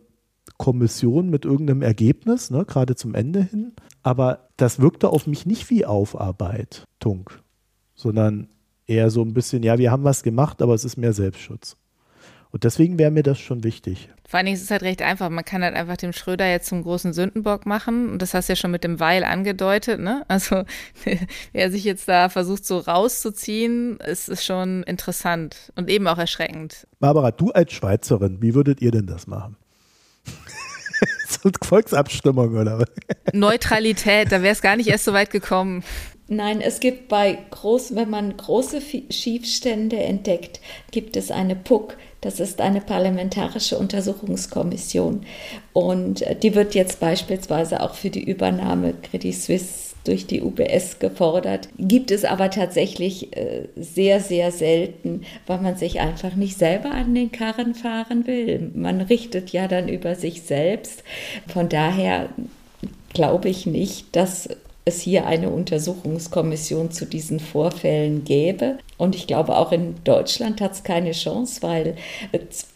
Kommission 0.57 1.29
mit 1.29 1.45
irgendeinem 1.45 1.81
Ergebnis, 1.81 2.49
ne, 2.49 2.65
gerade 2.65 2.95
zum 2.95 3.15
Ende 3.15 3.41
hin. 3.41 3.73
Aber 4.03 4.49
das 4.57 4.79
wirkte 4.79 5.09
auf 5.09 5.27
mich 5.27 5.45
nicht 5.45 5.69
wie 5.69 5.85
Aufarbeitung, 5.85 7.29
sondern 7.95 8.47
eher 8.85 9.09
so 9.09 9.21
ein 9.21 9.33
bisschen, 9.33 9.63
ja, 9.63 9.77
wir 9.77 9.91
haben 9.91 10.03
was 10.03 10.23
gemacht, 10.23 10.61
aber 10.61 10.73
es 10.73 10.85
ist 10.85 10.97
mehr 10.97 11.13
Selbstschutz. 11.13 11.75
Und 12.51 12.63
deswegen 12.63 12.97
wäre 12.97 13.11
mir 13.11 13.23
das 13.23 13.39
schon 13.39 13.63
wichtig. 13.63 14.09
Vor 14.27 14.37
allen 14.37 14.45
Dingen 14.47 14.57
ist 14.57 14.63
es 14.63 14.71
halt 14.71 14.83
recht 14.83 15.01
einfach. 15.01 15.29
Man 15.29 15.45
kann 15.45 15.63
halt 15.63 15.75
einfach 15.75 15.97
dem 15.97 16.11
Schröder 16.11 16.49
jetzt 16.49 16.67
zum 16.67 16.83
großen 16.83 17.13
Sündenbock 17.13 17.65
machen. 17.65 18.09
Und 18.09 18.21
das 18.21 18.33
hast 18.33 18.49
du 18.49 18.53
ja 18.53 18.57
schon 18.57 18.71
mit 18.71 18.83
dem 18.83 18.99
Weil 18.99 19.23
angedeutet, 19.23 19.99
ne? 19.99 20.25
Also, 20.27 20.63
wer 21.53 21.71
sich 21.71 21.83
jetzt 21.83 22.07
da 22.07 22.29
versucht, 22.29 22.65
so 22.65 22.79
rauszuziehen, 22.79 23.97
ist, 23.97 24.27
ist 24.27 24.43
schon 24.43 24.83
interessant 24.83 25.71
und 25.75 25.89
eben 25.89 26.07
auch 26.07 26.17
erschreckend. 26.17 26.87
Barbara, 26.99 27.31
du 27.31 27.51
als 27.51 27.71
Schweizerin, 27.71 28.41
wie 28.41 28.53
würdet 28.53 28.81
ihr 28.81 28.91
denn 28.91 29.07
das 29.07 29.27
machen? 29.27 29.55
so 31.27 31.49
Volksabstimmung 31.61 32.55
oder 32.55 32.79
was? 32.79 32.87
Neutralität, 33.33 34.31
da 34.31 34.41
wäre 34.41 34.53
es 34.53 34.61
gar 34.61 34.75
nicht 34.75 34.87
erst 34.87 35.05
so 35.05 35.13
weit 35.13 35.29
gekommen. 35.29 35.83
Nein, 36.29 36.59
es 36.59 36.81
gibt 36.81 37.07
bei 37.07 37.37
groß, 37.51 37.95
wenn 37.95 38.09
man 38.09 38.35
große 38.35 38.81
Schiefstände 39.09 39.97
entdeckt, 39.97 40.59
gibt 40.91 41.15
es 41.15 41.31
eine 41.31 41.55
PUC, 41.55 41.95
das 42.19 42.41
ist 42.41 42.59
eine 42.59 42.81
parlamentarische 42.81 43.77
Untersuchungskommission. 43.77 45.25
Und 45.71 46.21
äh, 46.23 46.35
die 46.35 46.55
wird 46.55 46.75
jetzt 46.75 46.99
beispielsweise 46.99 47.81
auch 47.81 47.93
für 47.93 48.09
die 48.09 48.23
Übernahme 48.23 48.93
Credit 48.93 49.33
Suisse 49.33 49.95
durch 50.03 50.25
die 50.25 50.41
UBS 50.41 50.99
gefordert. 50.99 51.69
Gibt 51.77 52.11
es 52.11 52.25
aber 52.25 52.49
tatsächlich 52.49 53.35
äh, 53.37 53.67
sehr, 53.75 54.19
sehr 54.19 54.51
selten, 54.51 55.23
weil 55.45 55.59
man 55.59 55.77
sich 55.77 55.99
einfach 55.99 56.35
nicht 56.35 56.57
selber 56.57 56.91
an 56.91 57.13
den 57.13 57.31
Karren 57.31 57.75
fahren 57.75 58.25
will. 58.25 58.71
Man 58.73 59.01
richtet 59.01 59.51
ja 59.51 59.67
dann 59.67 59.87
über 59.87 60.15
sich 60.15 60.41
selbst. 60.41 61.03
Von 61.47 61.69
daher 61.69 62.29
glaube 63.13 63.49
ich 63.49 63.65
nicht, 63.65 64.15
dass 64.15 64.49
es 64.87 65.01
hier 65.01 65.27
eine 65.27 65.49
Untersuchungskommission 65.49 66.91
zu 66.91 67.05
diesen 67.05 67.39
Vorfällen 67.39 68.23
gäbe. 68.23 68.77
Und 68.97 69.15
ich 69.15 69.27
glaube, 69.27 69.57
auch 69.57 69.71
in 69.71 69.95
Deutschland 70.03 70.61
hat 70.61 70.71
es 70.73 70.83
keine 70.83 71.11
Chance, 71.11 71.61
weil 71.61 71.95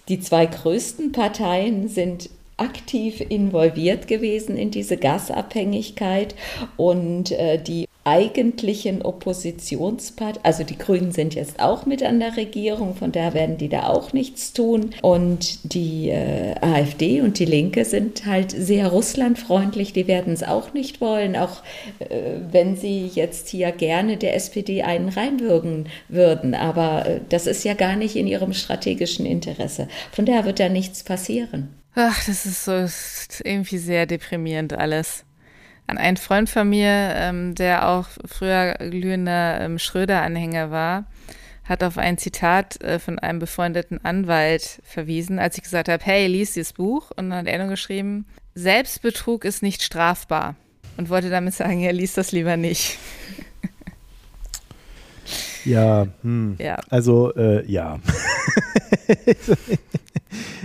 die 0.07 0.19
zwei 0.19 0.45
größten 0.45 1.11
Parteien 1.11 1.87
sind 1.87 2.29
aktiv 2.57 3.21
involviert 3.29 4.07
gewesen 4.07 4.57
in 4.57 4.71
diese 4.71 4.97
Gasabhängigkeit 4.97 6.35
und 6.77 7.31
äh, 7.31 7.61
die 7.61 7.87
eigentlichen 8.03 9.03
Oppositionsparteien, 9.03 10.43
also 10.43 10.63
die 10.63 10.77
Grünen 10.77 11.11
sind 11.11 11.35
jetzt 11.35 11.59
auch 11.59 11.85
mit 11.85 12.01
an 12.01 12.19
der 12.19 12.35
Regierung, 12.35 12.95
von 12.95 13.11
daher 13.11 13.33
werden 13.35 13.57
die 13.57 13.69
da 13.69 13.87
auch 13.87 14.11
nichts 14.11 14.53
tun. 14.53 14.91
Und 15.01 15.73
die 15.73 16.09
äh, 16.09 16.55
AfD 16.61 17.21
und 17.21 17.37
die 17.37 17.45
Linke 17.45 17.85
sind 17.85 18.25
halt 18.25 18.51
sehr 18.51 18.87
russlandfreundlich, 18.87 19.93
die 19.93 20.07
werden 20.07 20.33
es 20.33 20.41
auch 20.43 20.73
nicht 20.73 20.99
wollen, 20.99 21.35
auch 21.35 21.61
äh, 21.99 22.39
wenn 22.51 22.75
sie 22.75 23.05
jetzt 23.13 23.49
hier 23.49 23.71
gerne 23.71 24.17
der 24.17 24.35
SPD 24.35 24.81
einen 24.81 25.09
reinwürgen 25.09 25.87
würden. 26.09 26.55
Aber 26.55 27.05
äh, 27.05 27.19
das 27.29 27.45
ist 27.45 27.63
ja 27.63 27.75
gar 27.75 27.95
nicht 27.95 28.15
in 28.15 28.25
ihrem 28.25 28.53
strategischen 28.53 29.27
Interesse. 29.27 29.87
Von 30.11 30.25
daher 30.25 30.45
wird 30.45 30.59
da 30.59 30.69
nichts 30.69 31.03
passieren. 31.03 31.80
Ach, 31.95 32.25
das 32.25 32.45
ist 32.45 32.65
so 32.65 32.73
ist 32.73 33.41
irgendwie 33.43 33.77
sehr 33.77 34.05
deprimierend 34.05 34.73
alles 34.73 35.25
an 35.87 35.97
einen 35.97 36.17
Freund 36.17 36.49
von 36.49 36.69
mir, 36.69 36.89
ähm, 37.15 37.53
der 37.53 37.89
auch 37.89 38.07
früher 38.25 38.75
glühender 38.75 39.59
ähm, 39.59 39.77
Schröder-Anhänger 39.77 40.71
war, 40.71 41.05
hat 41.65 41.83
auf 41.83 41.97
ein 41.97 42.17
Zitat 42.17 42.81
äh, 42.81 42.97
von 42.97 43.19
einem 43.19 43.39
befreundeten 43.39 44.03
Anwalt 44.03 44.81
verwiesen, 44.85 45.37
als 45.37 45.57
ich 45.57 45.63
gesagt 45.63 45.89
habe, 45.89 46.03
hey, 46.03 46.27
lies 46.27 46.53
dieses 46.53 46.73
Buch. 46.73 47.11
Und 47.11 47.29
dann 47.29 47.39
hat 47.39 47.47
er 47.47 47.59
nur 47.59 47.67
geschrieben, 47.67 48.25
Selbstbetrug 48.55 49.43
ist 49.43 49.61
nicht 49.61 49.81
strafbar. 49.81 50.55
Und 50.97 51.09
wollte 51.09 51.29
damit 51.29 51.53
sagen, 51.53 51.81
er 51.81 51.93
liest 51.93 52.17
das 52.17 52.31
lieber 52.31 52.57
nicht. 52.57 52.97
Ja, 55.65 56.07
hm. 56.23 56.55
ja. 56.57 56.77
also 56.89 57.33
äh, 57.35 57.65
ja. 57.69 57.99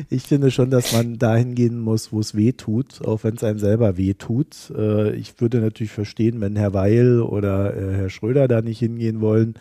ich 0.09 0.23
finde 0.23 0.51
schon, 0.51 0.71
dass 0.71 0.93
man 0.93 1.19
dahin 1.19 1.55
gehen 1.55 1.81
muss, 1.81 2.13
wo 2.13 2.21
es 2.21 2.35
weh 2.35 2.53
tut, 2.53 3.01
auch 3.05 3.25
wenn 3.25 3.37
es 3.37 3.45
einem 3.45 3.59
selber 3.59 3.97
weh 3.97 4.15
tut. 4.15 4.71
Äh, 4.77 5.15
ich 5.17 5.41
würde 5.41 5.61
natürlich 5.61 5.93
verstehen, 5.93 6.41
wenn 6.41 6.57
Herr 6.57 6.75
Weil 6.75 7.21
oder 7.21 7.77
äh, 7.77 7.95
Herr 7.95 8.11
Schröder 8.11 8.49
da 8.49 8.63
nicht 8.63 8.79
hingehen 8.79 9.21
wollen. 9.21 9.55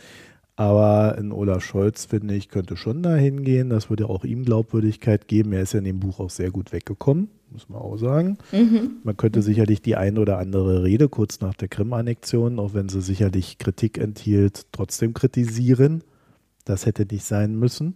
Aber 0.57 1.17
in 1.17 1.33
Olaf 1.33 1.63
Scholz, 1.63 2.05
finde 2.05 2.33
ich, 2.33 2.47
könnte 2.47 2.77
schon 2.77 3.03
da 3.03 3.15
hingehen. 3.15 3.69
Das 3.69 3.89
würde 3.89 4.07
auch 4.07 4.23
ihm 4.23 4.45
Glaubwürdigkeit 4.45 5.27
geben. 5.27 5.51
Er 5.51 5.63
ist 5.63 5.73
ja 5.73 5.79
in 5.79 5.85
dem 5.85 5.99
Buch 5.99 6.19
auch 6.19 6.29
sehr 6.29 6.49
gut 6.49 6.71
weggekommen, 6.71 7.27
muss 7.51 7.67
man 7.67 7.81
auch 7.81 7.97
sagen. 7.97 8.37
Mhm. 8.53 8.97
Man 9.03 9.17
könnte 9.17 9.41
sicherlich 9.41 9.81
die 9.81 9.97
ein 9.97 10.17
oder 10.17 10.37
andere 10.37 10.83
Rede 10.83 11.09
kurz 11.09 11.41
nach 11.41 11.55
der 11.55 11.67
Krim-Annexion, 11.67 12.57
auch 12.59 12.73
wenn 12.73 12.87
sie 12.87 13.01
sicherlich 13.01 13.57
Kritik 13.57 13.97
enthielt, 13.97 14.67
trotzdem 14.71 15.13
kritisieren. 15.13 16.03
Das 16.63 16.85
hätte 16.85 17.05
nicht 17.05 17.25
sein 17.25 17.59
müssen 17.59 17.95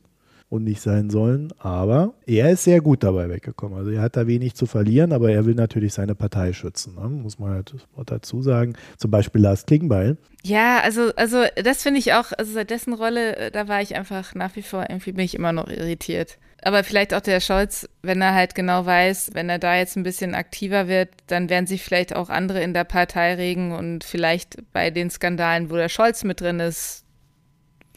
und 0.50 0.64
nicht 0.64 0.82
sein 0.82 1.10
sollen. 1.10 1.54
Aber 1.60 2.14
er 2.26 2.50
ist 2.50 2.64
sehr 2.64 2.82
gut 2.82 3.04
dabei 3.04 3.30
weggekommen. 3.30 3.78
Also 3.78 3.92
er 3.92 4.02
hat 4.02 4.18
da 4.18 4.28
wenig 4.28 4.56
zu 4.56 4.66
verlieren, 4.66 5.14
aber 5.14 5.32
er 5.32 5.46
will 5.46 5.56
natürlich 5.56 5.94
seine 5.94 6.16
Partei 6.16 6.54
schützen. 6.54 6.96
Ne? 6.96 7.08
Muss 7.08 7.38
man 7.40 7.52
halt 7.52 7.74
dazu 8.06 8.42
sagen. 8.42 8.74
Zum 8.98 9.12
Beispiel 9.12 9.42
Lars 9.42 9.66
Klingbeil. 9.66 10.18
Ja, 10.44 10.80
also, 10.80 11.12
also 11.16 11.44
das 11.56 11.84
finde 11.84 12.00
ich 12.00 12.14
auch, 12.14 12.32
also 12.38 12.54
seit 12.54 12.72
dessen 12.72 12.94
Rolle, 12.94 13.36
äh, 13.36 13.52
da 13.52 13.68
war 13.68 13.82
ich 13.82 13.96
einfach 13.96 14.34
nach 14.36 14.56
wie 14.56 14.62
vor, 14.62 14.86
irgendwie 14.90 15.12
bin 15.12 15.26
ich 15.26 15.36
immer 15.36 15.52
noch 15.52 15.70
irritiert. 15.70 16.38
Aber 16.62 16.84
vielleicht 16.84 17.14
auch 17.14 17.22
der 17.22 17.40
Scholz, 17.40 17.88
wenn 18.02 18.22
er 18.22 18.34
halt 18.34 18.56
genau 18.56 18.86
weiß, 18.86 19.32
wenn 19.34 19.50
er 19.50 19.60
da 19.60 19.76
jetzt 19.76 19.96
ein 19.96 20.04
bisschen 20.04 20.36
aktiver 20.36 20.88
wird, 20.88 21.10
dann 21.28 21.50
werden 21.50 21.68
sich 21.68 21.84
vielleicht 21.84 22.16
auch 22.16 22.30
andere 22.30 22.62
in 22.62 22.74
der 22.74 22.84
Partei 22.84 23.36
regen 23.36 23.72
und 23.72 24.04
vielleicht 24.04 24.58
bei 24.74 24.90
den 24.90 25.10
Skandalen, 25.10 25.70
wo 25.70 25.76
der 25.76 25.90
Scholz 25.90 26.24
mit 26.24 26.42
drin 26.42 26.60
ist, 26.60 27.06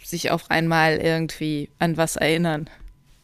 sich 0.05 0.31
auf 0.31 0.51
einmal 0.51 0.97
irgendwie 0.97 1.71
an 1.79 1.97
was 1.97 2.17
erinnern. 2.17 2.69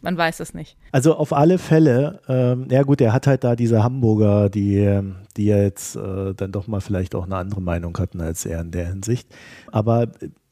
Man 0.01 0.16
weiß 0.16 0.41
es 0.41 0.55
nicht. 0.55 0.76
Also 0.93 1.16
auf 1.16 1.33
alle 1.33 1.59
Fälle, 1.59 2.20
ähm, 2.29 2.68
ja 2.70 2.85
gut, 2.85 3.01
er 3.01 3.12
hat 3.12 3.26
halt 3.26 3.43
da 3.43 3.57
diese 3.57 3.83
Hamburger, 3.83 4.49
die, 4.49 5.01
die 5.37 5.47
jetzt 5.47 5.97
äh, 5.97 6.35
dann 6.35 6.53
doch 6.53 6.68
mal 6.68 6.81
vielleicht 6.81 7.16
auch 7.16 7.24
eine 7.24 7.37
andere 7.37 7.61
Meinung 7.61 7.99
hatten 7.99 8.20
als 8.20 8.47
er 8.47 8.61
in 8.61 8.70
der 8.70 8.87
Hinsicht. 8.87 9.29
Aber 9.72 10.07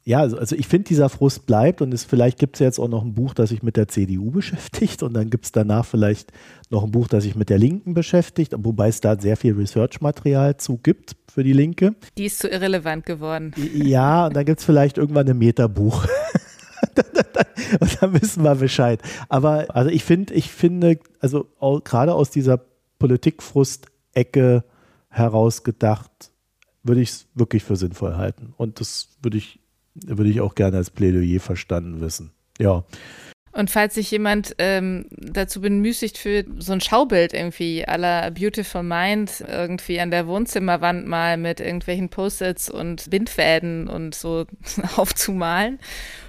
ja, 0.07 0.21
also, 0.21 0.37
also 0.37 0.55
ich 0.55 0.67
finde, 0.67 0.87
dieser 0.87 1.09
Frust 1.09 1.45
bleibt 1.45 1.81
und 1.81 1.93
es, 1.93 2.05
vielleicht 2.05 2.39
gibt 2.39 2.55
es 2.55 2.61
jetzt 2.61 2.79
auch 2.79 2.87
noch 2.87 3.03
ein 3.03 3.13
Buch, 3.13 3.33
das 3.33 3.49
sich 3.49 3.61
mit 3.61 3.75
der 3.75 3.89
CDU 3.89 4.31
beschäftigt 4.31 5.03
und 5.03 5.13
dann 5.13 5.29
gibt 5.29 5.43
es 5.43 5.51
danach 5.51 5.85
vielleicht 5.85 6.31
noch 6.69 6.85
ein 6.85 6.91
Buch, 6.91 7.09
das 7.09 7.25
sich 7.25 7.35
mit 7.35 7.49
der 7.49 7.57
Linken 7.57 7.93
beschäftigt, 7.93 8.53
wobei 8.57 8.87
es 8.87 9.01
da 9.01 9.19
sehr 9.19 9.35
viel 9.35 9.53
Research-Material 9.55 10.55
zu 10.55 10.77
gibt 10.77 11.17
für 11.29 11.43
die 11.43 11.51
Linke. 11.51 11.93
Die 12.17 12.23
ist 12.23 12.39
zu 12.39 12.47
irrelevant 12.47 13.05
geworden. 13.05 13.53
Ja, 13.73 14.27
und 14.27 14.35
dann 14.37 14.45
gibt 14.45 14.59
es 14.59 14.65
vielleicht 14.65 14.97
irgendwann 14.97 15.27
ein 15.27 15.37
Metabuch. 15.37 16.07
und 17.81 18.01
dann 18.01 18.21
wissen 18.21 18.43
wir 18.43 18.55
Bescheid. 18.55 19.01
Aber 19.27 19.75
also 19.75 19.89
ich 19.89 20.05
finde, 20.05 20.33
ich 20.35 20.49
finde, 20.49 20.99
also 21.19 21.49
gerade 21.83 22.13
aus 22.13 22.29
dieser 22.29 22.61
Politikfrust-Ecke 22.99 24.63
herausgedacht, 25.09 26.31
würde 26.83 27.01
ich 27.01 27.09
es 27.09 27.27
wirklich 27.35 27.65
für 27.65 27.75
sinnvoll 27.75 28.15
halten. 28.15 28.53
Und 28.55 28.79
das 28.79 29.09
würde 29.21 29.37
ich, 29.37 29.59
würde 30.05 30.29
ich 30.29 30.41
auch 30.41 30.55
gerne 30.55 30.77
als 30.77 30.89
Plädoyer 30.89 31.39
verstanden 31.39 32.01
wissen. 32.01 32.31
Ja. 32.59 32.83
Und 33.57 33.71
falls 33.71 33.95
sich 33.95 34.11
jemand 34.11 34.53
ähm, 34.59 35.07
dazu 35.09 35.61
bemüßigt 35.61 36.19
fühlt, 36.19 36.47
so 36.61 36.73
ein 36.73 36.81
Schaubild 36.81 37.33
irgendwie 37.33 37.87
aller 37.87 38.29
Beautiful 38.29 38.83
Mind 38.83 39.43
irgendwie 39.47 39.99
an 39.99 40.11
der 40.11 40.27
Wohnzimmerwand 40.27 41.07
mal 41.07 41.37
mit 41.37 41.59
irgendwelchen 41.59 42.09
Post-its 42.09 42.69
und 42.69 43.09
Bindfäden 43.09 43.87
und 43.87 44.13
so 44.13 44.45
aufzumalen 44.95 45.79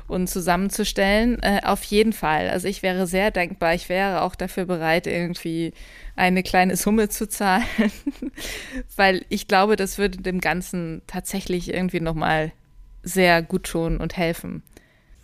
und 0.06 0.28
zusammenzustellen, 0.28 1.38
äh, 1.42 1.60
auf 1.64 1.84
jeden 1.84 2.14
Fall. 2.14 2.48
Also 2.48 2.66
ich 2.66 2.82
wäre 2.82 3.06
sehr 3.06 3.30
dankbar. 3.30 3.74
Ich 3.74 3.90
wäre 3.90 4.22
auch 4.22 4.34
dafür 4.34 4.64
bereit, 4.64 5.06
irgendwie 5.06 5.74
eine 6.16 6.42
kleine 6.42 6.76
Summe 6.76 7.10
zu 7.10 7.28
zahlen, 7.28 7.66
weil 8.96 9.26
ich 9.28 9.46
glaube, 9.46 9.76
das 9.76 9.98
würde 9.98 10.16
dem 10.16 10.40
Ganzen 10.40 11.02
tatsächlich 11.06 11.72
irgendwie 11.74 12.00
nochmal 12.00 12.52
sehr 13.02 13.42
gut 13.42 13.64
tun 13.64 13.98
und 13.98 14.16
helfen 14.16 14.62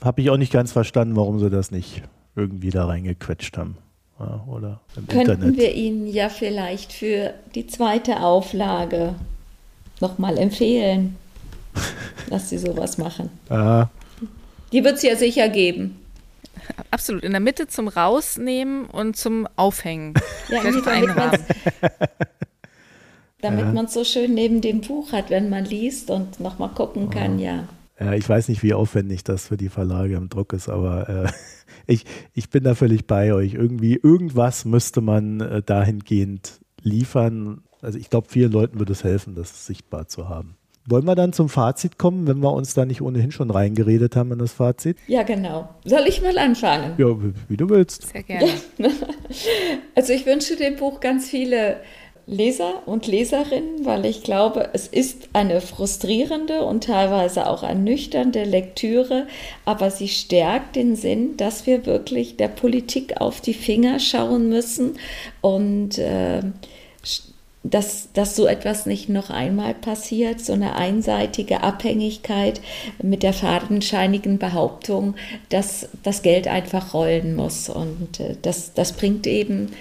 habe 0.05 0.20
ich 0.20 0.31
auch 0.31 0.37
nicht 0.37 0.53
ganz 0.53 0.70
verstanden, 0.70 1.16
warum 1.16 1.41
sie 1.41 1.51
das 1.51 1.70
nicht 1.70 2.03
irgendwie 2.37 2.70
da 2.70 2.87
reingequetscht 2.87 3.57
haben. 3.57 3.79
Ja, 4.20 4.45
oder 4.47 4.81
im 4.97 5.09
Könnten 5.09 5.33
Internet. 5.33 5.57
wir 5.57 5.75
Ihnen 5.75 6.07
ja 6.07 6.29
vielleicht 6.29 6.93
für 6.93 7.35
die 7.55 7.66
zweite 7.66 8.20
Auflage 8.20 9.14
nochmal 10.01 10.39
empfehlen, 10.39 11.16
dass 12.31 12.51
Sie 12.51 12.59
sowas 12.59 12.99
machen. 12.99 13.31
Ah. 13.49 13.89
Die 14.72 14.85
wird 14.85 14.97
es 14.97 15.03
ja 15.03 15.16
sicher 15.16 15.49
geben. 15.49 15.97
Absolut. 16.91 17.25
In 17.25 17.33
der 17.33 17.41
Mitte 17.41 17.66
zum 17.66 17.89
Rausnehmen 17.89 18.85
und 18.87 19.16
zum 19.16 19.49
Aufhängen. 19.57 20.14
Ja, 20.49 20.62
damit 23.45 23.73
man 23.75 23.85
es 23.87 23.95
so 23.95 24.05
schön 24.05 24.35
neben 24.35 24.61
dem 24.61 24.81
Buch 24.81 25.13
hat, 25.13 25.31
wenn 25.31 25.49
man 25.49 25.65
liest 25.65 26.11
und 26.11 26.41
nochmal 26.41 26.71
gucken 26.71 27.11
kann, 27.11 27.39
ja. 27.39 27.65
Ja, 28.01 28.13
ich 28.15 28.29
weiß 28.29 28.49
nicht, 28.49 28.63
wie 28.63 28.75
aufwendig 28.75 29.23
das 29.23 29.49
für 29.49 29.57
die 29.57 29.69
Verlage 29.69 30.17
im 30.17 30.29
Druck 30.29 30.53
ist, 30.53 30.69
aber 30.69 31.09
äh, 31.09 31.29
ich, 31.87 32.05
ich 32.33 32.51
bin 32.51 32.65
da 32.65 32.75
völlig 32.75 33.07
bei 33.07 33.33
euch. 33.33 33.55
Irgendwie, 33.55 33.95
irgendwas 34.03 34.65
müsste 34.65 35.01
man 35.01 35.41
äh, 35.41 35.63
dahingehend 35.63 36.61
liefern. 36.83 37.63
Also 37.83 37.99
ich 37.99 38.11
glaube, 38.11 38.29
vielen 38.29 38.51
Leuten 38.51 38.79
würde 38.79 38.93
es 38.93 39.05
helfen, 39.05 39.35
das 39.35 39.67
sichtbar 39.67 40.09
zu 40.09 40.29
haben. 40.29 40.57
Wollen 40.87 41.07
wir 41.07 41.15
dann 41.15 41.33
zum 41.33 41.49
Fazit 41.49 41.99
kommen, 41.99 42.27
wenn 42.27 42.41
wir 42.41 42.53
uns 42.53 42.75
da 42.75 42.85
nicht 42.85 43.01
ohnehin 43.01 43.33
schon 43.33 43.51
reingeredet 43.51 44.17
haben 44.17 44.33
in 44.33 44.39
das 44.39 44.53
Fazit? 44.53 44.99
Ja, 45.07 45.23
genau. 45.23 45.71
Soll 45.85 46.05
ich 46.07 46.21
mal 46.21 46.37
anfangen? 46.37 46.93
Ja, 46.99 47.07
wie 47.49 47.57
du 47.57 47.71
willst. 47.71 48.09
Sehr 48.09 48.23
gerne. 48.23 48.51
Ja. 48.79 48.89
Also 49.95 50.13
ich 50.13 50.27
wünsche 50.27 50.57
dem 50.57 50.77
Buch 50.77 51.01
ganz 51.01 51.31
viele 51.31 51.77
Leser 52.27 52.83
und 52.87 53.07
Leserinnen, 53.07 53.85
weil 53.85 54.07
ich 54.07 54.22
glaube, 54.22 54.70
es 54.72 54.87
ist 54.87 55.29
eine 55.35 55.61
frustrierende 55.61 56.62
und 56.62 56.85
teilweise 56.85 57.47
auch 57.47 57.62
ernüchternde 57.62 58.45
Lektüre, 58.45 59.27
aber 59.66 59.91
sie 59.91 60.09
stärkt 60.09 60.77
den 60.77 60.97
Sinn, 60.97 61.37
dass 61.37 61.66
wir 61.66 61.85
wirklich 61.85 62.37
der 62.37 62.49
Politik 62.49 63.20
auf 63.20 63.43
die 63.43 63.53
Finger 63.53 63.99
schauen 64.01 64.49
müssen 64.49 64.99
und 65.43 65.99
äh, 65.99 66.41
dass, 67.64 68.11
dass 68.12 68.37
so 68.37 68.47
etwas 68.47 68.85
nicht 68.85 69.09
noch 69.09 69.31
einmal 69.31 69.72
passiert, 69.72 70.41
so 70.41 70.53
eine 70.53 70.77
einseitige 70.77 71.62
Abhängigkeit 71.62 72.61
mit 73.03 73.22
der 73.22 73.33
fadenscheinigen 73.33 74.39
Behauptung, 74.39 75.14
dass 75.49 75.89
das 76.03 76.20
Geld 76.20 76.47
einfach 76.47 76.93
rollen 76.93 77.35
muss. 77.35 77.70
Und 77.70 78.20
äh, 78.20 78.37
das, 78.41 78.75
das 78.75 78.93
bringt 78.93 79.27
eben 79.27 79.72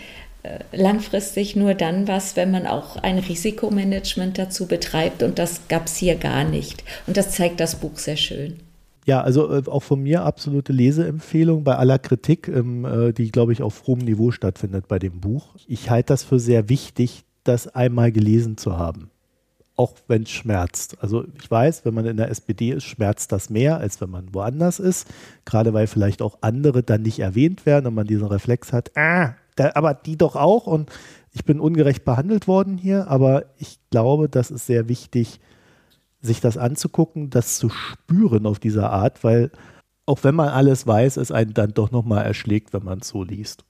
langfristig 0.71 1.55
nur 1.55 1.73
dann 1.73 2.07
was, 2.07 2.35
wenn 2.35 2.51
man 2.51 2.67
auch 2.67 2.97
ein 2.97 3.19
Risikomanagement 3.19 4.37
dazu 4.37 4.67
betreibt 4.67 5.23
und 5.23 5.39
das 5.39 5.67
gab 5.69 5.85
es 5.85 5.95
hier 5.95 6.15
gar 6.15 6.43
nicht. 6.43 6.83
Und 7.07 7.17
das 7.17 7.31
zeigt 7.31 7.59
das 7.59 7.75
Buch 7.75 7.97
sehr 7.97 8.17
schön. 8.17 8.59
Ja, 9.05 9.21
also 9.21 9.53
äh, 9.53 9.63
auch 9.67 9.83
von 9.83 10.01
mir 10.01 10.23
absolute 10.23 10.71
Leseempfehlung 10.71 11.63
bei 11.63 11.75
aller 11.75 11.99
Kritik, 11.99 12.47
ähm, 12.47 12.85
äh, 12.85 13.11
die, 13.11 13.31
glaube 13.31 13.51
ich, 13.51 13.61
auf 13.61 13.85
hohem 13.85 13.99
Niveau 13.99 14.31
stattfindet 14.31 14.87
bei 14.87 14.99
dem 14.99 15.19
Buch. 15.19 15.55
Ich 15.67 15.89
halte 15.89 16.07
das 16.07 16.23
für 16.23 16.39
sehr 16.39 16.69
wichtig, 16.69 17.23
das 17.43 17.67
einmal 17.67 18.11
gelesen 18.11 18.57
zu 18.57 18.77
haben. 18.77 19.09
Auch 19.75 19.95
wenn 20.07 20.23
es 20.23 20.29
schmerzt. 20.29 20.97
Also 21.01 21.25
ich 21.37 21.49
weiß, 21.49 21.83
wenn 21.83 21.95
man 21.95 22.05
in 22.05 22.15
der 22.15 22.29
SPD 22.29 22.71
ist, 22.71 22.83
schmerzt 22.83 23.31
das 23.31 23.49
mehr, 23.49 23.77
als 23.77 23.99
wenn 23.99 24.09
man 24.09 24.33
woanders 24.33 24.79
ist. 24.79 25.07
Gerade 25.45 25.73
weil 25.73 25.87
vielleicht 25.87 26.21
auch 26.21 26.37
andere 26.41 26.83
dann 26.83 27.01
nicht 27.01 27.19
erwähnt 27.19 27.65
werden 27.65 27.87
und 27.87 27.95
man 27.95 28.07
diesen 28.07 28.27
Reflex 28.27 28.71
hat, 28.71 28.95
ah, 28.95 29.33
da, 29.55 29.71
aber 29.75 29.93
die 29.93 30.17
doch 30.17 30.35
auch 30.35 30.67
und 30.67 30.91
ich 31.31 31.45
bin 31.45 31.59
ungerecht 31.59 32.05
behandelt 32.05 32.47
worden 32.47 32.77
hier, 32.77 33.07
aber 33.07 33.45
ich 33.57 33.79
glaube, 33.89 34.29
das 34.29 34.51
ist 34.51 34.67
sehr 34.67 34.87
wichtig, 34.87 35.39
sich 36.21 36.39
das 36.39 36.57
anzugucken, 36.57 37.29
das 37.29 37.57
zu 37.57 37.69
spüren 37.69 38.45
auf 38.45 38.59
diese 38.59 38.89
Art, 38.89 39.23
weil 39.23 39.51
auch 40.05 40.23
wenn 40.23 40.35
man 40.35 40.49
alles 40.49 40.85
weiß, 40.85 41.17
es 41.17 41.31
einen 41.31 41.53
dann 41.53 41.73
doch 41.73 41.91
nochmal 41.91 42.25
erschlägt, 42.25 42.73
wenn 42.73 42.83
man 42.83 42.99
es 42.99 43.09
so 43.09 43.23
liest. 43.23 43.63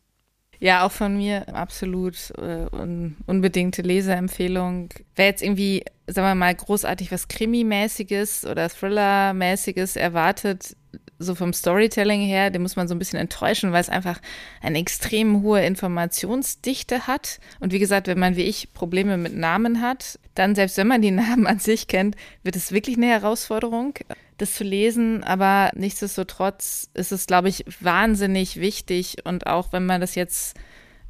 Ja, 0.59 0.85
auch 0.85 0.91
von 0.91 1.17
mir 1.17 1.53
absolut 1.53 2.31
äh, 2.37 2.67
un 2.71 3.17
unbedingte 3.25 3.81
Leseempfehlung. 3.81 4.89
Wer 5.15 5.25
jetzt 5.25 5.43
irgendwie, 5.43 5.83
sagen 6.07 6.27
wir 6.27 6.35
mal, 6.35 6.55
großartig 6.55 7.11
was 7.11 7.27
Krimi-mäßiges 7.27 8.45
oder 8.45 8.69
Thriller-mäßiges 8.69 9.97
erwartet, 9.97 10.77
so 11.23 11.35
vom 11.35 11.53
Storytelling 11.53 12.21
her, 12.21 12.49
den 12.51 12.61
muss 12.61 12.75
man 12.75 12.87
so 12.87 12.95
ein 12.95 12.99
bisschen 12.99 13.19
enttäuschen, 13.19 13.71
weil 13.71 13.81
es 13.81 13.89
einfach 13.89 14.19
eine 14.61 14.79
extrem 14.79 15.41
hohe 15.41 15.65
Informationsdichte 15.65 17.07
hat. 17.07 17.39
Und 17.59 17.73
wie 17.73 17.79
gesagt, 17.79 18.07
wenn 18.07 18.19
man 18.19 18.35
wie 18.35 18.43
ich 18.43 18.73
Probleme 18.73 19.17
mit 19.17 19.35
Namen 19.35 19.81
hat, 19.81 20.19
dann 20.35 20.55
selbst 20.55 20.77
wenn 20.77 20.87
man 20.87 21.01
die 21.01 21.11
Namen 21.23 21.47
an 21.47 21.59
sich 21.59 21.87
kennt, 21.87 22.15
wird 22.43 22.55
es 22.55 22.71
wirklich 22.71 22.97
eine 22.97 23.07
Herausforderung. 23.07 23.95
das 24.37 24.55
zu 24.55 24.63
lesen, 24.63 25.23
aber 25.23 25.71
nichtsdestotrotz 25.75 26.89
ist 26.93 27.11
es, 27.11 27.27
glaube 27.27 27.49
ich, 27.49 27.65
wahnsinnig 27.79 28.59
wichtig 28.59 29.17
und 29.25 29.47
auch 29.47 29.71
wenn 29.71 29.85
man 29.85 30.01
das 30.01 30.15
jetzt 30.15 30.57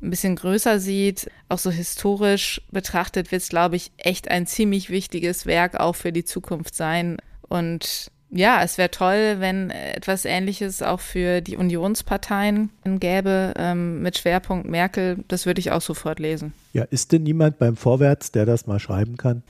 ein 0.03 0.09
bisschen 0.09 0.35
größer 0.35 0.79
sieht, 0.79 1.29
auch 1.49 1.57
so 1.57 1.71
historisch 1.71 2.61
betrachtet, 2.71 3.31
wird 3.31 3.41
es, 3.41 3.49
glaube 3.49 3.77
ich, 3.77 3.91
echt 3.97 4.29
ein 4.29 4.45
ziemlich 4.45 4.89
wichtiges 4.89 5.45
Werk 5.45 5.79
auch 5.79 5.95
für 5.95 6.11
die 6.11 6.25
Zukunft 6.25 6.75
sein. 6.75 7.17
Und 7.47 8.11
ja, 8.35 8.63
es 8.63 8.79
wäre 8.79 8.89
toll, 8.89 9.35
wenn 9.39 9.69
etwas 9.69 10.25
Ähnliches 10.25 10.81
auch 10.81 10.99
für 10.99 11.41
die 11.41 11.55
Unionsparteien 11.55 12.71
gäbe, 12.83 13.53
ähm, 13.57 14.01
mit 14.01 14.17
Schwerpunkt 14.17 14.67
Merkel. 14.67 15.23
Das 15.27 15.45
würde 15.45 15.59
ich 15.59 15.71
auch 15.71 15.81
sofort 15.81 16.19
lesen. 16.19 16.53
Ja, 16.73 16.83
ist 16.83 17.11
denn 17.11 17.21
niemand 17.21 17.59
beim 17.59 17.75
Vorwärts, 17.75 18.31
der 18.31 18.47
das 18.47 18.65
mal 18.65 18.79
schreiben 18.79 19.17
kann? 19.17 19.43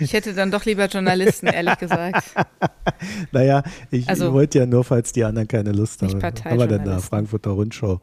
Ich 0.00 0.14
hätte 0.14 0.34
dann 0.34 0.50
doch 0.50 0.64
lieber 0.64 0.86
Journalisten, 0.86 1.46
ehrlich 1.46 1.78
gesagt. 1.78 2.24
naja, 3.32 3.62
ich, 3.92 4.08
also, 4.08 4.32
wollte 4.32 4.58
ja 4.58 4.66
nur, 4.66 4.82
falls 4.82 5.12
die 5.12 5.22
anderen 5.22 5.46
keine 5.46 5.70
Lust 5.70 6.02
haben. 6.02 6.20
Aber 6.44 6.66
dann 6.66 6.84
da 6.84 6.98
Frankfurter 6.98 7.50
Rundschau. 7.50 8.00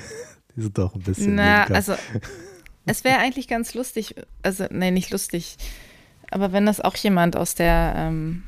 die 0.56 0.60
sind 0.60 0.76
doch 0.76 0.94
ein 0.94 1.00
bisschen. 1.00 1.36
Na, 1.36 1.64
also 1.64 1.94
es 2.84 3.04
wäre 3.04 3.18
eigentlich 3.18 3.48
ganz 3.48 3.72
lustig, 3.72 4.16
also, 4.42 4.66
nee, 4.70 4.90
nicht 4.90 5.10
lustig, 5.10 5.56
aber 6.30 6.52
wenn 6.52 6.66
das 6.66 6.80
auch 6.80 6.96
jemand 6.96 7.36
aus 7.36 7.54
der 7.54 7.94
ähm, 7.96 8.42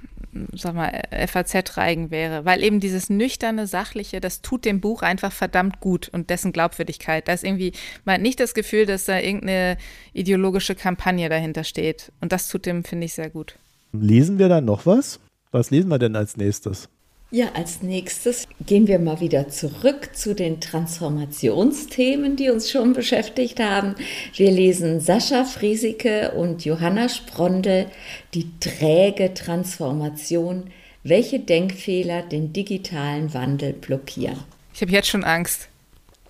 sag 0.53 0.75
mal, 0.75 1.03
FAZ-Reigen 1.11 2.11
wäre, 2.11 2.45
weil 2.45 2.63
eben 2.63 2.81
dieses 2.81 3.11
nüchterne, 3.11 3.67
sachliche, 3.67 4.21
das 4.21 4.43
tut 4.43 4.65
dem 4.65 4.81
Buch 4.81 5.03
einfach 5.03 5.33
verdammt 5.33 5.81
gut 5.81 6.09
und 6.09 6.31
dessen 6.31 6.53
Glaubwürdigkeit. 6.53 7.29
Da 7.29 7.33
ist 7.33 7.45
irgendwie, 7.45 7.73
man 8.05 8.17
hat 8.17 8.23
nicht 8.23 8.41
das 8.41 8.55
Gefühl, 8.55 8.87
dass 8.87 9.05
da 9.05 9.19
irgendeine 9.19 9.77
ideologische 10.13 10.75
Kampagne 10.75 11.29
dahinter 11.29 11.65
steht. 11.65 12.13
Und 12.21 12.33
das 12.33 12.49
tut 12.49 12.67
dem, 12.67 12.85
finde 12.85 13.07
ich, 13.07 13.15
sehr 13.15 13.31
gut. 13.31 13.57
Lesen 13.93 14.39
wir 14.39 14.49
dann 14.49 14.65
noch 14.65 14.87
was? 14.87 15.21
Was 15.53 15.71
lesen 15.71 15.89
wir 15.89 15.99
denn 15.99 16.17
als 16.17 16.37
nächstes? 16.37 16.89
Ja, 17.35 17.47
als 17.55 17.83
nächstes 17.83 18.47
gehen 18.65 18.87
wir 18.87 19.01
mal 19.01 19.19
wieder 19.19 19.49
zurück 19.49 20.11
zu 20.15 20.37
den 20.37 20.61
Transformationsthemen, 20.61 22.37
die 22.37 22.49
uns 22.49 22.71
schon 22.71 22.93
beschäftigt 22.93 23.59
haben. 23.59 23.97
Wir 24.37 24.53
lesen 24.53 25.01
Sascha 25.01 25.43
Friesike 25.43 26.31
und 26.31 26.65
Johanna 26.65 27.09
Sprondel, 27.09 27.87
die 28.35 28.47
träge 28.61 29.35
Transformation, 29.35 30.71
welche 31.03 31.41
Denkfehler 31.41 32.23
den 32.23 32.53
digitalen 32.53 33.35
Wandel 33.35 33.73
blockieren. 33.73 34.39
Ich 34.73 34.81
habe 34.81 34.93
jetzt 34.93 35.09
schon 35.09 35.25
Angst. 35.25 35.69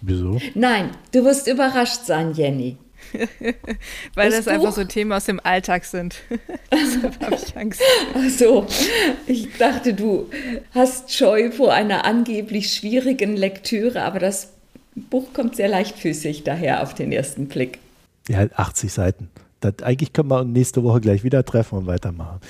Wieso? 0.00 0.40
Nein, 0.54 0.88
du 1.12 1.22
wirst 1.26 1.46
überrascht 1.48 2.06
sein, 2.06 2.32
Jenny. 2.32 2.78
Weil 4.14 4.30
das, 4.30 4.44
das 4.44 4.48
einfach 4.48 4.72
so 4.72 4.84
Themen 4.84 5.12
aus 5.12 5.24
dem 5.24 5.40
Alltag 5.40 5.84
sind. 5.84 6.16
Deshalb 6.72 7.20
habe 7.20 7.34
ich 7.36 7.56
Angst. 7.56 7.80
Ach 8.14 8.30
so, 8.30 8.66
ich 9.26 9.56
dachte, 9.56 9.94
du 9.94 10.30
hast 10.72 11.12
Scheu 11.12 11.50
vor 11.50 11.72
einer 11.72 12.04
angeblich 12.04 12.72
schwierigen 12.72 13.36
Lektüre, 13.36 14.02
aber 14.02 14.18
das 14.18 14.52
Buch 14.94 15.32
kommt 15.32 15.56
sehr 15.56 15.68
leichtfüßig 15.68 16.44
daher 16.44 16.82
auf 16.82 16.94
den 16.94 17.12
ersten 17.12 17.48
Blick. 17.48 17.78
Ja, 18.28 18.46
80 18.54 18.92
Seiten. 18.92 19.30
Das, 19.60 19.74
eigentlich 19.82 20.12
können 20.12 20.30
wir 20.30 20.44
nächste 20.44 20.82
Woche 20.84 21.00
gleich 21.00 21.24
wieder 21.24 21.44
treffen 21.44 21.78
und 21.78 21.86
weitermachen. 21.86 22.40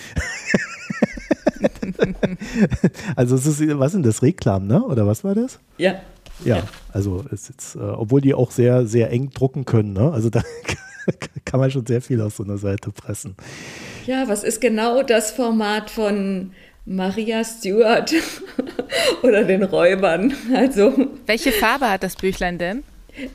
also 3.17 3.37
es 3.37 3.47
ist, 3.47 3.61
was 3.79 3.93
sind 3.93 4.05
das, 4.05 4.23
Reklam, 4.23 4.67
ne? 4.67 4.83
Oder 4.83 5.07
was 5.07 5.25
war 5.25 5.35
das? 5.35 5.59
Ja. 5.79 6.01
Ja, 6.45 6.63
also 6.93 7.25
ist 7.31 7.49
jetzt, 7.49 7.77
äh, 7.77 7.81
obwohl 7.81 8.21
die 8.21 8.35
auch 8.35 8.51
sehr, 8.51 8.87
sehr 8.87 9.11
eng 9.11 9.31
drucken 9.31 9.65
können, 9.65 9.93
ne? 9.93 10.11
Also 10.13 10.31
da 10.31 10.43
kann 11.45 11.61
man 11.61 11.71
schon 11.71 11.87
sehr 11.87 12.01
viel 12.01 12.21
aus 12.21 12.37
so 12.37 12.45
einer 12.45 12.59
Seite 12.59 12.91
pressen. 12.91 13.37
Ja, 14.07 14.29
was 14.29 14.45
ist 14.45 14.61
genau 14.61 15.03
das 15.03 15.31
Format 15.31 15.91
von 15.91 16.53
Maria 16.87 17.45
Stewart 17.45 18.13
oder 19.23 19.45
den 19.45 19.63
Räubern? 19.63 20.35
Also. 20.55 20.93
Welche 21.27 21.53
Farbe 21.53 21.91
hat 21.91 22.03
das 22.03 22.17
Büchlein 22.17 22.59
denn? 22.59 22.83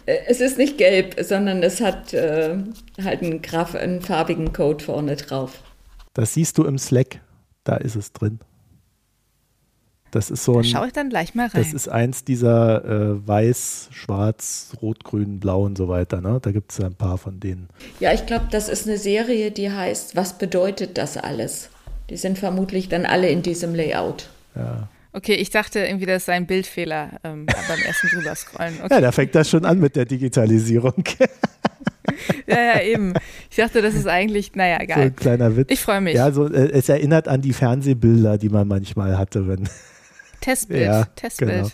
Äh, 0.06 0.18
es 0.28 0.42
ist 0.42 0.58
nicht 0.58 0.78
gelb, 0.78 1.16
sondern 1.22 1.64
es 1.64 1.82
hat 1.82 2.14
äh, 2.14 2.58
halt 3.04 3.22
einen, 3.22 3.42
Graf, 3.42 3.76
einen 3.76 4.02
farbigen 4.02 4.54
Code 4.54 4.84
vorne 4.84 5.16
drauf. 5.16 5.64
Das 6.14 6.34
siehst 6.34 6.58
du 6.58 6.66
im 6.66 6.78
Slack. 6.78 7.22
Da 7.64 7.76
ist 7.78 7.96
es 7.96 8.14
drin. 8.14 8.40
Das 10.12 10.32
ist 10.32 10.44
so 10.44 10.58
ein. 10.58 10.64
Da 10.64 10.64
schaue 10.64 10.88
ich 10.88 10.94
dann 10.94 11.10
gleich 11.10 11.36
mal 11.36 11.48
rein. 11.48 11.62
Das 11.62 11.74
ist 11.74 11.88
eins 11.88 12.24
dieser 12.24 12.86
äh, 12.86 13.28
weiß, 13.28 13.90
schwarz, 13.92 14.72
rot, 14.82 15.04
grün, 15.04 15.40
blau 15.40 15.64
und 15.64 15.78
so 15.78 15.88
weiter. 15.88 16.22
Ne? 16.22 16.40
Da 16.42 16.52
gibt 16.52 16.72
es 16.72 16.80
ein 16.80 16.96
paar 16.96 17.18
von 17.18 17.40
denen. 17.40 17.70
Ja, 18.00 18.14
ich 18.14 18.26
glaube, 18.26 18.46
das 18.52 18.70
ist 18.70 18.88
eine 18.88 18.98
Serie, 18.98 19.52
die 19.52 19.72
heißt 19.72 20.16
Was 20.16 20.38
bedeutet 20.38 20.98
das 20.98 21.18
alles? 21.18 21.70
Die 22.10 22.18
sind 22.18 22.40
vermutlich 22.40 22.90
dann 22.90 23.06
alle 23.06 23.30
in 23.30 23.42
diesem 23.42 23.76
Layout. 23.76 24.30
Ja. 24.56 24.90
Okay, 25.12 25.34
ich 25.34 25.50
dachte 25.50 25.80
irgendwie, 25.80 26.06
das 26.06 26.26
sei 26.26 26.34
ein 26.34 26.46
Bildfehler 26.46 27.20
ähm, 27.24 27.46
beim 27.68 27.80
ersten 27.86 28.08
drüber 28.08 28.36
scrollen. 28.36 28.76
Okay. 28.84 28.94
Ja, 28.96 29.02
da 29.02 29.12
fängt 29.12 29.36
das 29.36 29.50
schon 29.50 29.66
an 29.66 29.80
mit 29.80 29.96
der 29.96 30.06
Digitalisierung. 30.06 31.04
ja, 32.48 32.62
ja, 32.62 32.82
eben. 32.82 33.14
Ich 33.50 33.58
dachte, 33.58 33.82
das 33.82 33.96
ist 33.96 34.08
eigentlich, 34.08 34.56
naja, 34.56 34.78
egal. 34.82 34.98
So 34.98 35.04
ein 35.04 35.16
kleiner 35.16 35.56
Witz. 35.56 35.72
Ich 35.72 35.80
freue 35.80 36.02
mich. 36.02 36.16
Ja, 36.16 36.32
so, 36.32 36.48
äh, 36.48 36.72
es 36.72 36.90
erinnert 36.90 37.28
an 37.28 37.42
die 37.42 37.54
Fernsehbilder, 37.54 38.38
die 38.38 38.50
man 38.50 38.68
manchmal 38.68 39.18
hatte, 39.18 39.48
wenn 39.48 39.68
Testbild. 40.42 40.82
Ja, 40.84 41.06
Testbild. 41.16 41.52
Genau. 41.52 41.70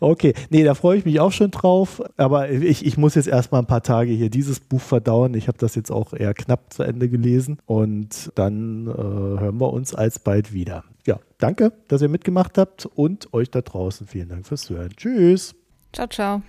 Okay, 0.00 0.34
nee, 0.50 0.64
da 0.64 0.74
freue 0.74 0.98
ich 0.98 1.04
mich 1.04 1.20
auch 1.20 1.32
schon 1.32 1.50
drauf. 1.50 2.02
Aber 2.16 2.50
ich, 2.50 2.84
ich 2.84 2.96
muss 2.96 3.14
jetzt 3.14 3.28
erstmal 3.28 3.62
ein 3.62 3.66
paar 3.66 3.82
Tage 3.82 4.12
hier 4.12 4.30
dieses 4.30 4.60
Buch 4.60 4.80
verdauen. 4.80 5.34
Ich 5.34 5.48
habe 5.48 5.58
das 5.58 5.74
jetzt 5.74 5.90
auch 5.90 6.12
eher 6.12 6.34
knapp 6.34 6.72
zu 6.72 6.82
Ende 6.82 7.08
gelesen. 7.08 7.58
Und 7.66 8.32
dann 8.34 8.86
äh, 8.86 8.90
hören 8.90 9.60
wir 9.60 9.72
uns 9.72 9.94
alsbald 9.94 10.52
wieder. 10.52 10.84
Ja, 11.06 11.18
danke, 11.38 11.72
dass 11.88 12.02
ihr 12.02 12.08
mitgemacht 12.08 12.58
habt 12.58 12.86
und 12.86 13.32
euch 13.34 13.50
da 13.50 13.60
draußen 13.60 14.06
vielen 14.06 14.28
Dank 14.28 14.46
fürs 14.46 14.70
Hören. 14.70 14.90
Tschüss. 14.96 15.54
Ciao, 15.92 16.06
ciao. 16.06 16.42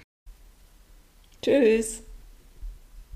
Tschüss. 1.42 2.04